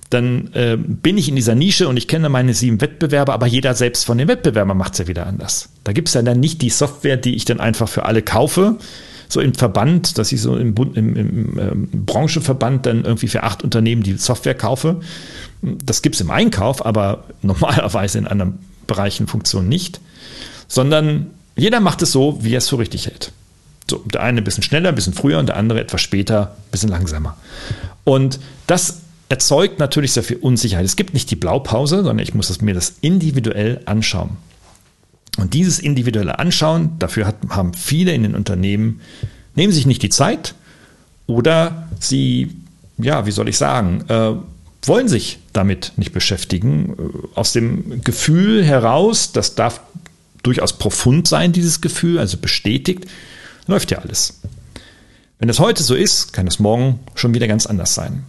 dann 0.09 0.53
äh, 0.53 0.77
bin 0.77 1.17
ich 1.17 1.29
in 1.29 1.35
dieser 1.35 1.55
Nische 1.55 1.87
und 1.87 1.97
ich 1.97 2.07
kenne 2.07 2.29
meine 2.29 2.53
sieben 2.53 2.79
Wettbewerber, 2.79 3.33
aber 3.33 3.47
jeder 3.47 3.73
selbst 3.73 4.05
von 4.05 4.17
den 4.17 4.27
Wettbewerbern 4.27 4.77
macht 4.77 4.93
es 4.93 4.99
ja 4.99 5.07
wieder 5.07 5.25
anders. 5.25 5.69
Da 5.83 5.93
gibt 5.93 6.09
es 6.09 6.13
ja 6.13 6.21
dann 6.21 6.39
nicht 6.39 6.61
die 6.61 6.69
Software, 6.69 7.17
die 7.17 7.35
ich 7.35 7.45
dann 7.45 7.59
einfach 7.59 7.89
für 7.89 8.05
alle 8.05 8.21
kaufe, 8.21 8.77
so 9.27 9.41
im 9.41 9.55
Verband, 9.55 10.17
dass 10.17 10.31
ich 10.31 10.41
so 10.41 10.55
im, 10.55 10.75
im, 10.93 11.15
im 11.15 11.59
ähm, 11.59 11.89
Branchenverband 11.91 12.85
dann 12.85 13.03
irgendwie 13.03 13.27
für 13.27 13.43
acht 13.43 13.63
Unternehmen 13.63 14.03
die 14.03 14.17
Software 14.17 14.53
kaufe. 14.53 15.01
Das 15.61 16.03
gibt 16.03 16.15
es 16.15 16.21
im 16.21 16.29
Einkauf, 16.29 16.85
aber 16.85 17.23
normalerweise 17.41 18.19
in 18.19 18.27
anderen 18.27 18.59
Bereichen 18.85 19.25
Funktionen 19.25 19.67
nicht, 19.67 19.99
sondern 20.67 21.31
jeder 21.55 21.79
macht 21.79 22.01
es 22.03 22.11
so, 22.11 22.43
wie 22.43 22.53
er 22.53 22.59
es 22.59 22.69
für 22.69 22.77
richtig 22.77 23.07
hält. 23.07 23.31
So, 23.89 23.97
der 23.97 24.21
eine 24.21 24.41
ein 24.41 24.43
bisschen 24.43 24.63
schneller, 24.63 24.89
ein 24.89 24.95
bisschen 24.95 25.13
früher 25.13 25.39
und 25.39 25.47
der 25.47 25.57
andere 25.57 25.79
etwas 25.79 26.01
später, 26.01 26.55
ein 26.55 26.71
bisschen 26.71 26.89
langsamer. 26.89 27.37
Und 28.03 28.39
das 28.67 29.01
erzeugt 29.29 29.79
natürlich 29.79 30.13
sehr 30.13 30.23
viel 30.23 30.37
Unsicherheit. 30.37 30.85
Es 30.85 30.95
gibt 30.95 31.13
nicht 31.13 31.31
die 31.31 31.35
Blaupause, 31.35 31.97
sondern 31.97 32.19
ich 32.19 32.33
muss 32.33 32.61
mir 32.61 32.73
das 32.73 32.95
individuell 33.01 33.81
anschauen. 33.85 34.37
Und 35.37 35.53
dieses 35.53 35.79
individuelle 35.79 36.39
Anschauen, 36.39 36.97
dafür 36.99 37.27
hat, 37.27 37.35
haben 37.49 37.73
viele 37.73 38.13
in 38.13 38.23
den 38.23 38.35
Unternehmen, 38.35 39.01
nehmen 39.55 39.73
sich 39.73 39.85
nicht 39.85 40.01
die 40.03 40.09
Zeit 40.09 40.55
Oder 41.27 41.89
sie, 41.99 42.55
ja, 42.97 43.25
wie 43.25 43.31
soll 43.31 43.49
ich 43.49 43.57
sagen, 43.57 44.05
äh, 44.07 44.33
wollen 44.83 45.07
sich 45.07 45.39
damit 45.53 45.93
nicht 45.97 46.13
beschäftigen. 46.13 46.93
Äh, 46.97 47.37
aus 47.37 47.51
dem 47.51 48.03
Gefühl 48.03 48.63
heraus, 48.63 49.31
das 49.31 49.55
darf 49.55 49.81
durchaus 50.43 50.73
profund 50.73 51.27
sein, 51.27 51.51
dieses 51.51 51.81
Gefühl, 51.81 52.19
also 52.19 52.37
bestätigt, 52.37 53.05
läuft 53.65 53.91
ja 53.91 53.97
alles. 53.97 54.41
Wenn 55.39 55.49
es 55.49 55.59
heute 55.59 55.83
so 55.83 55.95
ist, 55.95 56.31
kann 56.31 56.47
es 56.47 56.59
morgen 56.59 56.99
schon 57.15 57.33
wieder 57.33 57.47
ganz 57.47 57.65
anders 57.65 57.95
sein. 57.95 58.23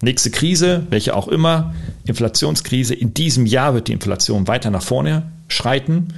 Nächste 0.00 0.30
Krise, 0.30 0.86
welche 0.90 1.16
auch 1.16 1.28
immer, 1.28 1.74
Inflationskrise, 2.04 2.94
in 2.94 3.14
diesem 3.14 3.46
Jahr 3.46 3.74
wird 3.74 3.88
die 3.88 3.92
Inflation 3.92 4.46
weiter 4.46 4.70
nach 4.70 4.82
vorne 4.82 5.24
schreiten. 5.48 6.14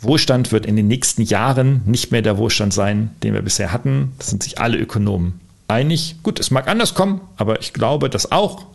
Wohlstand 0.00 0.52
wird 0.52 0.66
in 0.66 0.76
den 0.76 0.88
nächsten 0.88 1.22
Jahren 1.22 1.82
nicht 1.84 2.10
mehr 2.12 2.22
der 2.22 2.38
Wohlstand 2.38 2.72
sein, 2.72 3.10
den 3.22 3.34
wir 3.34 3.42
bisher 3.42 3.72
hatten. 3.72 4.12
Das 4.18 4.28
sind 4.28 4.42
sich 4.42 4.58
alle 4.58 4.78
Ökonomen 4.78 5.40
einig. 5.68 6.16
Gut, 6.22 6.40
es 6.40 6.50
mag 6.50 6.68
anders 6.68 6.94
kommen, 6.94 7.20
aber 7.36 7.60
ich 7.60 7.72
glaube 7.72 8.08
das 8.08 8.32
auch. 8.32 8.66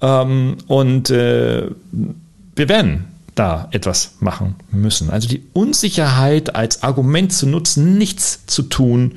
Ähm, 0.00 0.56
und 0.66 1.10
äh, 1.10 1.68
wir 2.56 2.68
werden 2.68 3.04
da 3.34 3.68
etwas 3.72 4.14
machen 4.20 4.54
müssen. 4.70 5.10
Also 5.10 5.28
die 5.28 5.42
Unsicherheit 5.52 6.54
als 6.54 6.82
Argument 6.82 7.32
zu 7.32 7.46
nutzen, 7.46 7.98
nichts 7.98 8.46
zu 8.46 8.62
tun, 8.62 9.16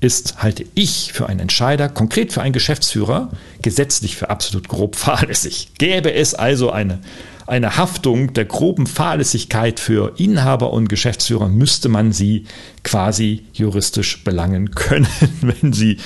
ist, 0.00 0.42
halte 0.42 0.64
ich 0.74 1.12
für 1.12 1.28
einen 1.28 1.40
Entscheider, 1.40 1.88
konkret 1.88 2.32
für 2.32 2.42
einen 2.42 2.52
Geschäftsführer, 2.52 3.30
gesetzlich 3.62 4.16
für 4.16 4.30
absolut 4.30 4.68
grob 4.68 4.96
fahrlässig. 4.96 5.70
Gäbe 5.78 6.12
es 6.12 6.34
also 6.34 6.70
eine, 6.70 6.98
eine 7.46 7.76
Haftung 7.76 8.34
der 8.34 8.44
groben 8.44 8.86
Fahrlässigkeit 8.86 9.80
für 9.80 10.12
Inhaber 10.16 10.72
und 10.72 10.88
Geschäftsführer, 10.88 11.48
müsste 11.48 11.88
man 11.88 12.12
sie 12.12 12.46
quasi 12.82 13.44
juristisch 13.52 14.22
belangen 14.24 14.70
können, 14.74 15.08
wenn 15.40 15.72
sie 15.72 15.98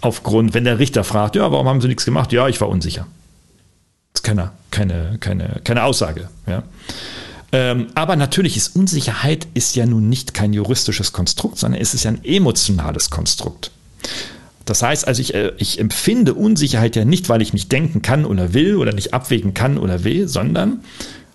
aufgrund, 0.00 0.54
wenn 0.54 0.64
der 0.64 0.78
Richter 0.78 1.04
fragt, 1.04 1.36
ja, 1.36 1.50
warum 1.50 1.68
haben 1.68 1.80
Sie 1.80 1.88
nichts 1.88 2.04
gemacht? 2.04 2.32
Ja, 2.32 2.48
ich 2.48 2.60
war 2.60 2.68
unsicher. 2.68 3.06
Das 4.12 4.20
ist 4.20 4.22
keine, 4.24 4.52
keine, 4.70 5.16
keine, 5.20 5.60
keine 5.64 5.84
Aussage. 5.84 6.28
Ja. 6.46 6.62
Ähm, 7.52 7.86
aber 7.94 8.16
natürlich 8.16 8.56
ist 8.56 8.74
Unsicherheit 8.76 9.46
ist 9.54 9.76
ja 9.76 9.86
nun 9.86 10.08
nicht 10.08 10.34
kein 10.34 10.52
juristisches 10.52 11.12
Konstrukt, 11.12 11.58
sondern 11.58 11.80
es 11.80 11.94
ist 11.94 12.04
ja 12.04 12.10
ein 12.10 12.24
emotionales 12.24 13.10
Konstrukt. 13.10 13.70
Das 14.64 14.82
heißt 14.82 15.06
also, 15.06 15.22
ich, 15.22 15.34
äh, 15.34 15.52
ich 15.58 15.78
empfinde 15.78 16.34
Unsicherheit 16.34 16.96
ja 16.96 17.04
nicht, 17.04 17.28
weil 17.28 17.40
ich 17.40 17.52
nicht 17.52 17.70
denken 17.70 18.02
kann 18.02 18.24
oder 18.24 18.52
will 18.52 18.76
oder 18.76 18.92
nicht 18.92 19.14
abwägen 19.14 19.54
kann 19.54 19.78
oder 19.78 20.04
will, 20.04 20.28
sondern 20.28 20.80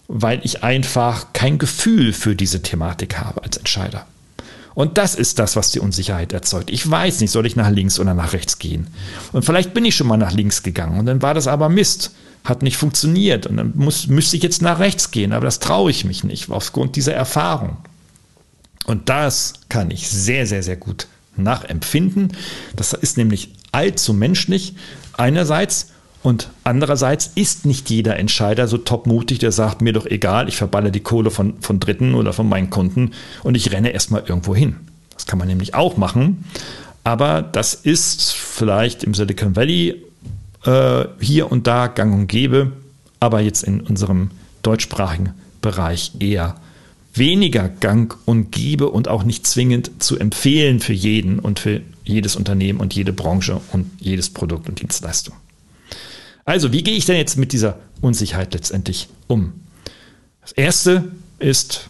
weil 0.08 0.42
ich 0.44 0.64
einfach 0.64 1.32
kein 1.32 1.58
Gefühl 1.58 2.12
für 2.12 2.36
diese 2.36 2.62
Thematik 2.62 3.18
habe 3.18 3.44
als 3.44 3.56
Entscheider. 3.56 4.06
Und 4.74 4.98
das 4.98 5.16
ist 5.16 5.40
das, 5.40 5.56
was 5.56 5.72
die 5.72 5.80
Unsicherheit 5.80 6.34
erzeugt. 6.34 6.70
Ich 6.70 6.90
weiß 6.90 7.22
nicht, 7.22 7.32
soll 7.32 7.46
ich 7.46 7.56
nach 7.56 7.70
links 7.70 8.00
oder 8.00 8.14
nach 8.14 8.34
rechts 8.34 8.60
gehen. 8.60 8.88
Und 9.32 9.44
vielleicht 9.44 9.74
bin 9.74 9.86
ich 9.86 9.96
schon 9.96 10.08
mal 10.08 10.18
nach 10.18 10.34
links 10.34 10.64
gegangen 10.64 11.00
und 11.00 11.06
dann 11.06 11.22
war 11.22 11.34
das 11.34 11.48
aber 11.48 11.70
Mist 11.70 12.12
hat 12.44 12.64
nicht 12.64 12.78
funktioniert 12.78 13.46
und 13.46 13.58
dann 13.58 13.74
muss, 13.76 14.08
müsste 14.08 14.38
ich 14.38 14.44
jetzt 14.44 14.62
nach 14.62 14.80
rechts 14.80 15.12
gehen, 15.12 15.34
aber 15.34 15.46
das 15.46 15.60
traue 15.60 15.92
ich 15.92 16.06
mich 16.06 16.24
nicht 16.24 16.50
aufgrund 16.50 16.96
dieser 16.96 17.14
Erfahrung. 17.14 17.78
Und 18.86 19.10
das 19.10 19.54
kann 19.70 19.92
ich 19.92 20.10
sehr, 20.10 20.48
sehr, 20.48 20.64
sehr 20.64 20.76
gut 20.76 21.08
nachempfinden. 21.38 22.34
Das 22.76 22.94
ist 22.94 23.18
nämlich 23.18 23.54
allzu 23.72 24.14
menschlich 24.14 24.76
einerseits 25.14 25.92
und 26.24 26.50
andererseits 26.64 27.32
ist 27.36 27.66
nicht 27.66 27.90
jeder 27.90 28.18
Entscheider 28.18 28.68
so 28.68 28.78
topmutig, 28.78 29.40
der 29.40 29.52
sagt, 29.52 29.82
mir 29.82 29.94
doch 29.94 30.06
egal, 30.06 30.48
ich 30.48 30.56
verballe 30.56 30.92
die 30.92 31.00
Kohle 31.00 31.32
von, 31.32 31.56
von 31.62 31.80
Dritten 31.80 32.14
oder 32.14 32.34
von 32.34 32.48
meinen 32.48 32.70
Kunden 32.70 33.12
und 33.44 33.56
ich 33.56 33.72
renne 33.72 33.92
erstmal 33.92 34.24
irgendwo 34.28 34.56
hin. 34.56 34.76
Das 35.14 35.26
kann 35.26 35.40
man 35.40 35.48
nämlich 35.48 35.74
auch 35.74 35.98
machen. 35.98 36.46
Aber 37.04 37.42
das 37.42 37.74
ist 37.74 38.34
vielleicht 38.34 39.04
im 39.04 39.16
Silicon 39.16 39.56
Valley 39.56 40.04
äh, 40.66 41.06
hier 41.20 41.52
und 41.52 41.68
da 41.68 41.88
gang 41.88 42.14
und 42.14 42.28
gäbe, 42.28 42.72
aber 43.20 43.42
jetzt 43.42 43.64
in 43.64 43.82
unserem 43.82 44.32
deutschsprachigen 44.62 45.34
Bereich 45.62 46.14
eher 46.20 46.56
weniger 47.14 47.68
gang 47.70 48.18
und 48.26 48.52
gäbe 48.52 48.90
und 48.90 49.08
auch 49.08 49.24
nicht 49.24 49.46
zwingend 49.46 49.92
zu 50.00 50.18
empfehlen 50.18 50.80
für 50.80 50.94
jeden 50.94 51.40
und 51.40 51.60
für 51.60 51.82
jedes 52.04 52.36
Unternehmen 52.36 52.80
und 52.80 52.94
jede 52.94 53.14
Branche 53.14 53.60
und 53.72 53.90
jedes 54.00 54.30
Produkt 54.30 54.70
und 54.70 54.82
Dienstleistung. 54.82 55.36
Also, 56.46 56.72
wie 56.72 56.84
gehe 56.84 56.96
ich 56.96 57.06
denn 57.06 57.18
jetzt 57.18 57.38
mit 57.38 57.54
dieser 57.54 57.78
Unsicherheit 58.02 58.54
letztendlich 58.54 59.08
um? 59.28 59.54
Das 60.42 60.52
erste 60.54 61.12
ist, 61.40 61.90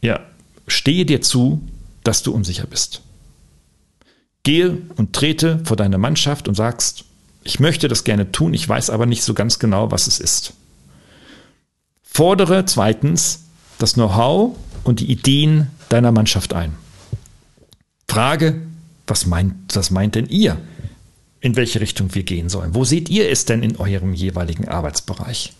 ja, 0.00 0.20
stehe 0.66 1.04
dir 1.04 1.20
zu, 1.20 1.60
dass 2.04 2.22
du 2.22 2.32
unsicher 2.32 2.66
bist. 2.66 3.02
Gehe 4.42 4.78
und 4.96 5.12
trete 5.12 5.60
vor 5.64 5.76
deine 5.76 5.98
Mannschaft 5.98 6.48
und 6.48 6.54
sagst, 6.54 7.04
ich 7.50 7.58
möchte 7.58 7.88
das 7.88 8.04
gerne 8.04 8.30
tun, 8.30 8.54
ich 8.54 8.68
weiß 8.68 8.90
aber 8.90 9.06
nicht 9.06 9.24
so 9.24 9.34
ganz 9.34 9.58
genau, 9.58 9.90
was 9.90 10.06
es 10.06 10.20
ist. 10.20 10.52
Fordere 12.04 12.64
zweitens 12.64 13.46
das 13.78 13.94
Know-how 13.94 14.56
und 14.84 15.00
die 15.00 15.10
Ideen 15.10 15.66
deiner 15.88 16.12
Mannschaft 16.12 16.52
ein. 16.52 16.76
Frage, 18.06 18.62
was 19.08 19.26
meint, 19.26 19.54
was 19.74 19.90
meint 19.90 20.14
denn 20.14 20.26
ihr, 20.26 20.58
in 21.40 21.56
welche 21.56 21.80
Richtung 21.80 22.14
wir 22.14 22.22
gehen 22.22 22.48
sollen? 22.48 22.76
Wo 22.76 22.84
seht 22.84 23.08
ihr 23.08 23.28
es 23.28 23.46
denn 23.46 23.64
in 23.64 23.78
eurem 23.78 24.14
jeweiligen 24.14 24.68
Arbeitsbereich? 24.68 25.52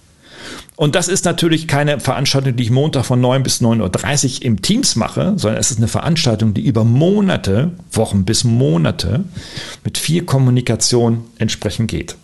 Und 0.76 0.94
das 0.94 1.08
ist 1.08 1.24
natürlich 1.24 1.68
keine 1.68 2.00
Veranstaltung, 2.00 2.56
die 2.56 2.62
ich 2.62 2.70
Montag 2.70 3.04
von 3.04 3.20
9 3.20 3.42
bis 3.42 3.60
9.30 3.60 4.38
Uhr 4.38 4.44
im 4.46 4.62
Teams 4.62 4.96
mache, 4.96 5.34
sondern 5.36 5.60
es 5.60 5.70
ist 5.70 5.78
eine 5.78 5.88
Veranstaltung, 5.88 6.54
die 6.54 6.66
über 6.66 6.84
Monate, 6.84 7.72
Wochen 7.92 8.24
bis 8.24 8.44
Monate 8.44 9.24
mit 9.84 9.98
viel 9.98 10.24
Kommunikation 10.24 11.24
entsprechend 11.38 11.90
geht. 11.90 12.16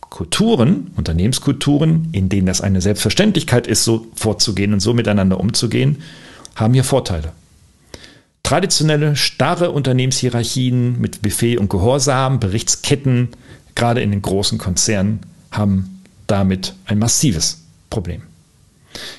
Kulturen, 0.00 0.90
Unternehmenskulturen, 0.96 2.08
in 2.12 2.28
denen 2.28 2.46
das 2.46 2.60
eine 2.60 2.80
Selbstverständlichkeit 2.80 3.66
ist, 3.66 3.84
so 3.84 4.06
vorzugehen 4.14 4.72
und 4.72 4.80
so 4.80 4.92
miteinander 4.92 5.38
umzugehen, 5.38 5.98
haben 6.56 6.74
hier 6.74 6.84
Vorteile. 6.84 7.32
Traditionelle, 8.42 9.14
starre 9.14 9.70
Unternehmenshierarchien 9.70 11.00
mit 11.00 11.22
Buffet 11.22 11.58
und 11.58 11.70
Gehorsam, 11.70 12.40
Berichtsketten, 12.40 13.28
gerade 13.76 14.00
in 14.02 14.10
den 14.10 14.22
großen 14.22 14.58
Konzernen, 14.58 15.20
haben 15.52 15.99
damit 16.30 16.74
ein 16.86 16.98
massives 16.98 17.62
Problem. 17.88 18.22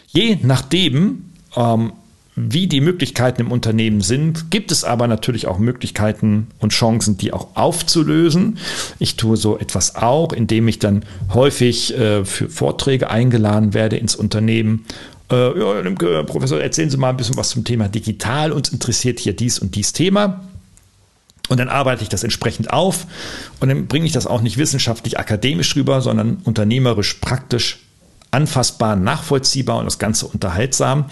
Je 0.07 0.37
nachdem, 0.41 1.25
ähm, 1.55 1.93
wie 2.35 2.67
die 2.67 2.81
Möglichkeiten 2.81 3.41
im 3.41 3.51
Unternehmen 3.51 4.01
sind, 4.01 4.51
gibt 4.51 4.71
es 4.71 4.83
aber 4.83 5.07
natürlich 5.07 5.47
auch 5.47 5.59
Möglichkeiten 5.59 6.47
und 6.59 6.71
Chancen, 6.71 7.17
die 7.17 7.33
auch 7.33 7.55
aufzulösen. 7.55 8.57
Ich 8.99 9.17
tue 9.17 9.35
so 9.35 9.57
etwas 9.57 9.95
auch, 9.95 10.31
indem 10.31 10.67
ich 10.67 10.79
dann 10.79 11.03
häufig 11.33 11.97
äh, 11.97 12.23
für 12.23 12.49
Vorträge 12.49 13.09
eingeladen 13.09 13.73
werde 13.73 13.97
ins 13.97 14.15
Unternehmen. 14.15 14.85
Äh, 15.29 15.59
ja, 15.59 16.23
Professor, 16.23 16.61
erzählen 16.61 16.89
Sie 16.89 16.97
mal 16.97 17.09
ein 17.09 17.17
bisschen 17.17 17.37
was 17.37 17.49
zum 17.49 17.63
Thema 17.65 17.89
digital. 17.89 18.51
Uns 18.51 18.69
interessiert 18.69 19.19
hier 19.19 19.33
dies 19.33 19.59
und 19.59 19.75
dies 19.75 19.93
Thema. 19.93 20.41
Und 21.51 21.59
dann 21.59 21.69
arbeite 21.69 22.01
ich 22.01 22.09
das 22.09 22.23
entsprechend 22.23 22.71
auf 22.71 23.05
und 23.59 23.69
dann 23.69 23.87
bringe 23.87 24.05
ich 24.05 24.11
das 24.11 24.25
auch 24.25 24.41
nicht 24.41 24.57
wissenschaftlich 24.57 25.19
akademisch 25.19 25.75
rüber, 25.75 26.01
sondern 26.01 26.37
unternehmerisch 26.43 27.15
praktisch 27.15 27.79
anfassbar, 28.31 28.95
nachvollziehbar 28.95 29.77
und 29.77 29.85
das 29.85 29.99
Ganze 29.99 30.25
unterhaltsam. 30.25 31.05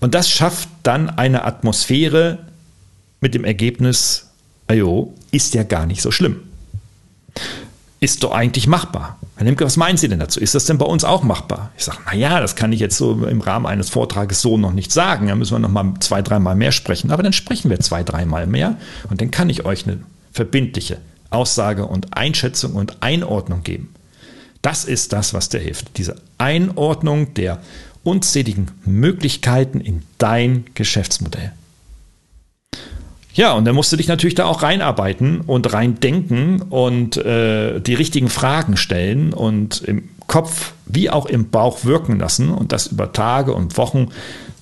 Und 0.00 0.14
das 0.14 0.30
schafft 0.30 0.68
dann 0.84 1.10
eine 1.10 1.44
Atmosphäre 1.44 2.38
mit 3.20 3.34
dem 3.34 3.44
Ergebnis, 3.44 4.30
ajo, 4.68 5.12
ist 5.32 5.54
ja 5.54 5.64
gar 5.64 5.84
nicht 5.84 6.00
so 6.00 6.10
schlimm 6.10 6.40
ist 8.00 8.22
doch 8.22 8.32
eigentlich 8.32 8.66
machbar. 8.66 9.18
Herr 9.40 9.46
Lemke, 9.46 9.64
was 9.64 9.78
meinen 9.78 9.96
Sie 9.96 10.06
denn 10.06 10.18
dazu? 10.18 10.38
Ist 10.38 10.54
das 10.54 10.66
denn 10.66 10.76
bei 10.76 10.84
uns 10.84 11.02
auch 11.02 11.22
machbar? 11.22 11.72
Ich 11.78 11.84
sage, 11.86 11.96
naja, 12.04 12.40
das 12.40 12.56
kann 12.56 12.74
ich 12.74 12.80
jetzt 12.80 12.98
so 12.98 13.24
im 13.24 13.40
Rahmen 13.40 13.64
eines 13.64 13.88
Vortrages 13.88 14.42
so 14.42 14.58
noch 14.58 14.74
nicht 14.74 14.92
sagen. 14.92 15.28
Da 15.28 15.34
müssen 15.34 15.54
wir 15.54 15.60
noch 15.60 15.70
mal 15.70 15.94
zwei, 16.00 16.20
dreimal 16.20 16.54
mehr 16.54 16.72
sprechen. 16.72 17.10
Aber 17.10 17.22
dann 17.22 17.32
sprechen 17.32 17.70
wir 17.70 17.80
zwei, 17.80 18.02
dreimal 18.02 18.46
mehr 18.46 18.76
und 19.08 19.22
dann 19.22 19.30
kann 19.30 19.48
ich 19.48 19.64
euch 19.64 19.86
eine 19.86 20.00
verbindliche 20.30 20.98
Aussage 21.30 21.86
und 21.86 22.14
Einschätzung 22.14 22.74
und 22.74 23.02
Einordnung 23.02 23.62
geben. 23.62 23.94
Das 24.60 24.84
ist 24.84 25.14
das, 25.14 25.32
was 25.32 25.48
dir 25.48 25.60
hilft. 25.60 25.96
Diese 25.96 26.16
Einordnung 26.36 27.32
der 27.32 27.62
unzähligen 28.04 28.70
Möglichkeiten 28.84 29.80
in 29.80 30.02
dein 30.18 30.66
Geschäftsmodell. 30.74 31.52
Ja, 33.40 33.54
und 33.54 33.64
dann 33.64 33.74
musst 33.74 33.90
du 33.90 33.96
dich 33.96 34.06
natürlich 34.06 34.34
da 34.34 34.44
auch 34.44 34.62
reinarbeiten 34.62 35.40
und 35.40 35.72
reindenken 35.72 36.60
und 36.60 37.16
äh, 37.16 37.80
die 37.80 37.94
richtigen 37.94 38.28
Fragen 38.28 38.76
stellen 38.76 39.32
und 39.32 39.80
im 39.80 40.10
Kopf 40.26 40.74
wie 40.84 41.08
auch 41.08 41.24
im 41.24 41.48
Bauch 41.48 41.86
wirken 41.86 42.18
lassen 42.18 42.50
und 42.50 42.70
das 42.70 42.88
über 42.88 43.14
Tage 43.14 43.54
und 43.54 43.78
Wochen 43.78 44.08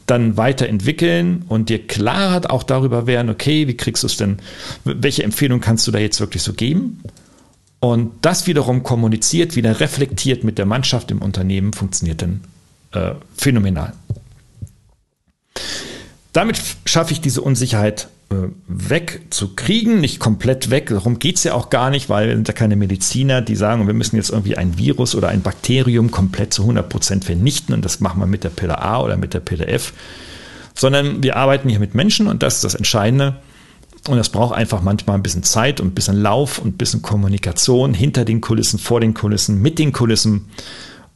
dann 0.07 0.37
weiterentwickeln 0.37 1.45
und 1.49 1.71
dir 1.71 1.89
Klarheit 1.89 2.49
auch 2.51 2.63
darüber 2.63 3.09
werden, 3.09 3.31
okay, 3.31 3.67
wie 3.67 3.77
kriegst 3.77 4.05
du 4.05 4.07
es 4.07 4.17
denn, 4.17 4.39
welche 4.85 5.25
Empfehlung 5.25 5.59
kannst 5.59 5.85
du 5.89 5.91
da 5.91 5.99
jetzt 5.99 6.21
wirklich 6.21 6.45
so 6.45 6.53
geben? 6.53 7.03
Und 7.81 8.13
das 8.23 8.47
wiederum 8.47 8.85
kommuniziert, 8.85 9.57
wieder 9.57 9.81
reflektiert 9.81 10.45
mit 10.45 10.57
der 10.57 10.67
Mannschaft 10.67 11.11
im 11.11 11.21
Unternehmen, 11.21 11.73
funktioniert 11.73 12.23
dann 12.23 12.45
äh, 12.93 13.15
phänomenal. 13.37 13.93
Damit 16.33 16.61
schaffe 16.85 17.13
ich 17.13 17.21
diese 17.21 17.43
Unsicherheit 17.43 18.07
wegzukriegen, 18.67 20.01
nicht 20.01 20.21
komplett 20.21 20.71
weg. 20.71 20.89
Darum 20.91 21.19
geht's 21.19 21.45
ja 21.45 21.55
auch 21.55 21.71
gar 21.71 21.89
nicht, 21.91 22.11
weil 22.11 22.29
wir 22.29 22.35
sind 22.35 22.47
ja 22.47 22.55
keine 22.55 22.77
Mediziner, 22.77 23.41
die 23.41 23.57
sagen, 23.57 23.87
wir 23.87 23.95
müssen 23.95 24.17
jetzt 24.17 24.31
irgendwie 24.31 24.57
ein 24.57 24.77
Virus 24.77 25.15
oder 25.15 25.29
ein 25.29 25.41
Bakterium 25.41 26.11
komplett 26.11 26.53
zu 26.53 26.63
100 26.63 26.89
Prozent 26.89 27.25
vernichten 27.25 27.75
und 27.75 27.85
das 27.85 28.01
machen 28.01 28.21
wir 28.21 28.27
mit 28.27 28.45
der 28.45 28.51
Pille 28.51 28.83
A 28.83 29.01
oder 29.01 29.17
mit 29.17 29.33
der 29.33 29.41
Pille 29.41 29.67
F, 29.67 29.95
sondern 30.75 31.23
wir 31.23 31.37
arbeiten 31.37 31.71
hier 31.71 31.81
mit 31.81 31.95
Menschen 31.95 32.27
und 32.27 32.43
das 32.43 32.57
ist 32.57 32.65
das 32.65 32.75
Entscheidende. 32.75 33.37
Und 34.09 34.17
das 34.17 34.29
braucht 34.29 34.55
einfach 34.55 34.81
manchmal 34.81 35.17
ein 35.17 35.23
bisschen 35.23 35.43
Zeit 35.43 35.81
und 35.81 35.89
ein 35.89 35.95
bisschen 35.95 36.21
Lauf 36.23 36.59
und 36.59 36.69
ein 36.69 36.79
bisschen 36.79 37.03
Kommunikation 37.03 37.95
hinter 37.95 38.25
den 38.25 38.41
Kulissen, 38.41 38.79
vor 38.79 39.01
den 39.01 39.13
Kulissen, 39.13 39.61
mit 39.61 39.79
den 39.79 39.93
Kulissen, 39.93 40.49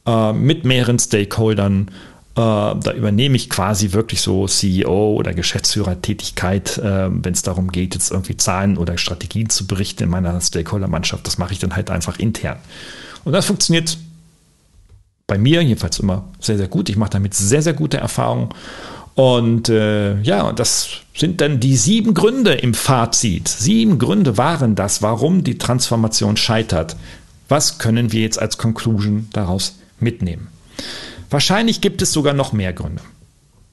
äh, 0.05 0.33
mit 0.33 0.65
mehreren 0.65 0.99
Stakeholdern 0.99 1.87
äh, 1.87 2.12
da 2.41 2.93
übernehme 2.95 3.35
ich 3.35 3.49
quasi 3.49 3.91
wirklich 3.91 4.21
so 4.21 4.47
CEO 4.47 5.13
oder 5.13 5.33
Geschäftsführertätigkeit, 5.33 6.79
äh, 6.79 7.09
wenn 7.11 7.33
es 7.33 7.43
darum 7.43 7.71
geht, 7.71 7.93
jetzt 7.93 8.11
irgendwie 8.11 8.37
Zahlen 8.37 8.77
oder 8.77 8.97
Strategien 8.97 9.49
zu 9.49 9.67
berichten 9.67 10.03
in 10.03 10.09
meiner 10.09 10.39
Stakeholder-Mannschaft. 10.41 11.27
Das 11.27 11.37
mache 11.37 11.53
ich 11.53 11.59
dann 11.59 11.75
halt 11.75 11.91
einfach 11.91 12.17
intern. 12.17 12.57
Und 13.23 13.33
das 13.33 13.45
funktioniert 13.45 13.97
bei 15.27 15.37
mir 15.37 15.61
jedenfalls 15.61 15.99
immer 15.99 16.25
sehr, 16.39 16.57
sehr 16.57 16.67
gut. 16.67 16.89
Ich 16.89 16.97
mache 16.97 17.11
damit 17.11 17.33
sehr, 17.35 17.61
sehr 17.61 17.73
gute 17.73 17.97
Erfahrungen. 17.97 18.49
Und 19.15 19.69
äh, 19.69 20.19
ja, 20.21 20.51
das 20.53 20.89
sind 21.15 21.39
dann 21.39 21.59
die 21.59 21.77
sieben 21.77 22.15
Gründe 22.15 22.53
im 22.53 22.73
Fazit. 22.73 23.47
Sieben 23.47 23.99
Gründe 23.99 24.37
waren 24.37 24.73
das, 24.73 25.03
warum 25.03 25.43
die 25.43 25.59
Transformation 25.59 26.35
scheitert. 26.35 26.95
Was 27.47 27.77
können 27.77 28.11
wir 28.11 28.21
jetzt 28.21 28.41
als 28.41 28.57
Conclusion 28.57 29.27
daraus 29.33 29.75
mitnehmen? 29.99 30.47
Wahrscheinlich 31.33 31.81
gibt 31.81 32.03
es 32.03 32.13
sogar 32.13 32.35
noch 32.35 32.53
mehr 32.53 32.73
Gründe. 32.73 33.01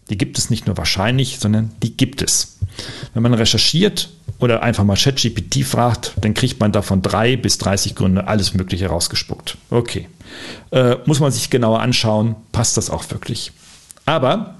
Die 0.08 0.16
gibt 0.16 0.38
es 0.38 0.48
nicht 0.48 0.66
nur 0.66 0.78
wahrscheinlich, 0.78 1.38
sondern 1.40 1.70
die 1.82 1.94
gibt 1.94 2.22
es. 2.22 2.56
Wenn 3.12 3.22
man 3.22 3.34
recherchiert 3.34 4.08
oder 4.38 4.62
einfach 4.62 4.82
mal 4.82 4.96
ChatGPT 4.96 5.66
fragt, 5.66 6.14
dann 6.22 6.32
kriegt 6.32 6.58
man 6.58 6.72
davon 6.72 7.02
drei 7.02 7.36
bis 7.36 7.58
30 7.58 7.94
Gründe 7.94 8.26
alles 8.28 8.54
Mögliche 8.54 8.86
rausgespuckt. 8.86 9.58
Okay. 9.68 10.08
Äh, 10.70 10.96
muss 11.04 11.20
man 11.20 11.32
sich 11.32 11.50
genauer 11.50 11.80
anschauen, 11.80 12.34
passt 12.50 12.78
das 12.78 12.88
auch 12.88 13.10
wirklich. 13.10 13.52
Aber 14.06 14.54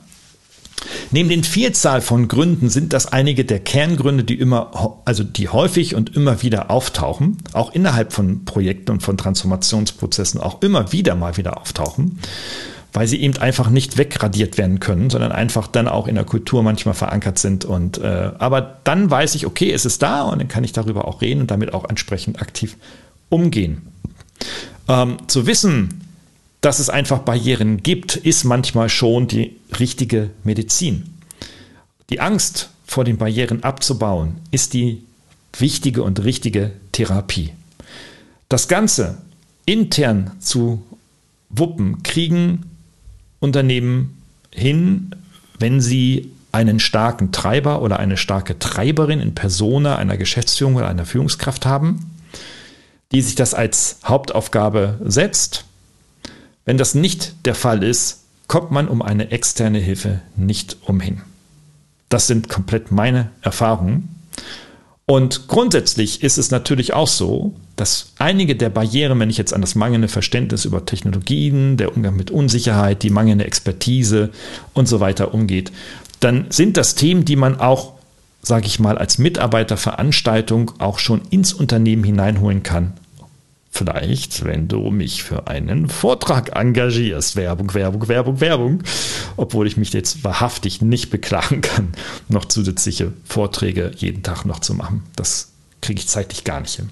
neben 1.11 1.30
den 1.30 1.42
Vielzahl 1.42 2.03
von 2.03 2.28
Gründen 2.28 2.68
sind 2.68 2.92
das 2.92 3.07
einige 3.07 3.46
der 3.46 3.61
Kerngründe, 3.61 4.24
die 4.24 4.38
immer, 4.38 5.01
also 5.07 5.24
die 5.24 5.48
häufig 5.48 5.94
und 5.94 6.14
immer 6.14 6.42
wieder 6.42 6.70
auftauchen, 6.70 7.38
auch 7.55 7.72
innerhalb 7.72 8.12
von 8.12 8.44
Projekten 8.44 8.92
und 8.92 9.03
von 9.03 9.16
Transformationsprozessen 9.16 10.38
auch 10.38 10.61
immer 10.61 10.92
wieder 10.92 11.14
mal 11.14 11.38
wieder 11.38 11.59
auftauchen 11.59 12.18
weil 12.93 13.07
sie 13.07 13.20
eben 13.20 13.36
einfach 13.38 13.70
nicht 13.70 13.99
wegradiert 13.99 14.59
werden 14.59 14.80
können, 14.80 15.11
sondern 15.11 15.32
einfach 15.32 15.66
dann 15.66 15.88
auch 15.88 16.07
in 16.07 16.16
der 16.16 16.24
Kultur 16.24 16.62
manchmal 16.62 16.95
verankert 16.95 17.38
sind. 17.38 17.64
Und 17.64 17.99
äh, 17.99 18.32
aber 18.38 18.78
dann 18.84 19.11
weiß 19.11 19.34
ich, 19.36 19.47
okay, 19.47 19.72
es 19.72 19.84
ist 19.84 20.03
da 20.03 20.22
und 20.22 20.41
dann 20.41 20.49
kann 20.49 20.64
ich 20.64 20.72
darüber 20.72 21.07
auch 21.07 21.22
reden 21.22 21.43
und 21.43 21.51
damit 21.51 21.72
auch 21.72 21.88
entsprechend 21.88 22.41
aktiv 22.41 22.76
umgehen. 23.28 23.82
Ähm, 24.88 25.18
zu 25.28 25.47
wissen, 25.47 26.05
dass 26.61 26.78
es 26.78 26.91
einfach 26.91 27.20
Barrieren 27.20 27.82
gibt, 27.82 28.16
ist 28.16 28.45
manchmal 28.45 28.88
schon 28.88 29.28
die 29.28 29.57
richtige 29.78 30.30
Medizin. 30.45 31.14
Die 32.11 32.20
Angst 32.20 32.70
vor 32.86 33.05
den 33.05 33.18
Barrieren 33.18 33.62
abzubauen, 33.62 34.36
ist 34.51 34.74
die 34.74 35.03
wichtige 35.57 36.03
und 36.03 36.24
richtige 36.24 36.72
Therapie. 36.93 37.53
Das 38.49 38.66
Ganze 38.66 39.18
intern 39.64 40.32
zu 40.41 40.82
wuppen, 41.51 42.03
kriegen 42.03 42.69
Unternehmen 43.41 44.22
hin, 44.53 45.11
wenn 45.59 45.80
sie 45.80 46.30
einen 46.53 46.80
starken 46.80 47.32
Treiber 47.32 47.82
oder 47.82 47.99
eine 47.99 48.16
starke 48.16 48.59
Treiberin 48.59 49.20
in 49.20 49.34
Persona 49.34 49.97
einer 49.97 50.16
Geschäftsführung 50.16 50.76
oder 50.76 50.88
einer 50.88 51.07
Führungskraft 51.07 51.66
haben, 51.66 52.16
die 53.12 53.22
sich 53.22 53.34
das 53.34 53.55
als 53.55 53.99
Hauptaufgabe 54.05 55.01
setzt. 55.05 55.64
Wenn 56.64 56.78
das 56.78 56.95
nicht 56.95 57.34
der 57.45 57.55
Fall 57.55 57.82
ist, 57.82 58.24
kommt 58.47 58.70
man 58.70 58.88
um 58.88 59.03
eine 59.03 59.30
externe 59.30 59.78
Hilfe 59.78 60.20
nicht 60.36 60.76
umhin. 60.82 61.22
Das 62.09 62.26
sind 62.26 62.49
komplett 62.49 62.91
meine 62.91 63.30
Erfahrungen. 63.43 64.16
Und 65.07 65.48
grundsätzlich 65.48 66.22
ist 66.22 66.38
es 66.38 66.51
natürlich 66.53 66.92
auch 66.92 67.09
so, 67.09 67.55
dass 67.74 68.12
einige 68.18 68.55
der 68.55 68.68
Barrieren, 68.68 69.18
wenn 69.18 69.30
ich 69.30 69.38
jetzt 69.38 69.53
an 69.53 69.61
das 69.61 69.74
mangelnde 69.74 70.07
Verständnis 70.07 70.64
über 70.64 70.86
Technologien, 70.86 71.76
der 71.76 71.96
Umgang 71.96 72.14
mit 72.14 72.30
Unsicherheit, 72.30 73.03
die 73.03 73.11
mangelnde 73.11 73.44
Expertise 73.44 74.30
und 74.72 74.86
so 74.86 75.01
weiter 75.01 75.34
umgeht, 75.34 75.72
dann 76.20 76.46
sind 76.51 76.76
das 76.76 76.94
Themen, 76.94 77.24
die 77.24 77.36
man 77.36 77.59
auch, 77.59 77.94
sage 78.42 78.66
ich 78.66 78.78
mal, 78.78 78.98
als 78.98 79.18
Mitarbeiterveranstaltung 79.18 80.72
auch 80.78 80.98
schon 80.98 81.22
ins 81.30 81.53
Unternehmen 81.53 82.05
hineinholen 82.05 82.62
kann 82.62 82.92
Vielleicht, 83.72 84.44
wenn 84.44 84.66
du 84.66 84.90
mich 84.90 85.22
für 85.22 85.46
einen 85.46 85.88
Vortrag 85.88 86.56
engagierst. 86.56 87.36
Werbung, 87.36 87.72
Werbung, 87.72 88.08
Werbung, 88.08 88.40
Werbung. 88.40 88.82
Obwohl 89.36 89.66
ich 89.66 89.76
mich 89.76 89.92
jetzt 89.92 90.24
wahrhaftig 90.24 90.82
nicht 90.82 91.10
beklagen 91.10 91.60
kann, 91.60 91.92
noch 92.28 92.44
zusätzliche 92.46 93.12
Vorträge 93.24 93.92
jeden 93.96 94.22
Tag 94.22 94.44
noch 94.44 94.58
zu 94.58 94.74
machen. 94.74 95.04
Das 95.14 95.52
kriege 95.80 96.00
ich 96.00 96.08
zeitlich 96.08 96.44
gar 96.44 96.60
nicht 96.60 96.74
hin. 96.74 96.90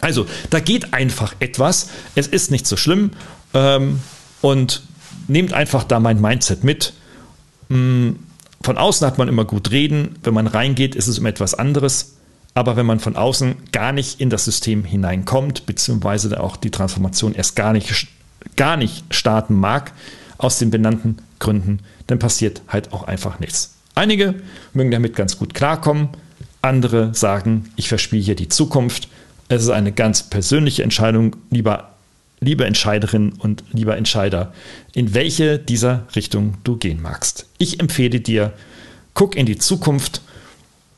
Also, 0.00 0.26
da 0.50 0.60
geht 0.60 0.92
einfach 0.92 1.34
etwas. 1.38 1.88
Es 2.14 2.26
ist 2.26 2.50
nicht 2.50 2.66
so 2.66 2.76
schlimm. 2.76 3.12
Ähm, 3.54 4.00
und 4.42 4.82
nehmt 5.28 5.52
einfach 5.52 5.84
da 5.84 6.00
mein 6.00 6.20
Mindset 6.20 6.64
mit. 6.64 6.92
Hm, 7.68 8.18
von 8.60 8.76
außen 8.76 9.06
hat 9.06 9.18
man 9.18 9.28
immer 9.28 9.44
gut 9.44 9.70
reden. 9.70 10.16
Wenn 10.22 10.34
man 10.34 10.46
reingeht, 10.46 10.94
ist 10.94 11.06
es 11.06 11.18
um 11.18 11.26
etwas 11.26 11.54
anderes. 11.54 12.15
Aber 12.56 12.74
wenn 12.76 12.86
man 12.86 13.00
von 13.00 13.16
außen 13.16 13.54
gar 13.70 13.92
nicht 13.92 14.18
in 14.18 14.30
das 14.30 14.46
System 14.46 14.82
hineinkommt, 14.82 15.66
beziehungsweise 15.66 16.40
auch 16.42 16.56
die 16.56 16.70
Transformation 16.70 17.34
erst 17.34 17.54
gar 17.54 17.74
nicht, 17.74 18.08
gar 18.56 18.78
nicht 18.78 19.04
starten 19.14 19.54
mag, 19.54 19.92
aus 20.38 20.58
den 20.58 20.70
benannten 20.70 21.18
Gründen, 21.38 21.80
dann 22.06 22.18
passiert 22.18 22.62
halt 22.68 22.94
auch 22.94 23.02
einfach 23.02 23.40
nichts. 23.40 23.74
Einige 23.94 24.36
mögen 24.72 24.90
damit 24.90 25.14
ganz 25.14 25.38
gut 25.38 25.52
klarkommen, 25.52 26.08
andere 26.62 27.14
sagen, 27.14 27.66
ich 27.76 27.88
verspiele 27.88 28.22
hier 28.22 28.36
die 28.36 28.48
Zukunft. 28.48 29.08
Es 29.48 29.62
ist 29.62 29.68
eine 29.68 29.92
ganz 29.92 30.22
persönliche 30.22 30.82
Entscheidung, 30.82 31.36
lieber, 31.50 31.90
liebe 32.40 32.64
Entscheiderin 32.64 33.34
und 33.38 33.64
lieber 33.72 33.98
Entscheider, 33.98 34.54
in 34.94 35.12
welche 35.12 35.58
dieser 35.58 36.06
Richtung 36.16 36.54
du 36.64 36.78
gehen 36.78 37.02
magst. 37.02 37.44
Ich 37.58 37.80
empfehle 37.80 38.20
dir, 38.20 38.54
guck 39.12 39.36
in 39.36 39.44
die 39.44 39.58
Zukunft 39.58 40.22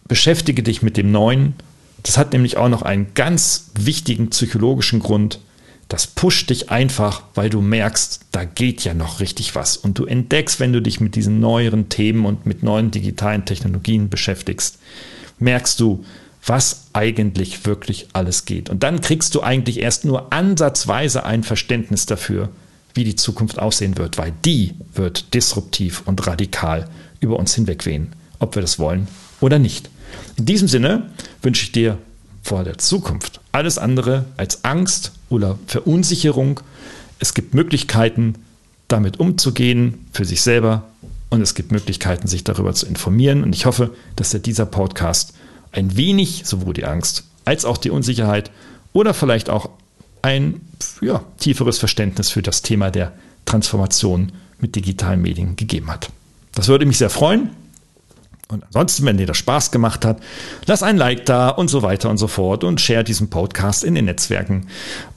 beschäftige 0.09 0.63
dich 0.63 0.83
mit 0.83 0.97
dem 0.97 1.13
Neuen. 1.13 1.55
Das 2.03 2.19
hat 2.19 2.33
nämlich 2.33 2.57
auch 2.57 2.69
noch 2.69 2.83
einen 2.83 3.15
ganz 3.15 3.71
wichtigen 3.79 4.31
psychologischen 4.31 5.01
Grund. 5.01 5.41
Das 5.89 6.07
pusht 6.07 6.51
dich 6.51 6.71
einfach, 6.71 7.23
weil 7.35 7.49
du 7.51 7.61
merkst, 7.61 8.21
da 8.33 8.45
geht 8.45 8.85
ja 8.85 8.95
noch 8.95 9.21
richtig 9.21 9.55
was. 9.55 9.77
Und 9.77 9.99
du 9.99 10.05
entdeckst, 10.05 10.61
wenn 10.61 10.73
du 10.73 10.83
dich 10.83 11.01
mit 11.01 11.15
diesen 11.15 11.41
neueren 11.41 11.89
Themen 11.89 12.27
und 12.27 12.47
mit 12.47 12.63
neuen 12.63 12.91
digitalen 12.91 13.45
Technologien 13.45 14.09
beschäftigst, 14.09 14.79
merkst 15.39 15.81
du, 15.81 16.05
was 16.45 16.89
eigentlich 16.93 17.67
wirklich 17.67 18.09
alles 18.13 18.45
geht. 18.45 18.71
Und 18.71 18.83
dann 18.83 19.01
kriegst 19.01 19.35
du 19.35 19.43
eigentlich 19.43 19.81
erst 19.81 20.05
nur 20.05 20.33
ansatzweise 20.33 21.25
ein 21.25 21.43
Verständnis 21.43 22.07
dafür, 22.07 22.51
wie 22.95 23.05
die 23.05 23.17
Zukunft 23.17 23.59
aussehen 23.59 23.97
wird, 23.97 24.19
weil 24.19 24.33
die 24.45 24.75
wird 24.95 25.35
disruptiv 25.35 26.03
und 26.07 26.27
radikal 26.27 26.89
über 27.21 27.39
uns 27.39 27.55
hinwegwehen, 27.55 28.15
ob 28.39 28.55
wir 28.55 28.63
das 28.63 28.79
wollen 28.79 29.09
oder 29.41 29.59
nicht. 29.59 29.91
In 30.37 30.47
diesem 30.47 30.69
Sinne 30.69 31.11
wünsche 31.43 31.63
ich 31.65 31.73
dir 31.73 31.99
vor 32.43 32.65
der 32.65 32.79
Zukunft 32.79 33.41
alles 33.53 33.79
andere 33.79 34.25
als 34.37 34.65
Angst 34.65 35.13
oder 35.29 35.59
Verunsicherung. 35.67 36.61
Es 37.19 37.35
gibt 37.35 37.55
Möglichkeiten, 37.55 38.37
damit 38.89 39.21
umzugehen 39.21 40.07
für 40.13 40.25
sich 40.25 40.41
selber 40.43 40.85
und 41.31 41.43
es 41.43 41.55
gibt 41.55 41.73
Möglichkeiten, 41.73 42.27
sich 42.27 42.45
darüber 42.45 42.73
zu 42.73 42.87
informieren. 42.87 43.43
Und 43.43 43.55
ich 43.55 43.67
hoffe, 43.67 43.95
dass 44.17 44.31
dir 44.31 44.39
dieser 44.39 44.67
Podcast 44.67 45.35
ein 45.73 45.97
wenig 45.97 46.43
sowohl 46.47 46.75
die 46.75 46.85
Angst 46.85 47.25
als 47.45 47.65
auch 47.65 47.77
die 47.77 47.91
Unsicherheit 47.91 48.51
oder 48.93 49.13
vielleicht 49.15 49.51
auch 49.51 49.71
ein 50.23 50.61
ja, 51.01 51.23
tieferes 51.39 51.79
Verständnis 51.79 52.31
für 52.31 52.43
das 52.43 52.63
Thema 52.63 52.91
der 52.91 53.13
Transformation 53.45 54.33
mit 54.59 54.75
digitalen 54.77 55.23
Medien 55.23 55.57
gegeben 55.57 55.91
hat. 55.91 56.11
Das 56.55 56.69
würde 56.69 56.87
mich 56.87 56.99
sehr 56.99 57.11
freuen. 57.11 57.51
Und 58.51 58.65
ansonsten, 58.65 59.05
wenn 59.05 59.19
dir 59.19 59.27
das 59.27 59.37
Spaß 59.37 59.71
gemacht 59.71 60.07
hat, 60.07 60.21
lass 60.65 60.83
ein 60.83 60.97
Like 60.97 61.27
da 61.27 61.51
und 61.51 61.69
so 61.69 61.83
weiter 61.83 62.09
und 62.09 62.17
so 62.17 62.29
fort 62.29 62.65
und 62.65 62.81
share 62.81 63.05
diesen 63.05 63.29
Podcast 63.29 63.85
in 63.85 63.95
den 63.95 64.07
Netzwerken 64.07 64.69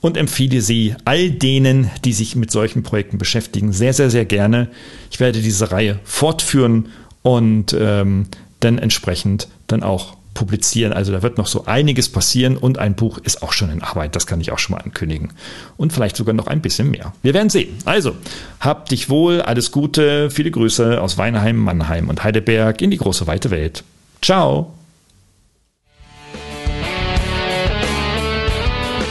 und 0.02 0.18
empfehle 0.18 0.60
sie 0.60 0.94
all 1.06 1.30
denen, 1.30 1.90
die 2.04 2.12
sich 2.12 2.36
mit 2.36 2.50
solchen 2.50 2.82
Projekten 2.82 3.16
beschäftigen, 3.16 3.72
sehr, 3.72 3.94
sehr, 3.94 4.10
sehr 4.10 4.26
gerne. 4.26 4.68
Ich 5.10 5.18
werde 5.18 5.40
diese 5.40 5.72
Reihe 5.72 5.98
fortführen 6.04 6.90
und 7.22 7.74
ähm, 7.78 8.26
dann 8.60 8.76
entsprechend 8.78 9.48
dann 9.66 9.82
auch 9.82 10.16
publizieren. 10.34 10.92
Also 10.92 11.12
da 11.12 11.22
wird 11.22 11.38
noch 11.38 11.46
so 11.46 11.66
einiges 11.66 12.08
passieren 12.08 12.56
und 12.56 12.78
ein 12.78 12.94
Buch 12.94 13.18
ist 13.18 13.42
auch 13.42 13.52
schon 13.52 13.70
in 13.70 13.82
Arbeit. 13.82 14.16
Das 14.16 14.26
kann 14.26 14.40
ich 14.40 14.52
auch 14.52 14.58
schon 14.58 14.76
mal 14.76 14.82
ankündigen. 14.82 15.32
Und 15.76 15.92
vielleicht 15.92 16.16
sogar 16.16 16.34
noch 16.34 16.46
ein 16.46 16.62
bisschen 16.62 16.90
mehr. 16.90 17.12
Wir 17.22 17.34
werden 17.34 17.50
sehen. 17.50 17.76
Also, 17.84 18.16
hab 18.60 18.88
dich 18.88 19.10
wohl, 19.10 19.42
alles 19.42 19.70
Gute, 19.70 20.30
viele 20.30 20.50
Grüße 20.50 21.00
aus 21.00 21.18
Weinheim, 21.18 21.56
Mannheim 21.56 22.08
und 22.08 22.24
Heidelberg 22.24 22.80
in 22.82 22.90
die 22.90 22.98
große 22.98 23.26
weite 23.26 23.50
Welt. 23.50 23.84
Ciao. 24.20 24.72